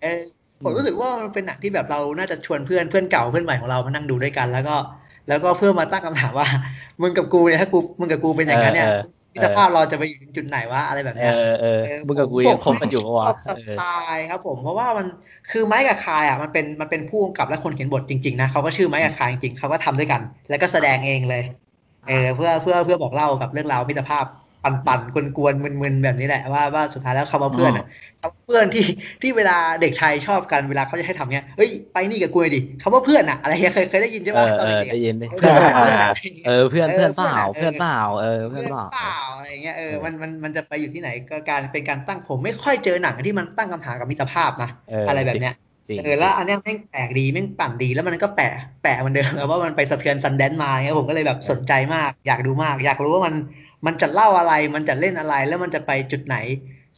[0.01, 0.21] เออ
[0.63, 4.75] ผมรู้สึกว่ามันเป็นหนังที่แบบเราน่าจะชวนเพื่อนเพื่อนเก่าเพื่อนใหม่ของเรามานั่งดูด้วยกัน แล้วก็
[5.28, 6.47] แล้วก็เพื่อมาตั้งคำถามว่า
[7.01, 8.95] มึงกับกูเนี่ยถ้ากูมึงกับกูเป็นอย่างนั้นเนี่ยเออเออ
[9.34, 11.69] มิตรภาพเราจะไปอยู่ถึงจุดไหนวะอะไรแบบเอเนี้ยอเออเออ
[12.07, 13.78] มึงกับกูผมยังคบกันอยู่ปะชวะอบสเออไต
[14.13, 15.07] ล์ครับ ผมเพราะว่ามัน
[15.47, 21.41] คือไม้กับคายอะมันเป็นมันเป็นผู้กำกับและคนเขียนบทจริงๆนะเขาก็ชื่อไม้กับคายจริงๆเขาก็ทำด้วยกัน แล้วก็แสดงเองเลย
[22.03, 24.26] เออเพื่อเพื่อเพื่อบอกเล่ากับเรื่องราวมิตรภาพ
[24.86, 27.86] ปั่นๆกวนๆมึนๆแบบนี้แหละว่าว่าสุดท้ายแล้วคำว่าเพื่อนอะ
[28.22, 28.82] คำว่าเพื่อนที่
[29.22, 35.55] ที่เวลาเด็กไทยชอบกันเวลาเขาจะให้ทำเนี้ยเฮ้ยไปนี่กับกูหน่อยดิคำว่าเพื่อนอะอะไรเงี้ยเคยเคยได้ยินใช่เอปะอตอนเออเด็กๆได้อะยินได้เออเพื่อ
[36.32, 39.05] นเออเพื่อนเพื่อนเปล่าเออเพื่อนเปล่าเออเพื่เพื่ออนนเปล่าเปล่า
[39.36, 45.53] อะไรเงี้ยเออเออมันมันมันจะไปอยู่ที่ไหนก็การเป็นการตั้งผมไม่ค่อยเจอหนังที่มันตั้งคำถามกับมิตรภาพนะเออออะไรแบบเนี้ย
[45.89, 53.36] จริงเออแล้วอันเนี้ยแม่งแปลกดีแม่งปั่นดีแล้วมันก็แปะแปะเหมันเดิมอะว่ามันไปสะเทือนซันแดนมาเงี้ยผมก็เลยแบบสนใจมาก อยากดูมาก อยากรู้ว่ามัน
[53.86, 56.38] มันจะเล่าอะไร มันจะเล่นอะไรแล้วมันจะไปจุดไหน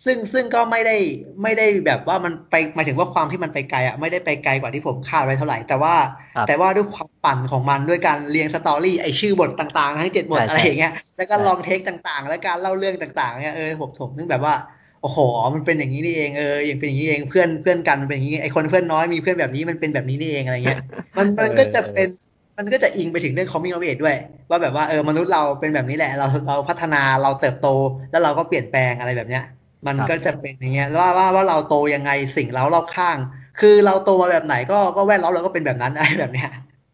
[0.06, 0.98] ซึ่งซึ่งก็ไม่ได้
[1.44, 5.96] ไม่ได้แบบว่ามันไปหมายถึงว่าความที่มันไปไกลอะไม่ได้ไปไกลกว่าที่ผมคาดไว้เท่าไหร่ แต่ว่า
[6.36, 14.56] ครับแต่ว่าด้วยความปั่นของมันด้วยการเรียงสตอรี่ไอชื่อบทต่างๆ ทั้งเจ็ดบทใช่อะไรอย่างเงี้ยแล้วก็ใช่ลองเทคต่างๆ แล้วการเล่าเรื่องต่างๆเนี่ยเออผมผมนึกแบบว่า
[15.02, 15.20] โอ้โห
[15.56, 20.82] มันเป็นอย่างนี้นี่เองเออยังเป็นอย่างนี้เองเพื่อนเพื่อนกันมันเป็นอย่างนี้ไอคนเพื่อนน้อยมีเพื่อนแบบนี้มันเป็นแบบนี้นี่เองอะไรเงี้ย
[21.18, 22.10] มันมันก็จะเป็น
[22.58, 24.16] มันก็จะอิงไปถึงเรื่อง coming of age ด้วย
[24.50, 27.68] ว่าแบบว่าเออมนุษย์เราเป็นแบบนี้แหละ เราเราพัฒนาเราเติบโต
[28.10, 29.44] แล้วเราก็เปลี่ยนแปลงอะไรแบบเนี้ย
[29.88, 33.18] มันครับก็จะเป็นอย่างเงี้ยว่าว่าว่าเราโตยังไงสิ่งเรารอบข้าง
[33.58, 36.48] คือเราโตมาแบบไหนก็ก็แวดล้อมเราก็เป็นแบบนั้นอะไรแบบเนี้ย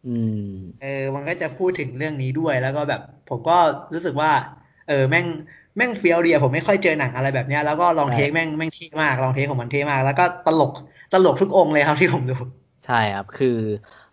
[0.04, 0.40] อืม
[0.78, 0.86] เออ
[1.16, 3.52] มันก็จะพูดถึงเรื่องนี้ด้วยแล้วก็แบบ ผมก็
[3.94, 4.30] รู้สึกว่า
[4.86, 5.26] เออแม่ง
[5.76, 10.70] แม่งเฟี้ยวดีอะผมไม่ค่อยเจอหนังอะไรแบบเนี้ยแล้วก็ลองใช่เทคแม่งแม่งเท่มากลองเทคของมันเท่มาก แล้วก็ตลก
[11.12, 12.34] ตลกทุกองค์เลยครับที่ผมดู
[12.86, 13.58] ใช่ครับ คือ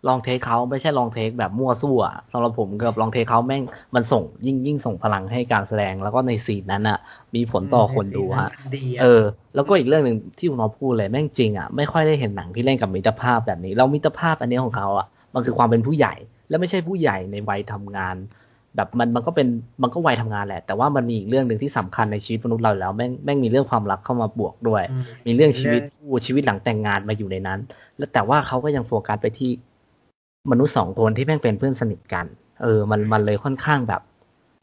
[0.08, 2.02] ลองเทคเขาไม่ใช่ลองเทคแบบมั่วซั่ว
[2.32, 3.62] สำหรับผมกับลองเทคเขาแม่ง
[3.94, 6.98] มันส่งยิ่งยิ่งส่งพลังให้การแสดง แล้วก็ในซีนนั้นอะ
[7.34, 9.22] มีผลต่อคนดูฮะดีอะเออ
[9.54, 16.14] แล้วก็อีกเรื่องหนึ่งที่คุณน้องพูดเลยแม่งจริงอะไม่ค่อยได้เห็นหนังที่เล่นกับมิตรภาพแบบนี้แล้วมิตรภาพอันนี้ของเขาอะมันคือความเป็นผู้ใหญ่
[16.48, 18.16] และไม่ใช่ผู้ใหญ่ในวัยทำงาน
[18.76, 19.48] แบบมันมันก็เป็น
[19.82, 27.58] มันก็วัยทำงานแหละ แต่ว่ามันมีอีกเรื่องหนึ่งที่สำคัญในชีวิตมนุษย์เราอยู่แล้วแม่งแม่งมีเรื่องความรักเข้ามาบวกด้วยอืมมีเรื่องชีวิตคู่ชีวิตหลังแต่งงานมาอยู่ในนั้น
[27.96, 29.50] แล้วแต่ว่าเขาก็ยังโฟกัสไปที่
[30.50, 32.26] มนุษย์สองคนที่แม่งเป็นเพื่อนสนิทกัน
[32.62, 34.02] เออ มันมันเลยค่อนข้างแบบ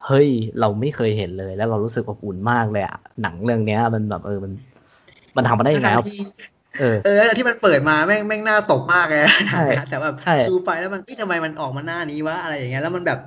[0.08, 0.30] เฮ้ย
[0.60, 4.52] เราไม่เคยเห็นเลย แล้วเรารู้สึกอบอุ่นมากเลยอะหนังเรื่องเนี้ย มันแบบเออมัน
[5.36, 6.20] มันทำมาได้ยังไงทั้วะที่
[6.80, 13.20] เออเออที่มันเปิดมาแม่งแม่งน่าตกมากเลยนะใช่แต่แบบใช่ดูไปแล้วมันเอ๊ะทำไมมันออกมาหน้านี้วะอะไรอย่างเงี้ยแล้วมันแบบ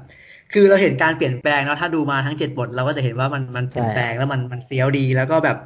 [0.55, 5.57] คือเราเห็นการเปลี่ยนแปลงแล้วถ้าดูมาทั้งเจ็ดบทเราก็จะเห็นว่ามันมันเปลี่ยนแปลงแล้วมันมันเฟี้ยวดีแล้วก็แบบ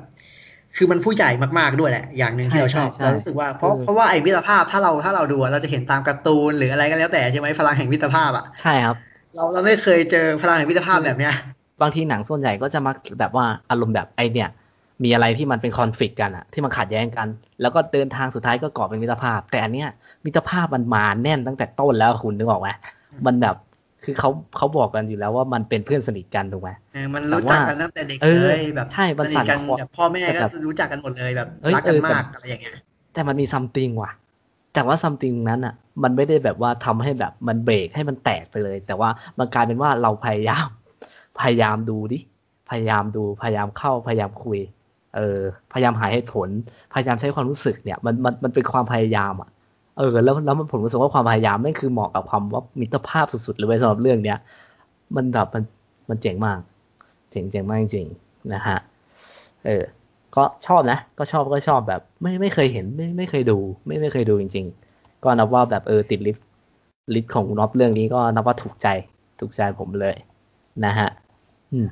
[0.76, 8.96] คือมันผู้ใหญ่มากๆด้วยแหละ อย่างหนึ่งที่เราชอบใช่ใช่เรารู้สึกว่าเพราะเออเพราะว่าไอ้มิตรภาพถ้าเราถ้าเราดูอะเราจะเห็นตามการ์ตูนหรืออะไรก็แล้วแต่ใช่ไหมพลังแห่งมิตรภาพอะใช่ครับ
[9.34, 11.34] เราเราไม่เคยเจอพลังแห่งมิตรภาพแบบเนี้ย
[11.82, 14.50] บางทีหนังส่วนใหญ่ก็จะมักแบบว่าอารมณ์แบบไอเนี่ย
[15.04, 17.28] มีอะไรที่มันเป็นคอนฟ lict กันอะที่มันขัดแย้งกัน
[17.60, 19.88] แล้วก็เดินทางสุดท้ายก็ก่อเป็นมิตรภาพ แต่อันเนี้ย
[20.24, 22.68] มิตรภาพมันมาแน่นตั้งแต่ต้นแล้วคุณนึกออกไหม
[23.26, 23.56] มันแบบ
[24.06, 32.74] คือเขาเขาบอกกันอยู่แล้วว่ามันเป็นเพื่อนสนิทกันถูกไหมเออมันรู้จักกันตั้งแต่เด็กเออเลยแบบใช่มันสนิทกันสั่นคลอนแบบพ่อแม่ก็แบบรู้จักกันหมดเลยแบบเอ้ยรักกันเออแต่มากอะไรอย่างเงี้ย
[33.14, 34.12] แต่มันมีซัมติงว่ะ
[34.74, 40.66] แต่ว่าซัมติงนั้นอะ มันไม่ได้แบบว่าทำให้แบบมันเบรกให้มันแตกไปเลย แต่ว่ามันกลายเป็นว่าเราพยายาม
[41.40, 42.18] พยายามดูดิ
[42.70, 44.58] พยายามดูพยายามเข้าพยายามคุย
[45.16, 45.40] เออ
[45.72, 46.48] พยายามหาเหตุผล
[46.94, 49.48] พยายามใช้ความรู้สึกเนี่ย มันมันมันเป็นความพยายามอะ
[49.96, 54.38] เออแล้วแล้วมันผมรู้สึกว่าความพยายามนั่นคือเหมาะกับความว่ามิตรภาพสุดๆเลยเว้ยสำหรับเรื่องเนี้ย
[55.16, 55.62] มันแบบมัน
[56.08, 56.58] มันเจ๋งมาก
[57.30, 58.78] เจ๋งเจ๋งมากจริงๆนะฮะ
[59.66, 59.82] เออ
[60.36, 68.86] ก็ชอบนะ ก็ชอบก็ชอบแบบ ไม่ไม่เคยเห็นไม่ไม่เคยดู ไม่ไม่เคยดูจริง ๆ ก็นับว่าแบบเออติด list list ของน็อปเรื่องนี้ก็นับว่าถูกใจ
[69.40, 70.16] ถูกใจผมเลย
[70.84, 71.08] นะฮะ
[71.72, 71.88] อืม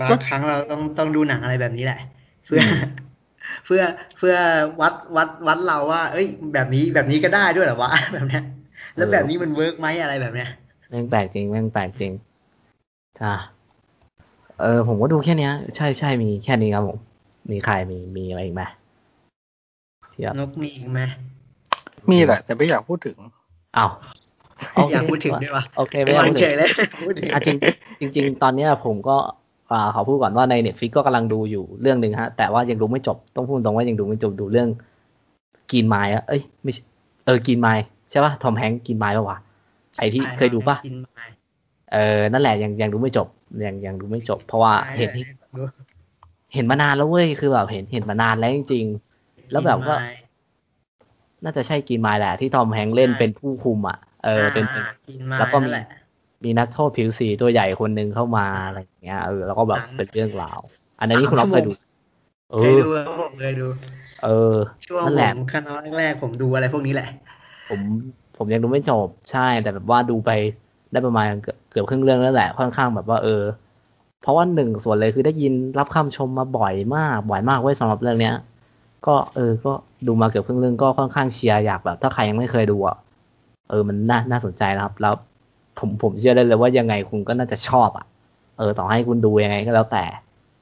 [0.00, 1.98] บางครั้งเราต้องต้องดูหนังอะไรแบบนี้แหละ
[2.44, 2.60] เพื่อ
[3.64, 3.82] เพื่อ
[4.18, 4.34] เพื่อ
[4.80, 8.42] วัดวัดวัดเราว่า เอ้ย แบบนี้แบบนี้ก็ได้ด้วยเหรอวะแบบเนี้ย
[8.96, 10.50] แล้วแบบนี้มัน work ไหมอะไรแบบเนี้ย
[10.90, 12.12] แม่งแปลกจริงแม่งแปลกจริง
[13.20, 13.32] จ้า
[14.60, 16.98] เออผมก็ดูแค่เนี้ยใช่ใช่มีแค่นี้ครับผม
[17.50, 18.62] มีใครมีมีอะไรอีกไหม
[20.12, 21.00] ที่แบบนกมีอีกไหม
[22.10, 23.16] มีแหละ แต่ไม่อยากพูดถึง
[23.76, 23.90] อ้าว
[24.92, 26.68] อยากพูดถึงด้วยวะโอเคไม่ไม่อยากพูดถึงวางเฉยเลย
[27.06, 27.48] พูดถึงอะจ
[28.02, 29.34] ริงจริงๆตอนเนี้ยผมก็อ่า
[29.94, 34.68] ขอพูดก่อนว่าใน Netflix ก็กำลังดูอยู่เรื่องหนึ่งฮะ แต่ว่ายังดูไม่จบ ต้องพูดตรงว่ายังดูไม่จบดูเรื่อง
[35.72, 36.82] กินไม้อะเอ้ยไม่ใช่
[37.26, 37.72] เออกินไม้
[38.10, 39.38] ใช่ป่ะทอมแฮงกินไม้ป่ะวะ
[39.98, 41.24] ไอที่เคยดูป่ะกินไม้
[41.92, 43.28] เออนั่นแหละยังยังดูไม่จบ
[43.66, 45.10] ยังยังดูไม่จบ เพราะว่าเห็น
[45.56, 45.62] ดู
[46.54, 50.12] เห็นมานานแล้วเว้ยคือแบบเห็นเห็นมานานแล้วจริงๆ แล้วแบบว่ากินไม้
[51.44, 55.86] น่าจะใช่กินไม้แหละ ที่ทอมแฮงค์เล่นใช่เป็นผู้คุมอะเออเป็นเป็นากินไม้แล้วก็มีนั่นแหละ
[56.44, 60.60] มีนักโทษผิวสีตัวใหญ่คนหนึ่งเข้ามาอะไรอย่างเงี้ยเออแล้วก็แบบหนังเป็นเรื่องราว
[60.98, 61.70] อันนี้คุณน้องเคยดู
[62.52, 63.66] เอเคยอดูครับผมเคยดู
[64.22, 67.08] เออช่วงนั่นผแหละมคณะแรกๆผมดูอะไรพวกนี้แหละ
[67.68, 67.80] ผม
[68.36, 70.30] ผมยังดูไม่จบใช่แต่แบบว่าดูไป
[70.92, 73.42] ได้ประมาณเกือบเกือบครึ่งเรื่องแล้วแหละค่อนข้างแบบว่าเออ
[74.22, 78.34] เพราะว่าหนึ่งส่วนเลยคือได้ยินรับคำชมมาบ่อยมาก บ่อยมากเว้ยสำหรับเรื่องเนี้ย
[79.06, 79.72] ก็เออ ก็
[80.06, 82.96] ดูมาเกือบครึ่งเรื่องก็ค่อนข้างเชียร์อยากแบบ ถ้าใครยังไม่เคยดูอะ
[83.70, 85.14] เออมันน่าน่าสนใจนะครับ แล้ว
[85.78, 88.06] ผมผมเชื่อได้เลยว่ายังไงคุณก็น่าจะชอบอะ
[88.58, 90.04] เออ ต่อให้คุณดูยังไงก็แล้วแต่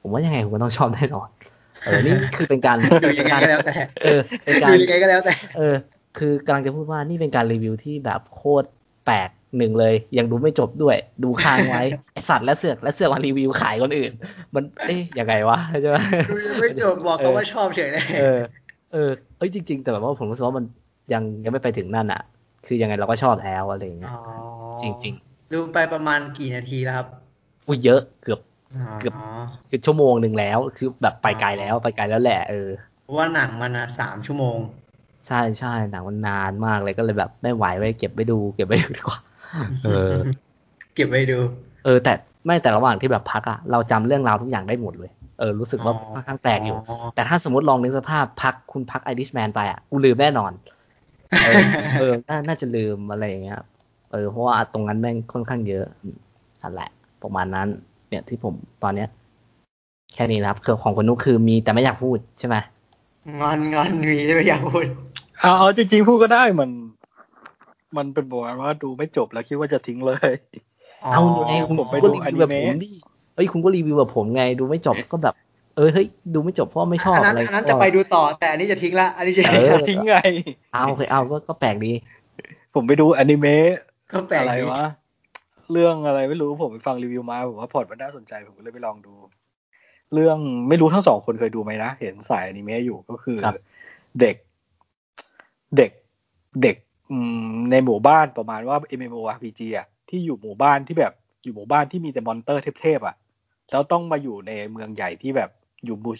[0.01, 1.29] ผมว่ายังไงคุณก็ต้องชอบแน่นอน
[1.85, 5.75] เออนี่คือเป็นการดูยังไงก็แล้วแต่เออเป็นการดูยังไงก็แล้วแต่ เออ
[6.17, 8.67] คือกำลังจะพูดว่านี่เป็นการรีวิวที่แบบโคตร
[9.05, 14.11] แปลกหนึ่งเลย ยังดูไม่จบด้วย ดูค้างไว้ไอสัตว์และเสือกและเสือกมารีวิวขายคนอื่น
[14.55, 15.97] มันเอ๊ยยังไงวะใช่ไหม
[16.29, 18.39] ดูยังไม่จบบอกเขาว่าชอบเฉยเลยเออ
[18.93, 20.65] เออเอ้ยจริง ๆ แต่แบบว่าผมรู้สึกว่ามัน
[21.13, 22.21] ยังยังไม่ไปถึงนั่นอะ
[22.65, 25.15] คือยังไงเราก็ชอบแล้วอะไรอย่างเงี้ยอ๋อ จริง
[25.53, 27.07] ดูไปประมาณกี่นาทีแล้วครับ
[27.67, 28.39] อุ้ยเยอะเกือบ
[28.71, 29.15] อ๋อเกือบ
[29.69, 32.69] คือชั่วโมงหนึ่งแล้ว คือแบบไปไกลแล้วไปไกลแล้วแหละเออ
[33.03, 34.57] เพราะว่าหนังมันอะสามชั่วโมง
[35.27, 39.19] ใช่ใช่หนังมันนานมากเลยก็เลยแบบไม่ไหวไว้เก็บไปดู เก็บไปดูดีกว่า
[39.83, 40.13] เออ
[40.95, 41.39] เก็บไว้ดู
[41.83, 42.13] เออ แต่
[42.45, 46.77] ไม่แต่ระหว่างที่แบบพักอะเราจำเรื่องราวทุกอย่างได้หมดเลยเออรู้สึกว่าอ๋อค่อนข้างแปลกอยู่
[47.15, 50.51] แต่ถ้าสมมติลองนึกสภาพพักคุณพักไอริชแมนไปอะกูลืมแน่นอน
[51.43, 51.63] เออ
[51.97, 53.59] เออน่าน่าจะลืมอะไรอย่างเงี้ย
[54.11, 56.17] เออเพราะว่าตรงนั้นแม่งค่อนข้างเยอะอืม
[56.61, 56.89] นั่นแหละ
[57.23, 57.67] ประมาณนั้น
[58.09, 58.53] เนี่ยที่ผม
[58.83, 59.09] ตอนเนี้ย
[60.13, 62.55] แค่นี้นะครับคือของคนนุกคือมีแต่ไม่อยากพูดใช่ไหม
[63.39, 64.85] งอนงอนมีไม่อยากพูด
[65.41, 66.69] เอาเอาจริงๆพูดก็ได้มัน
[67.97, 70.31] มันเป็นบอกว่าดูไม่จบแล้วคิดว่าจะทิ้งเลย
[71.13, 72.91] เอาไงคุณผมไปก็ดูรีวิวแบบอนิผมเมะดิ
[73.35, 75.35] เอ้ยคุณก็รีวิวแบบผมไงดูไม่จบก็แบบ
[75.75, 80.15] เออเฮ้ยดูไม่จบเพราะว่าไม่ชอบอันนั้นอะไรอันนั้นจะไปดูต่อแต่อันนี้จะทิ้งละอันนี้จะเอทิ้งอละทิ้งไง
[80.73, 81.91] เอาโอเคเอาก็ก็แปลกดี
[82.73, 83.71] ผมไปดูอนิเมะ
[84.11, 84.85] ก็แปลกอะไรดีวะ
[85.71, 89.13] เรื่องอะไรไม่รู้ผมไปฟังรีวิวมาผมว่าพอร์ตมันน่าสนใจผมก็เลยไปลองดู
[90.13, 90.37] เรื่อง
[90.69, 93.55] ไม่รู้ทั้งสองคนเคยดูไหมนะเห็นสายอนิเมะอยู่ก็คือครับ
[94.21, 94.35] เด็ก
[95.77, 95.91] เด็ก
[96.63, 96.77] เด็ก
[97.11, 97.17] อื
[97.51, 103.15] มในหมู่บ้านประมาณว่า MMORPG อะที่อยู่หมู่บ้านที่แบบอยู่หมู่บ้านที่มีแต่ monster เทพๆอะ
[103.71, 105.49] แล้วต้องมาอยู่ในเมืองใหญ่ที่แบบ
[105.85, 106.13] อยู่บุ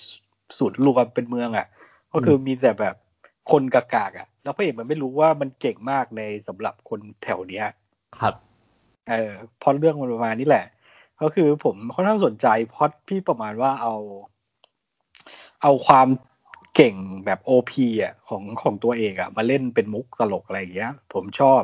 [0.60, 1.68] สุดรวมเป็นเมืองอะ
[2.14, 2.96] ก็คือมีแต่แบบ
[3.52, 7.66] คนกากากๆอะ แล้วพระเอกมันไม่รู้ว่ามันเก่งมากในสำหรับคนแถวเนี้ย
[8.20, 8.36] ครับ
[9.10, 9.32] เออ
[9.62, 10.66] พล็อตเรื่องมันประมาณนี้แหละ
[11.22, 13.96] ก็คือผมค่อนข้างสนใจพล็อตพี่ประมาณว่าเอา
[15.62, 16.08] เอาความ
[16.76, 16.96] เก่ง
[17.26, 21.62] แบบโอพีอะของของตัวเองอะ มาเล่นเป็นมุกตลกอะไรอย่างเงี้ย ผมชอบ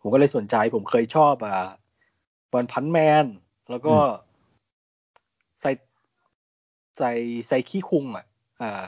[0.00, 1.56] ผมก็เลยสนใจ ผมเคยชอบอะ
[2.54, 3.26] วันพันแมน
[3.70, 4.02] แล้วก็อืม
[5.60, 5.70] ใส่
[6.98, 7.10] ใส่
[7.48, 8.26] ใส่ขี้คุงอะ
[8.60, 8.82] อ่า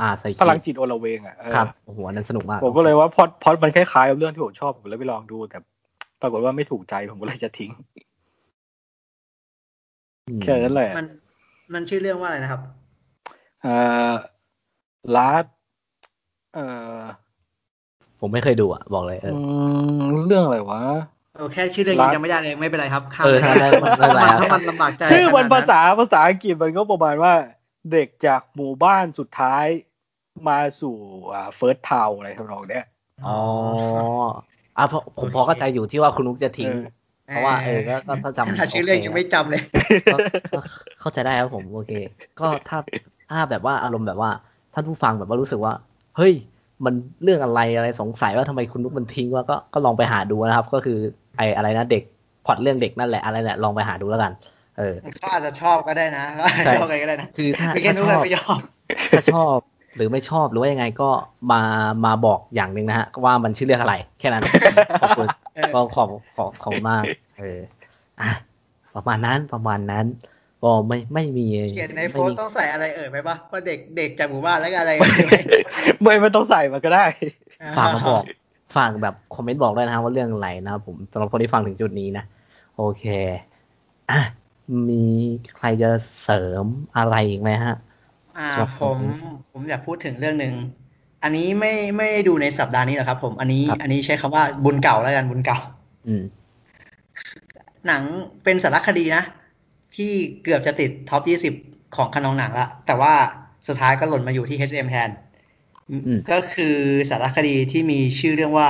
[0.00, 5.58] อ่าใส่พลังจิตโอละเวงอะเออครับโอ้โหอันนั้นสนุกมาก ผมก็เลยว่าพล็อตพล็อตมันคล้ายๆกับเรื่องที่ผมชอบผมเลยไปลองดู แต่
[6.22, 7.70] ปรากฏว่าไม่ถูกใจผมก็เลยจะทิ้ง
[10.28, 11.06] อืมแค่นั้นแหละมัน
[11.74, 12.60] มันชื่อเรื่องว่าอะไรนะครับ
[13.62, 13.76] เอ่
[14.10, 14.12] อ
[15.16, 15.44] ลาด
[16.54, 16.64] เอ่
[16.98, 17.00] อ
[18.20, 19.38] ผมไม่เคยดูอะ บอกเลยเอออื
[20.08, 20.82] มเรื่องอะไรวะ
[21.36, 23.68] โอแค่ชื่อเรื่องยังจำไม่ได้เลยไม่เป็นไรครับข้ามเออไปได้ได้
[23.98, 27.34] ไม่เป็นไรถ้าครับมันลำบากใจชื่อมันขภาดษาภาษาอังกฤษมันก็ประมาณว่า
[27.92, 29.66] เด็กจากหมู่บ้านสุดท้าย
[30.48, 30.96] มาสู่
[31.34, 32.84] อ่าเฟิร์สทาวอะไรทำนองเนี้ย
[33.26, 33.38] อ๋อ
[34.78, 36.70] อะเพราะผมพอเข้าใจอยู่ที่ว่าคุณนุกจะทิ้ง
[37.28, 39.62] เออเพราะว่าเออก็ก็ถ้าจำขนาดชื่อเรื่องยังไม่จำเลย
[40.12, 40.16] ก็
[40.52, 40.58] ก็
[41.00, 41.92] เข้าใจได้ครับผมโอเค
[42.40, 42.78] ก็ถ้า
[43.30, 44.30] ถ้าแบบว่าอารมณ์แบบว่า
[44.74, 45.72] ท่านผู้ฟังแบบว่ารู้สึกว่า
[46.16, 46.34] เฮ้ย
[46.84, 50.98] มันเรื่องอะไรอะไรสงสัยว่าทำไมคุณนุกมันทิ้งว่าก็ก็ลองไปหาดูนะครับ ก็คือ
[51.36, 52.02] ไออะไรนะเด็ก
[52.46, 54.32] พล็อดเรื่องเด็กนั่นแหละอะไรแหละลองไปหาดูแล้วกัน
[54.78, 58.60] เออเขาอาจจะชอบก็ได้นะเขาอาจจะชอบกันก็ได้นะคือถ้าไม่แค่ถ้านู้นชอบไม่ยอม
[59.12, 59.56] ถ้าชอบ
[59.96, 61.10] หรือไม่ชอบหรือว่ายังไงก็
[61.52, 61.62] มา
[62.04, 64.42] มาบอกอย่างหนึ่งนะฮะว่ามันชื่อเรื่องอะไร แค่นั้น
[65.02, 65.28] ขอบคุณ
[65.74, 67.04] ก็ขอบขอบขอบมาก
[67.38, 67.60] เออ
[68.20, 68.30] อะ
[68.94, 70.06] ประมาณนั้นประมาณนั้น
[70.62, 74.92] ก็ไม่ไม่มีเขียนในโพสต้องใส่อะไรเอ่ยไหมปะว่าเด็กเด็กจากหมู่บ้านแล้วก็อะไร
[76.02, 77.04] ไม่ไม่ต้องใส่มาก็ได้
[77.76, 78.22] ฝากมาบอก
[78.76, 82.24] ฝากแบบคอมเมนต์บอกด้วยนะว่าเรื่องอะไรนะครับผมสำหรับคนที่ฟังถึงจุดนี้นะ
[82.76, 83.04] โอเค
[84.10, 84.20] อะ
[84.88, 85.04] มี
[85.56, 85.90] ใครจะ
[86.22, 86.64] เสริม
[86.96, 87.74] อะไรอีกไหมฮะ
[88.38, 88.48] อ่า
[88.80, 88.98] ผม
[89.52, 90.54] ผมอยากพูดถึงเรื่องหนึ่ง
[91.22, 95.58] อันนี้ไม่ไม่ดูในสัปดาห์นี้หรอกครับ ผมอันนี้อันนี้ใช้คำว่าบุญเก่าแล้วกันบุญเก่า
[96.06, 96.22] อืม
[97.86, 98.02] หนัง
[98.44, 99.22] เป็นสารคดีนะ
[99.96, 101.22] ที่เกือบจะติด top
[101.58, 103.12] 20ของคนองหนังละแต่ว่า
[103.68, 105.10] สุดท้ายก็หล่นมาอยู่ที่ HM แทน
[106.30, 106.76] ก็คือ
[107.10, 108.68] สารคดีที่มีชื่อเรื่องว่า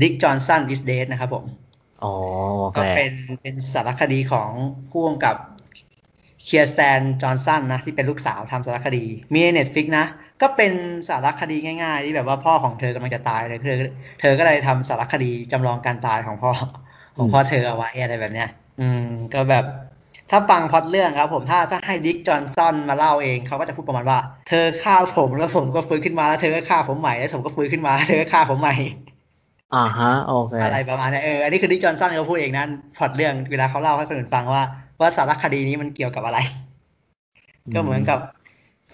[0.00, 1.44] Dick Johnson is Dead นะครับผม
[2.02, 2.14] อ๋อ
[2.76, 4.50] ก็เป็นเป็นสารคดีของ
[4.90, 5.36] ผู้กำกับ
[6.44, 10.06] Kirsten Johnson นะ ที่เป็นลูกสาวทำสารคดี มีใน Netflix นะ
[10.42, 10.72] ก็เป็น
[11.08, 13.78] สารคดีง่ายๆ ที่แบบว่าพ่อของเธอกำลังจะตายเลยเธอ
[14.20, 16.50] เธอก็เลยทำสารคดีจำลองการตายของพ่อ
[17.16, 18.48] ของพ่อเธอเอาไว้อะไรแบบเนี้ย
[18.80, 19.64] อืม ก็แบบ
[20.30, 24.18] ถ้าฟังพอดเรื่องครับผมถ้าถ้าให้ดิกจอห์นสันมาเล่าเองเขาก็จะพูดประมาณว่า
[24.48, 28.74] เธอฆ่าผมแล้วผมก็ฟื้นขึ้นมาแล้วเธอก็ฆ่าผมใหม่แล้วผมก็ฟื้นขึ้นมาเธอก็ฆ่าผมใหม่
[29.74, 32.64] อ่าฮะโอเคอะไรประมาณนี้เอออันนี้คือดิกจอห์นสันเขาพูดเองนะ
[32.98, 34.62] พอดเรื่องเวลาเขาเล่าให้คนอื่นฟังว่า
[35.00, 36.38] ว่าสารคดีนี้มันเกี่ยวกับอะไร
[37.74, 38.18] ก็เหมือนกับ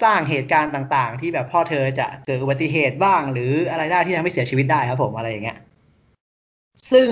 [0.03, 5.59] สร้างเหตุการณ์ต่าง ๆ ที่แบบพ่อเธอจะเกิดอุบัติเหตุบ้าง หรืออะไรได้ที่ทำให้เสียชีวิตได้ครับผมอะไรอย่างเงี้ย
[6.93, 7.09] ซึ่ง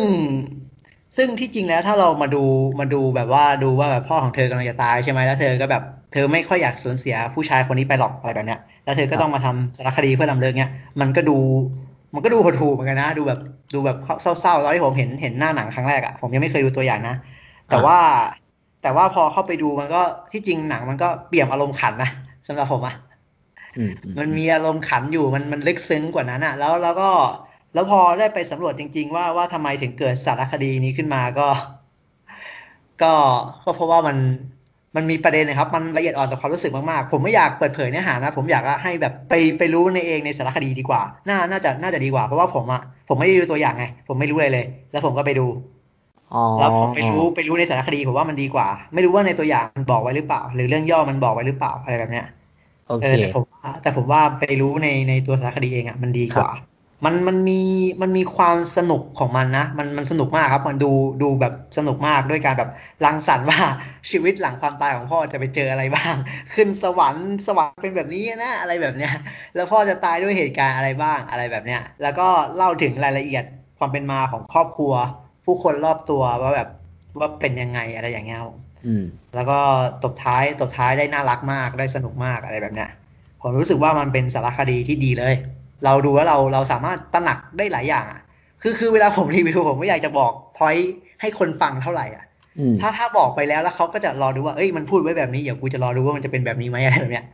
[1.16, 2.44] ซึ่งที่จริงแล้วถ้าเรามาดู
[2.80, 5.82] มาดูแบบว่าดูว่าแบบพ่อของเธอกำลังจะตายใช่ไหมแล้วเธอก็แบบ
[6.12, 11.38] เธอไม่ค่อยอยากสูญเสียผู้ชายคนนี้ไปหรอกอะไรแบบเนี้ยแล้วเธอก็ต้องมาทำสารคดีเพื่อลำเลิกเนี้ยมันก็ดู
[12.14, 13.40] มันก็ดูหดหู่เหมือนกันนะ ดูแบบ
[13.74, 17.16] ดูแบบเศร้าๆตอนที่ผมเห็นเห็นหน้าหนังครั้งแรกอะ่ะผมยังไม่เคยดูตัวอย่างนะ
[17.70, 17.98] แต่ว่า
[18.82, 20.02] แต่ว่าพอเข้าไปดูมันก็
[20.32, 22.10] ที่จริงหนังมันก็เปี่ยมอารมณ์ขันนะ
[22.46, 22.94] สำหรับผมอะ่ะ
[24.18, 27.10] มันมีอารมณ์ขันอยู่มันมันลึกซึ้งกว่านั้นอะ่ะ แล้วแล้วก็
[27.74, 31.48] แล้วพอได้ไปสำรวจจริง ๆ ว่าว่าทำไมถึงเกิดสารคดีนี้ขึ้นมาก็
[33.02, 33.12] ก็
[33.64, 34.16] ก็เพราะว่ามัน
[34.96, 45.46] มันมีประเด็นนะครับ มันละเอียดอ่อนต่อความรู้สึกมากๆ ผมไม่อยากเปิดเผยเนื้อหานะ ผมอยากให้แบบไปไปรู้ในเองในสารคดีดีกว่า น่า น่าจะ น่าจะดีกว่า เพราะว่าผมอะผมไม่ได้ดูตัวอย่างไง ผมไม่รู้เลยเลย แล้วผมก็ไปดู
[46.58, 52.26] แล้วผมไปรู้ไปรู้ในสารคดีผมว่ามันดีกว่า ไม่รู้ว่าในตัวอย่างมันบอกไว้หรือเปล่า หรือเรื่องย่อมันบอกไว้หรือเปล่าอะไรแบบเนี้ย
[53.00, 53.44] เออแต่ผม
[53.82, 56.48] แต่ผมว่าไปรู้ในในตัวสารคดีเองอะมันดีกว่า
[57.04, 57.60] มันมันมี
[58.02, 60.92] มันมีความสนุกของมันนะ มันมันสนุกมากครับมันดู
[61.22, 62.70] ดูแบบสนุกมากด้วยการแบบ
[63.04, 63.60] รังสรรค์ว่า
[64.10, 66.14] ชีวิตหลังความตายของพ่อจะไปเจออะไรบ้าง
[66.54, 69.12] ขึ้นสวรรค์สวรรค์เป็นแบบนี้นะอะไรแบบเนี้ย
[69.54, 73.44] แล้วพ่อจะตายด้วยเหตุการณ์อะไรบ้างอะไรแบบเนี้ย แล้วก็เล่าถึงรายละเอียด
[73.78, 74.92] ความเป็นมาของครอบครัว
[75.44, 76.68] ผู้คนรอบตัวว่าแบบ
[77.18, 78.40] ว่าเป็นยังไงอะไรอย่างเงี้ย
[78.86, 79.58] อืมแล้วก็
[80.02, 82.90] ตบท้ายตบท้ายได้น่ารักมากได้สนุกมากอะไรแบบเนี้ย
[83.40, 85.34] ผมรู้สึกว่ามันเป็นสารคดีที่ดีเลย
[85.84, 88.20] เราดูแล้วเราเราสามารถตระหนักได้หลายอย่างอะ
[88.62, 92.24] คือคือเวลาผมรีวิวผมไม่อยากจะบอกพอยต์ให้คนฟังเท่าไหร่อะ
[92.80, 97.24] ถ้าถ้าบอกไปแล้วแล้วเขาก็จะรอดูว่าเอ้ยมันพูดไว้แบบนี้เดี๋ยวกูจะรอดูว่ามันจะเป็นแบบนี้ไหมอะไรแบบเนี้ย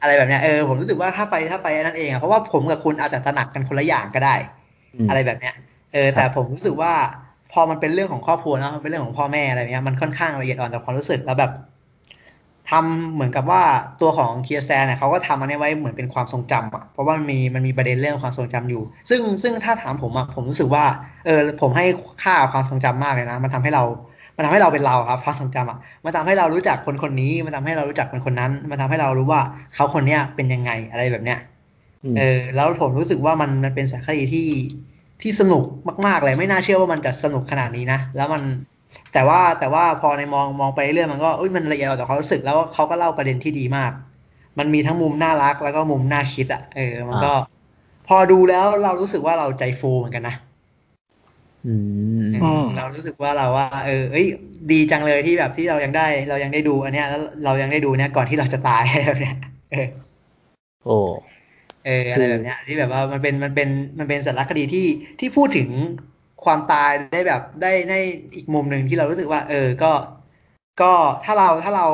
[0.00, 4.34] อะไรแบบเนี้ยเออผมรู้สึกว่าถ้าไปถ้าไปนั่นเองอะเพราะว่าผมกับคุณอาจจะตระหนักกันคนละอย่างก็ได้
[5.08, 5.54] อะไรแบบเนี้ย
[5.92, 6.92] เออแต่ผมรู้สึกว่า
[7.52, 11.50] พอมันเป็นเรื่องของครอบครัวเนาะมันเป็นเรื่องของพ่อแม่อะไรเงี้ยมันค่อนข้างละเอียดอ่อนต่อความรู้สึกแล้วแบบ
[12.72, 13.62] ทำเหมือนกับว่า
[14.00, 20.84] ตัวของเคียร์แซนเนี่ยเขาก็ทำอันนี้ไว้เหมือนเป็นความทรงจำอะเพราะว่ามันมีมันมีประเด็นเรื่องความทรงจำอยู่ ซึ่งซึ่งถ้าถามผมอะผมรู้สึกว่า
[21.26, 21.84] เออผมให้
[22.22, 23.82] ค่าความทรงจำมากเลยนะ มันทำให้เรา
[24.36, 29.42] มันทำให้เราเป็นเราครับความทรงจำอะมันทำให้เรารู้จักคนคนนี้ มันทำให้เรารู้จักคนคนนั้น มันทำให้เรารู้ว่า
[29.74, 31.38] เขาคนเนี้ยเป็นยังไงอะไรแบบเนี้ย
[32.18, 34.48] เออแล้วผมรู้สึกว่ามันมันเป็นสารคดีที่
[35.22, 35.64] ที่สนุก
[36.06, 38.42] มาก ๆ เลยไม่น่าเชื่อว่ามันจะสนุกขนาดนี้นะ แล้วมัน
[39.12, 43.92] แต่ว่าแต่ว่าพอในมองมองไปเรื่อยมันก็อุ้ยมันละเอียดต่อความรู้สึกแล้วเขาก็เล่าประเด็นที่ดีมาก
[44.58, 47.32] มันมีทั้งมุมน่ารักแล้วก็มุมน่าคิดอะเออ มันก็
[48.08, 50.36] พอดูแล้วเรารู้สึกว่าเราใจฟูเหมือนกันนะ
[52.76, 54.26] เรารู้สึกว่าเราว่า เออเอ้ย
[54.72, 59.36] ดีจังเลยที่แบบที่เรายังได้ เรายังได้ดู อันเนี้ยแล้วเรายังได้ดูเนี้ยก่อนที่เราจะตายแบบเนี้ย
[59.72, 59.88] เออ
[60.84, 60.96] โอ้
[61.86, 64.86] เอออะไรแบบเนี้ยที่แบบว่ามันเป็นมันเป็นมันเป็นสารคดีที่
[65.20, 65.68] ที่พูดถึง
[66.44, 67.94] ความตายได้แบบได้ใน
[68.36, 69.92] อีกมุมหนึ่งที่เรารู้สึกว่า เออก็
[70.80, 70.92] ก็
[71.24, 71.86] ถ้าเราถ้าเรา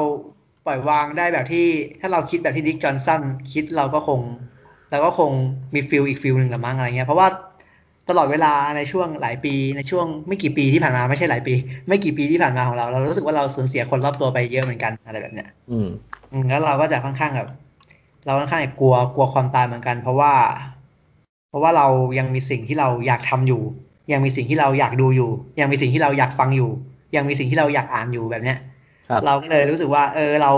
[0.67, 1.67] ปล่อยวางได้แบบที่
[2.01, 3.23] ถ้าเราคิดแบบที่ Dick Johnson
[3.53, 4.21] คิดเราก็คง
[4.91, 5.31] เราก็คง
[5.75, 7.29] มี feel อีก feel หนึ่งละมั้งอะไรเงี้ยเพราะว่า
[8.09, 11.55] ตลอดเวลาในช่วงหลายปีในช่วงไม่กี่ปีที่ผ่านมาไม่ใช่หลายปี
[11.89, 15.89] ไม่กี่ปีที่ผ่านมาของเรา เรารู้สึกว่าเราสูญเสียคนรอบตัวไปเยอะเหมือนกันอะไรแบบเนี้ย อืม
[16.49, 17.49] แล้วเราก็จะค่อนข้างแบบ
[18.27, 20.33] เราค่อนข้างกลัวกลัวความตายเหมือนกัน เพราะว่า
[21.49, 21.87] เพราะว่าเรา
[22.19, 23.63] ยังมีสิ่งที่เราอยากทำอยู่
[24.13, 25.31] ยังมีสิ่งที่เราอยากดูอยู่
[25.61, 26.71] ยังมีสิ่งที่เราอยากฟังอยู่
[27.17, 28.59] ยังมีสิ่งที่เราอยากอ่านอยู่แบบเนี้ย
[29.27, 30.53] เราก็เลยรู้สึกว่า เออเรา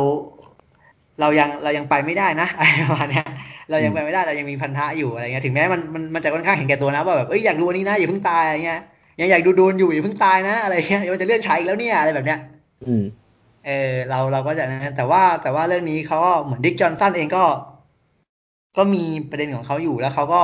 [1.21, 3.27] เรายังเรายังไปไม่ได้นะอะไรประมาณเนี้ย
[3.71, 8.81] เรายังไปไม่ได้เรายังมีพันธะอยู่อะไรเงี้ยถึงแม้มันมันมันจะค่อนข้างเห็นแก่ตัวนะว่าแบบเอ้ยอยากดูอันนี้นะอย่าเพิ่งตายอะไรเงี้ย
[9.21, 12.39] ยังอยากดูดูนอยู่อย่าเพิ่งตายนะอะไรเงี้ยเดี๋ยวมันจะเลื่อนฉายอีกแล้วเนี่ยอะไรแบบเนี้ย
[12.87, 13.03] อืม
[13.67, 17.45] เออเราเราก็จะนะแต่ว่าแต่ว่าเรื่องนี้เขาก็เหมือนดิกจอห์นสันเองก็
[18.77, 20.43] ก็มีประเด็นของเขาอยู่แล้วเขาก็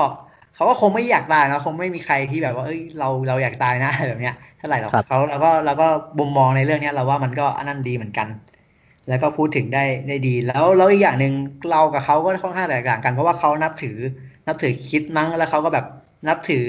[0.56, 5.86] เขาก็คงไม่อยากตายนะคงไม่มีใครที่แบบว่าเอ้ยเราเราอยากตายนะอะไรแบบเนี้ยเท่าไหร่หรอกครับเขาเราก็เราก็
[6.18, 8.28] มุมมองในเรื่องเนี้ยเราว่ามันก็อันนั้นดีเหมือนกัน
[9.08, 11.32] แล้วก็พูดถึงได้ได้ดี แล้วแล้วอีกอย่างหนึ่ง
[11.70, 13.96] เรากับเขาก็ค่อนข้างแตกต่างกัน เพราะว่าเขานับถือ
[14.46, 15.86] นับถือคริดมั้งแล้วเขาก็แบบ
[16.28, 16.66] นับถือ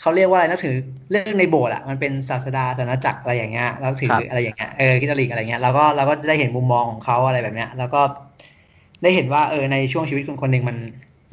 [0.00, 0.74] เขาเรียกว่าอะไรนับถือ
[1.10, 8.00] เรื่องในโบสถ์อะมันเป็นศาสดาศาสนาจักรอะไรอย่างเงี้ยนับถือครับอะไรอย่างเงี้ยเออคริสตลิกอะไรเงี้ยเราก็เราก็จะได้เห็นมุมมองของเขาอะไรแบบเนี้ย แล้วก็
[9.02, 10.76] ได้เห็นว่าเออในช่วงชีวิตคนคนหนึ่งมัน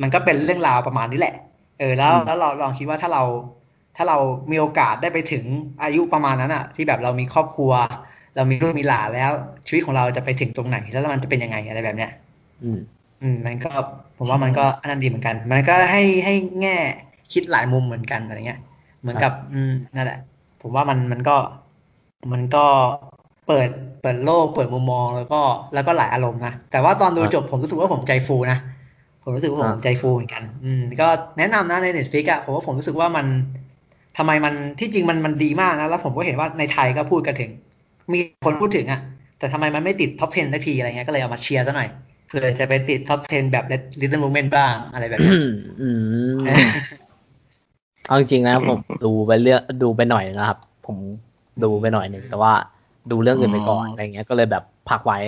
[0.01, 1.35] มันก็เป็นเรื่องราวประมาณนี้แหละ
[1.79, 3.23] เออ แล้วอืมแล้วเราลองคิดว่าถ้าเรา
[3.97, 4.17] ถ้าเรา
[4.51, 5.43] มีโอกาสได้ไปถึง
[5.83, 7.71] อายุประมาณนั้นอะที่แบบเรามีครอบครัว
[8.35, 9.31] เรามีลูกมีหลานแล้ว
[9.67, 12.11] ชีวิตของเราจะไปถึงตรงไหนแล้วมันจะเป็นยังไงอะไรแบบเนี้ย
[12.63, 12.79] อืม
[13.21, 13.71] อืมมันก็
[14.17, 16.77] ผมว่ามันก็อันนั้นดีเหมือนกัน มันก็ให้ให้แง่
[17.33, 18.59] คิดหลายมุมเหมือนกันอะไรเงี้ย
[19.01, 20.19] เหมือนกับ อืมนั่นแหละ
[20.61, 21.35] ผมว่ามันมันก็
[22.31, 22.65] มันก็
[23.47, 23.69] เปิด
[24.01, 25.41] เปิดโลกเปิดมุมมองแล้วก็
[25.73, 28.57] แล้วก็หลายอารมณ์นะแต่ว่าตอนดูครับจบผมรู้สึกว่าผมใจฟูนะ
[29.23, 31.07] ผมรู้สึกว่าผมอ่าใจฟูเหมือนกัน อืม ก็
[31.37, 33.25] แนะนำนะใน Netflix อะผมว่าผมรู้สึกว่ามัน
[34.17, 37.51] ทำไมมันที่จริงมันมันดีมากนะ แล้วผมก็เห็นว่าในไทยก็พูดกันถึง
[38.13, 39.01] มีคนพูดถึงอะ
[39.39, 41.89] แต่ทำไมมันไม่ติด top 10 ได้ทีอะไรเงี้ยก็เลยเอามาเชียร์ซะหน่อย
[42.27, 43.65] เผื่อจะไปติด top 10 แบบ
[44.01, 45.35] Little Big Women บ้างอะไรแบบเนี้ย
[45.81, 45.89] อื
[46.35, 46.37] ม
[48.07, 50.57] เอาจริงๆนะผมดูไปเรื่องดูไปหน่อยนะครับ
[50.87, 50.97] ผม
[51.63, 52.53] ดูไปหน่อยหนึ่งแต่ว่า
[53.11, 55.19] ดูเรื่องอื่นไปก่อนอืมอะไรเงี้ยก็เลยแบบพักไว้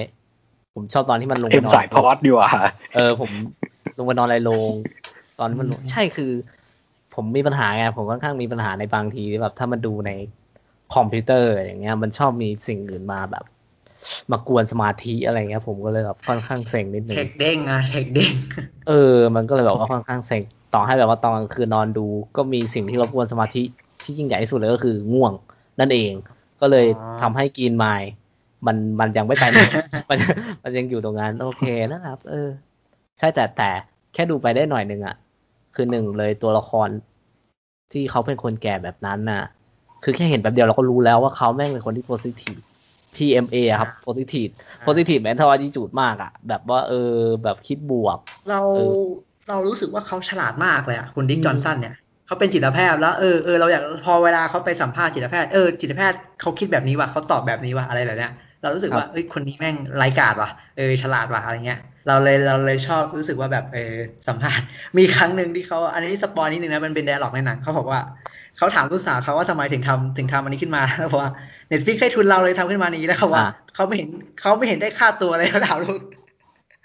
[0.75, 2.49] ผมชอบตอนที่มันลงไปเอ็มนอนสายพอดดีกว่า
[2.95, 3.31] เออผม
[3.97, 4.73] ลงไปนอนในโรง
[5.39, 6.31] ตอนที่มันลงใช่คือ
[7.15, 10.11] ผมมีปัญหาไงผมค่อนข้างมีปัญหาในบางทีที่แบบถ้ามันดูใน
[10.95, 13.45] คอมพิวเตอร์อย่างเงี้ย มันชอบมีสิ่งอื่นมาแบบ
[14.31, 18.31] มากวนสมาธิอะไรเงี้ย ผมก็เลยแบบค่อนข้างเซ็งนิดนึเทงคเด้งอะเทคเด้ง
[18.87, 20.41] เออ มันก็เลยแบบว่าค่อนข้างเซ็ง
[20.73, 22.05] ต่อให้แบบว่าตอนกลางคืนนอนดู
[22.37, 23.61] ก็มีสิ่งที่รบกวนสมาธิ
[24.03, 25.33] ที่ยิ่งใหญ่ที่สุดเลยก็คือง่วง
[25.79, 26.11] นั่นเอง
[26.61, 26.87] ก็เลยอ๋อ
[27.21, 28.09] ทำให้กินไมล์
[28.67, 29.59] มันมันยังไม่ไปไหน
[30.09, 30.17] มัน
[30.63, 32.49] มันยังอยู่ตรงนั้น โอเคนะครับ เออ
[33.19, 33.69] ใช่แต่แต่
[34.13, 35.15] แค่ดูไปได้หน่อยหนึ่งอะ
[35.75, 36.89] คือหนึ่งเลยตัวละคร
[37.91, 39.43] ที่เขาเป็นคนแก่แบบนั้นน่ะ
[40.03, 42.57] คือแค่เห็นแบบเดียวเราก็รู้แล้วว่าเขาแม่งเป็นคนที่โพซิทีฟ
[43.15, 44.47] PMA อะครับโพซิทีฟ
[44.81, 47.13] โพซิทีฟแมนทอ t ีจูดมากอะแบบว่าเออ
[47.43, 48.17] แบบคิดบวก
[48.49, 48.93] เราเออ
[49.49, 51.93] เรารู้สึกว่าเขาฉลาดมากเลยอะคุณดิกอืมจอห์นสันเนี่ย
[52.25, 58.31] เขาเป็นจิตแพทย์แล้วเออเออเราอยากพอเวลาเขาไปสัมภาษณ์จิตแพทย์เออจิตแพทย์เขาคิดแบบนี้ว่ะเขาตอบแบบนี้ว่ะอะไรแบบเนี้ย
[58.63, 63.93] เรารู้สึกว่าเอ้ยคนนี้แม่งร้ายกาจว่ะเออฉลาดว่ะอะไรเงี้ยเราเลยเราเลยชอบรู้สึกว่าแบบเออ
[64.27, 64.65] สัมภาษณ์
[64.97, 68.01] มีครั้งหนึ่งที่เขาอันนี้ spoil นิดนึงนะมันเป็น dialogue ในหนังเขาบอกว่า
[68.57, 71.31] เขาถามลูกสาวเขาว่าทำไมถึงทำถึงทำอันนี้ขึ้นมาแล้วบอกว่า
[71.69, 74.09] Netflix ให้ทุนเราเลยทำขึ้นมานี้แล้วเขาว่าอ่าเขาไม่เห็น
[74.39, 76.01] เขาไม่เห็นได้ค่าตัวเลยเขาถามลูก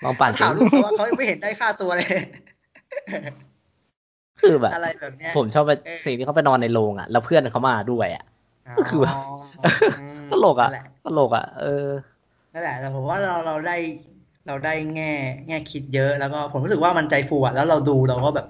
[0.05, 2.09] ลองปั่นถามลูกเขาว่าเขาไม่เห็นได้ค่าตัวเลย
[4.41, 8.25] คือแบบอะไรแบบเนี้ยผมชอบไปเออสิ่งที่เขาไปนอนในโรงอะ แล้วเพื่อนเขามาด้วยอะ
[8.79, 9.17] ก็คือแบบ
[10.29, 10.79] มตลกอะนั่นแห
[11.09, 11.89] ละตลกอะ เออ
[12.53, 13.77] นั่นแหละแต่ผมว่าเราเราได้
[14.47, 15.13] เราได้แง่
[15.49, 18.47] แง่คิดเยอะแล้วก็ผมรู้สึกว่ามันใจฟูอะแล้วเราดูเราก็แบบ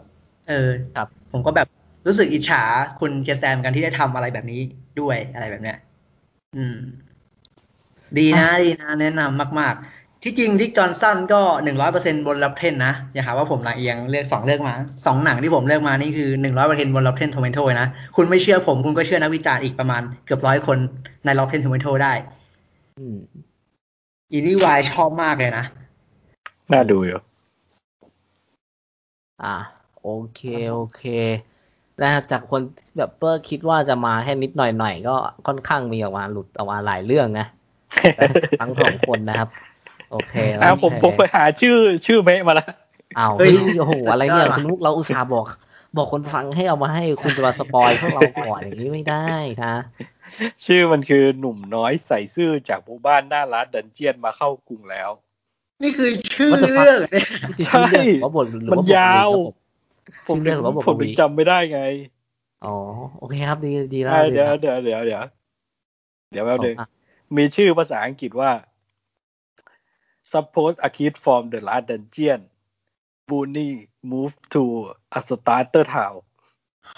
[0.49, 1.69] เออครับ ผมก็แบบ
[2.07, 2.63] รู้สึกอิจฉา
[3.01, 4.61] คุณ Kirsten เหมือนกันที่ได้ทำอะไรแบบนี้
[5.01, 5.77] ด้วยอะไรแบบเนี้ย
[6.57, 6.79] อืม
[8.19, 14.75] ดีนะดีนะแนะนำมาก ๆ ที่จริงดิกจอห์นสันก็หนึ่งร้อยเปอร์เซ็นบน Rotten นะอย่าหาว่าผมลำเอียงเลือกสองเลือกมา
[15.07, 20.79] สองหนังที่ผมเลือกมานี่คือหนึ่งร้อยเปอร์เซ็นบน Rotten Tomatoes นะ คุณไม่เชื่อผมคุณก็เชื่อนักวิจารณ์อีกประมาณเกือบร้อยคน
[21.25, 22.13] ในรับเทนโทเมโตได้
[22.99, 23.19] อืม
[24.31, 25.65] อีนี่วายชอบมากเลยนะ
[26.73, 27.21] น่าดูอยู่
[29.45, 29.57] อะ
[30.03, 30.41] โอเค
[30.73, 31.03] โอเค
[32.03, 35.17] นะจากคนที่แบบเปิ้ลคิดว่าจะมาแค่นิดหน่อยหน่อยๆก็
[35.47, 37.47] ค่อนข้างมีออกมาหลุดออกมาหลายเรื่องนะ
[38.61, 39.49] ทั้งสองคนนะครับ
[40.11, 41.77] โอเคอะผมผมไปหาชื่อ
[42.07, 42.69] ชื่อเมะมาแล้ว
[43.19, 45.47] อ้าวเฮ้เฮ้ยยโอ้โหอะไรเนี่ยสุดยอดว่ะคุณลูกเราอุตส่าห์บอก
[45.97, 49.29] บอกคนฟังให้เอามาให้คุณจะมาสปอยพวกเราก่อนอย่างนี้ไม่ได้
[49.65, 49.75] นะ
[50.67, 55.11] ชื่อมันคือหนุ่มน้อยใส่ซื่อจากหมู่บ้านหน้าร้านดันเจียนมาเข้ากรุงแล้ว
[55.83, 56.77] นี่คือชื่อ What the fuck?
[56.77, 57.25] เรื่องเนี่ย
[57.59, 59.31] นี่คือชื่อเรื่องหรือว่าบทหรือมันว่าบทยาว
[60.27, 61.83] ผมชื่อเรื่องหรือว่าบทผมกถึวีงจำไม่ได้ไง
[62.65, 62.75] อ๋อ
[63.19, 65.25] โอเคครับ ดีดีแล้วอะดีเดี๋ยวแล้วเดี๋ยวเดี๋ยวเดี๋ยว
[66.33, 66.89] เดี๋ยวแป๊บนึงอะ
[67.37, 68.51] มีชื่อภาษาอังกฤษว่า
[70.31, 72.41] suppose a kid from the last dungeon
[73.29, 73.71] Booney
[74.11, 74.63] move to
[75.19, 76.17] a starter town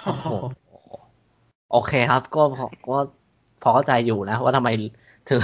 [0.05, 0.29] โอ้โห
[1.73, 2.99] โอเคครับ ก็พอก็
[3.63, 4.69] พอเข้าใจอยู่นะ ว่าทำไม
[5.29, 5.41] ถึง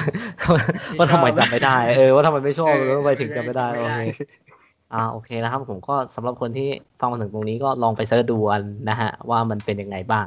[0.99, 4.01] ว่าทำไมจำไม่ได้เออว่าทำไมไม่ชอบแล้วทำไมถึงจำไม่ได้โอเค
[4.95, 6.69] อ่าโอเคนะครับ ผมก็สำหรับคนที่
[7.01, 10.27] ฟังมาถึงตรงนี้ก็ลองไปเสิร์ชดูกันนะฮะ ว่ามันเป็นยังไงบ้าง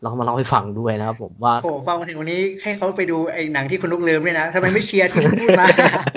[0.00, 5.66] แล้วก็มาเล่าให้ฟังด้วยนะครับผมว่าโหฟังมาถึงวันนี้ให้เขาไปดูไอ้หนังที่คุณลูกลืมด้วยนะทำไมไม่เชียร์ที่พูดมา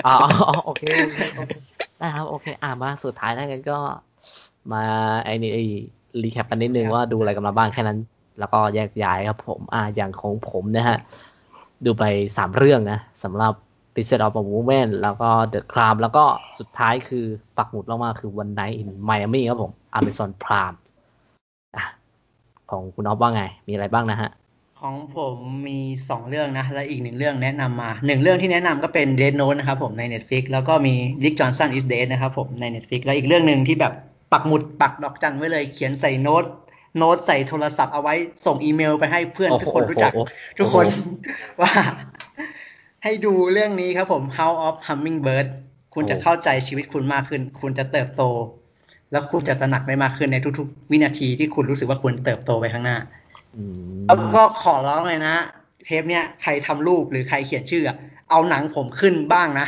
[0.06, 0.16] อ๋อ
[0.64, 1.52] โอเคโอเคโอเค
[1.98, 3.78] ได้ครับโอเค อ่ามาสุดท้ายแล้วกันก็
[4.72, 4.82] มา
[5.24, 5.64] ไอ้นี่ไอ้
[6.22, 7.98] รีแคปกันนิดนึงครับว่าดูอะไรกันมาบ้างแค่นั้น
[8.42, 10.98] แล้วก็แยกย้ายครับผมอ่าอย่างของผมนะฮะ
[11.84, 12.04] ดูไป
[12.36, 13.54] สามเรื่องนะสำหรับ
[13.94, 16.24] p i c t u r e of a Woman แล้วก็ The Crime แล้วก็
[16.58, 17.24] สุดท้ายคือ
[17.56, 20.76] ปักหมุดลงมาคือ One Night in Miami ครับผม Amazon Prime
[21.76, 21.84] อะ
[22.70, 24.30] ของคุณอ๊อฟว่าไง มีอะไรบ้างนะฮะ
[24.80, 25.36] ของผม
[25.68, 30.94] มีสองเรื่องนะ และอีกหนึ่งเรื่องแนะนำมาหนึ่งเรื่องที่แนะนำก็เป็น Dead Note นะครับผมใน Netflix แล้วก็มี
[31.24, 33.92] Rick Johnson is Dead นะครับผมใน Netflix แล้วอีกเรื่องหนึ่งที่แบบ
[34.32, 36.44] ปักหมุดปักดอกจันไว้เลยเขียนใส่โน้ต
[36.96, 38.14] โน้ตใส่โทรศัพท์เอาไว้
[38.46, 40.28] ส่งอีเมลไปให้เพื่อนโอ้โหทุกคนรู้จักโอ้โห
[40.58, 40.86] ทุกคน
[41.60, 41.72] ว่า
[43.02, 45.46] ให้ดูเรื่องนี้ครับผม House of Hummingbird
[45.94, 48.22] คุณจะเข้าใจชีวิตคุณมากขึ้น คุณจะเติบโต
[49.12, 52.98] แล้วคุณจะตระหนักได้มากขึ้นในทุกๆ วินาทีที่คุณรู้สึกว่าคุณเติบโตไปข้างหน้า
[53.56, 55.34] อืมแล้วก็ขอร้องเลยนะ
[55.84, 57.96] เทปเนี้ยใครทำรูปหรือใครเขียนชื่ออะ
[58.30, 59.66] เอาหนังผมขึ้นบ้างนะ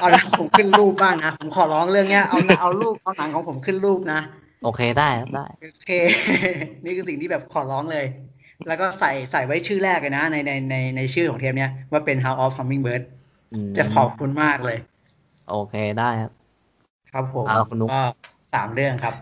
[0.00, 4.20] เอาหนังผมขึ้นรูปบ้างนะ ผมขอร้องเรื่องเนี้ยเอาเอารูปเอาหนังของผมขึ้นรูปนะ
[4.64, 5.92] โอเคได้ครับได้โอเค
[6.84, 8.06] นี่คือสิ่งที่แบบขอร้องเลย
[8.68, 13.02] แล้วก็ใส่ใส่ไว้ชื่อแรกเลยนะ ในในในในชื่อของเทปเนี้ยว่าเป็น House of Hummingbird
[13.52, 14.78] อืมจะขอบคุณมากเลย
[15.50, 16.32] โอเคได้ครับ
[17.12, 18.02] ครับผมเอาคุณนุ๊กก็
[18.54, 19.14] สามเรื่องครับ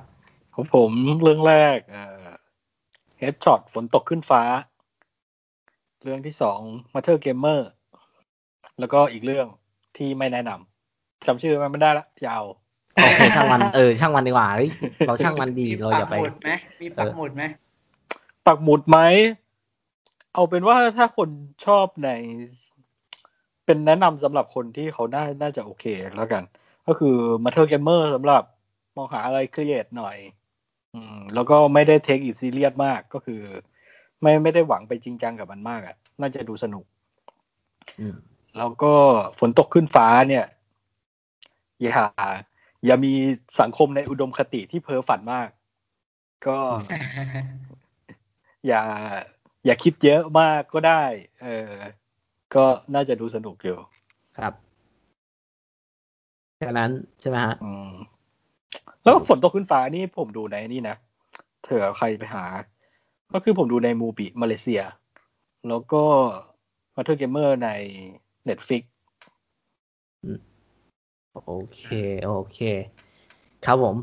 [0.54, 0.90] ของผม
[1.22, 2.28] เรื่องแรกเอ่อ
[3.20, 4.42] Headshot ฝนตกขึ้นฟ้า
[6.02, 6.60] เรื่องที่สอง
[6.92, 7.60] Matter Gamer
[8.80, 9.46] แล้วก็อีกเรื่อง
[9.96, 12.44] ที่ไม่แนะนำจำชื่อมันไม่ได้ละยาว
[13.02, 14.70] โอเคช่างมันเออช่างมันดีกว่าเฮ้ย
[15.06, 16.50] เราช่างมันดีมีเราปัอย่าไปหมุดไหม
[16.80, 17.42] มีปักหมุดไหม
[18.46, 18.98] ปักหมุดไหม
[20.34, 21.28] เอาเป็นว่าถ้าคน
[21.66, 22.08] ชอบใน
[23.64, 25.84] เป็นแนะนำสำหรับคนที่เขาน่าน่าจะโอเค
[26.16, 26.42] แล้วกัน
[26.86, 28.42] ก็คือ Mother Gamer สำหรับ
[28.96, 30.16] มองหาอะไร create หน่อย
[30.94, 33.40] อืม แล้วก็ไม่ได้ take it serious มากก็คือ
[34.22, 36.84] ไม่ไม่ได้หวังไปจริงจังกับมันมากอะ่ะ น่าจะดูสนุก
[38.00, 38.16] อืม
[38.58, 38.92] แล้วก็
[39.38, 40.46] ฝนตกขึ้นฟ้าเนี่ย
[41.82, 42.04] อย่า
[42.86, 43.14] อย่ามี
[43.60, 45.48] สังคมในอุดมคติที่เพ้อฝันมาก
[46.46, 46.58] ก็
[48.66, 48.82] อย่า
[49.66, 51.02] อย่าคิดเยอะมากก็ได้
[51.42, 51.72] เออ
[52.54, 52.64] ก็
[52.94, 53.78] น่าจะดูสนุกอยู่
[54.38, 54.52] ครับ
[56.58, 56.90] แค่นั้น
[57.20, 57.92] ใช่ไหมฮะอืม
[59.02, 60.96] แล้วฝนตกขึ้นฟ้านี่ผมดูในนี่นะ
[61.64, 62.44] เถอใครไปหา
[63.32, 64.82] ก็คือผมดูในมูบิมาเลเซีย
[65.68, 66.02] แล้วก็
[66.94, 67.70] มาเธอร์เกมเมอร์ใน
[68.48, 68.82] Netflix
[71.44, 71.80] โอเค
[72.26, 72.58] โอเค
[73.64, 73.96] ครับผม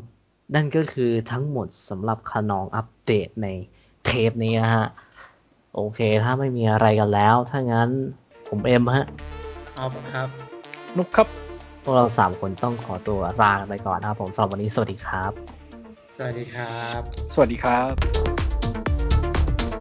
[0.54, 3.48] นั่นก็คือทั้งหมดสำหรับขนองอัปเดตใน
[4.04, 4.86] เทปนี้นะฮะ
[5.74, 7.90] โอเค ถ้าไม่มีอะไรกันแล้ว ถ้างั้น
[8.48, 9.06] ผมเอ็มฮะ
[9.74, 10.28] เอาครับ
[10.96, 11.28] นุกครับ
[11.82, 15.32] พวกเราสามคนต้องขอตัวลากันไปก่อนนะครับผมสำหรับวันนี้สวัสดีครับ
[16.16, 17.00] สวัสดีครับ
[17.32, 18.33] สวัสดีครับ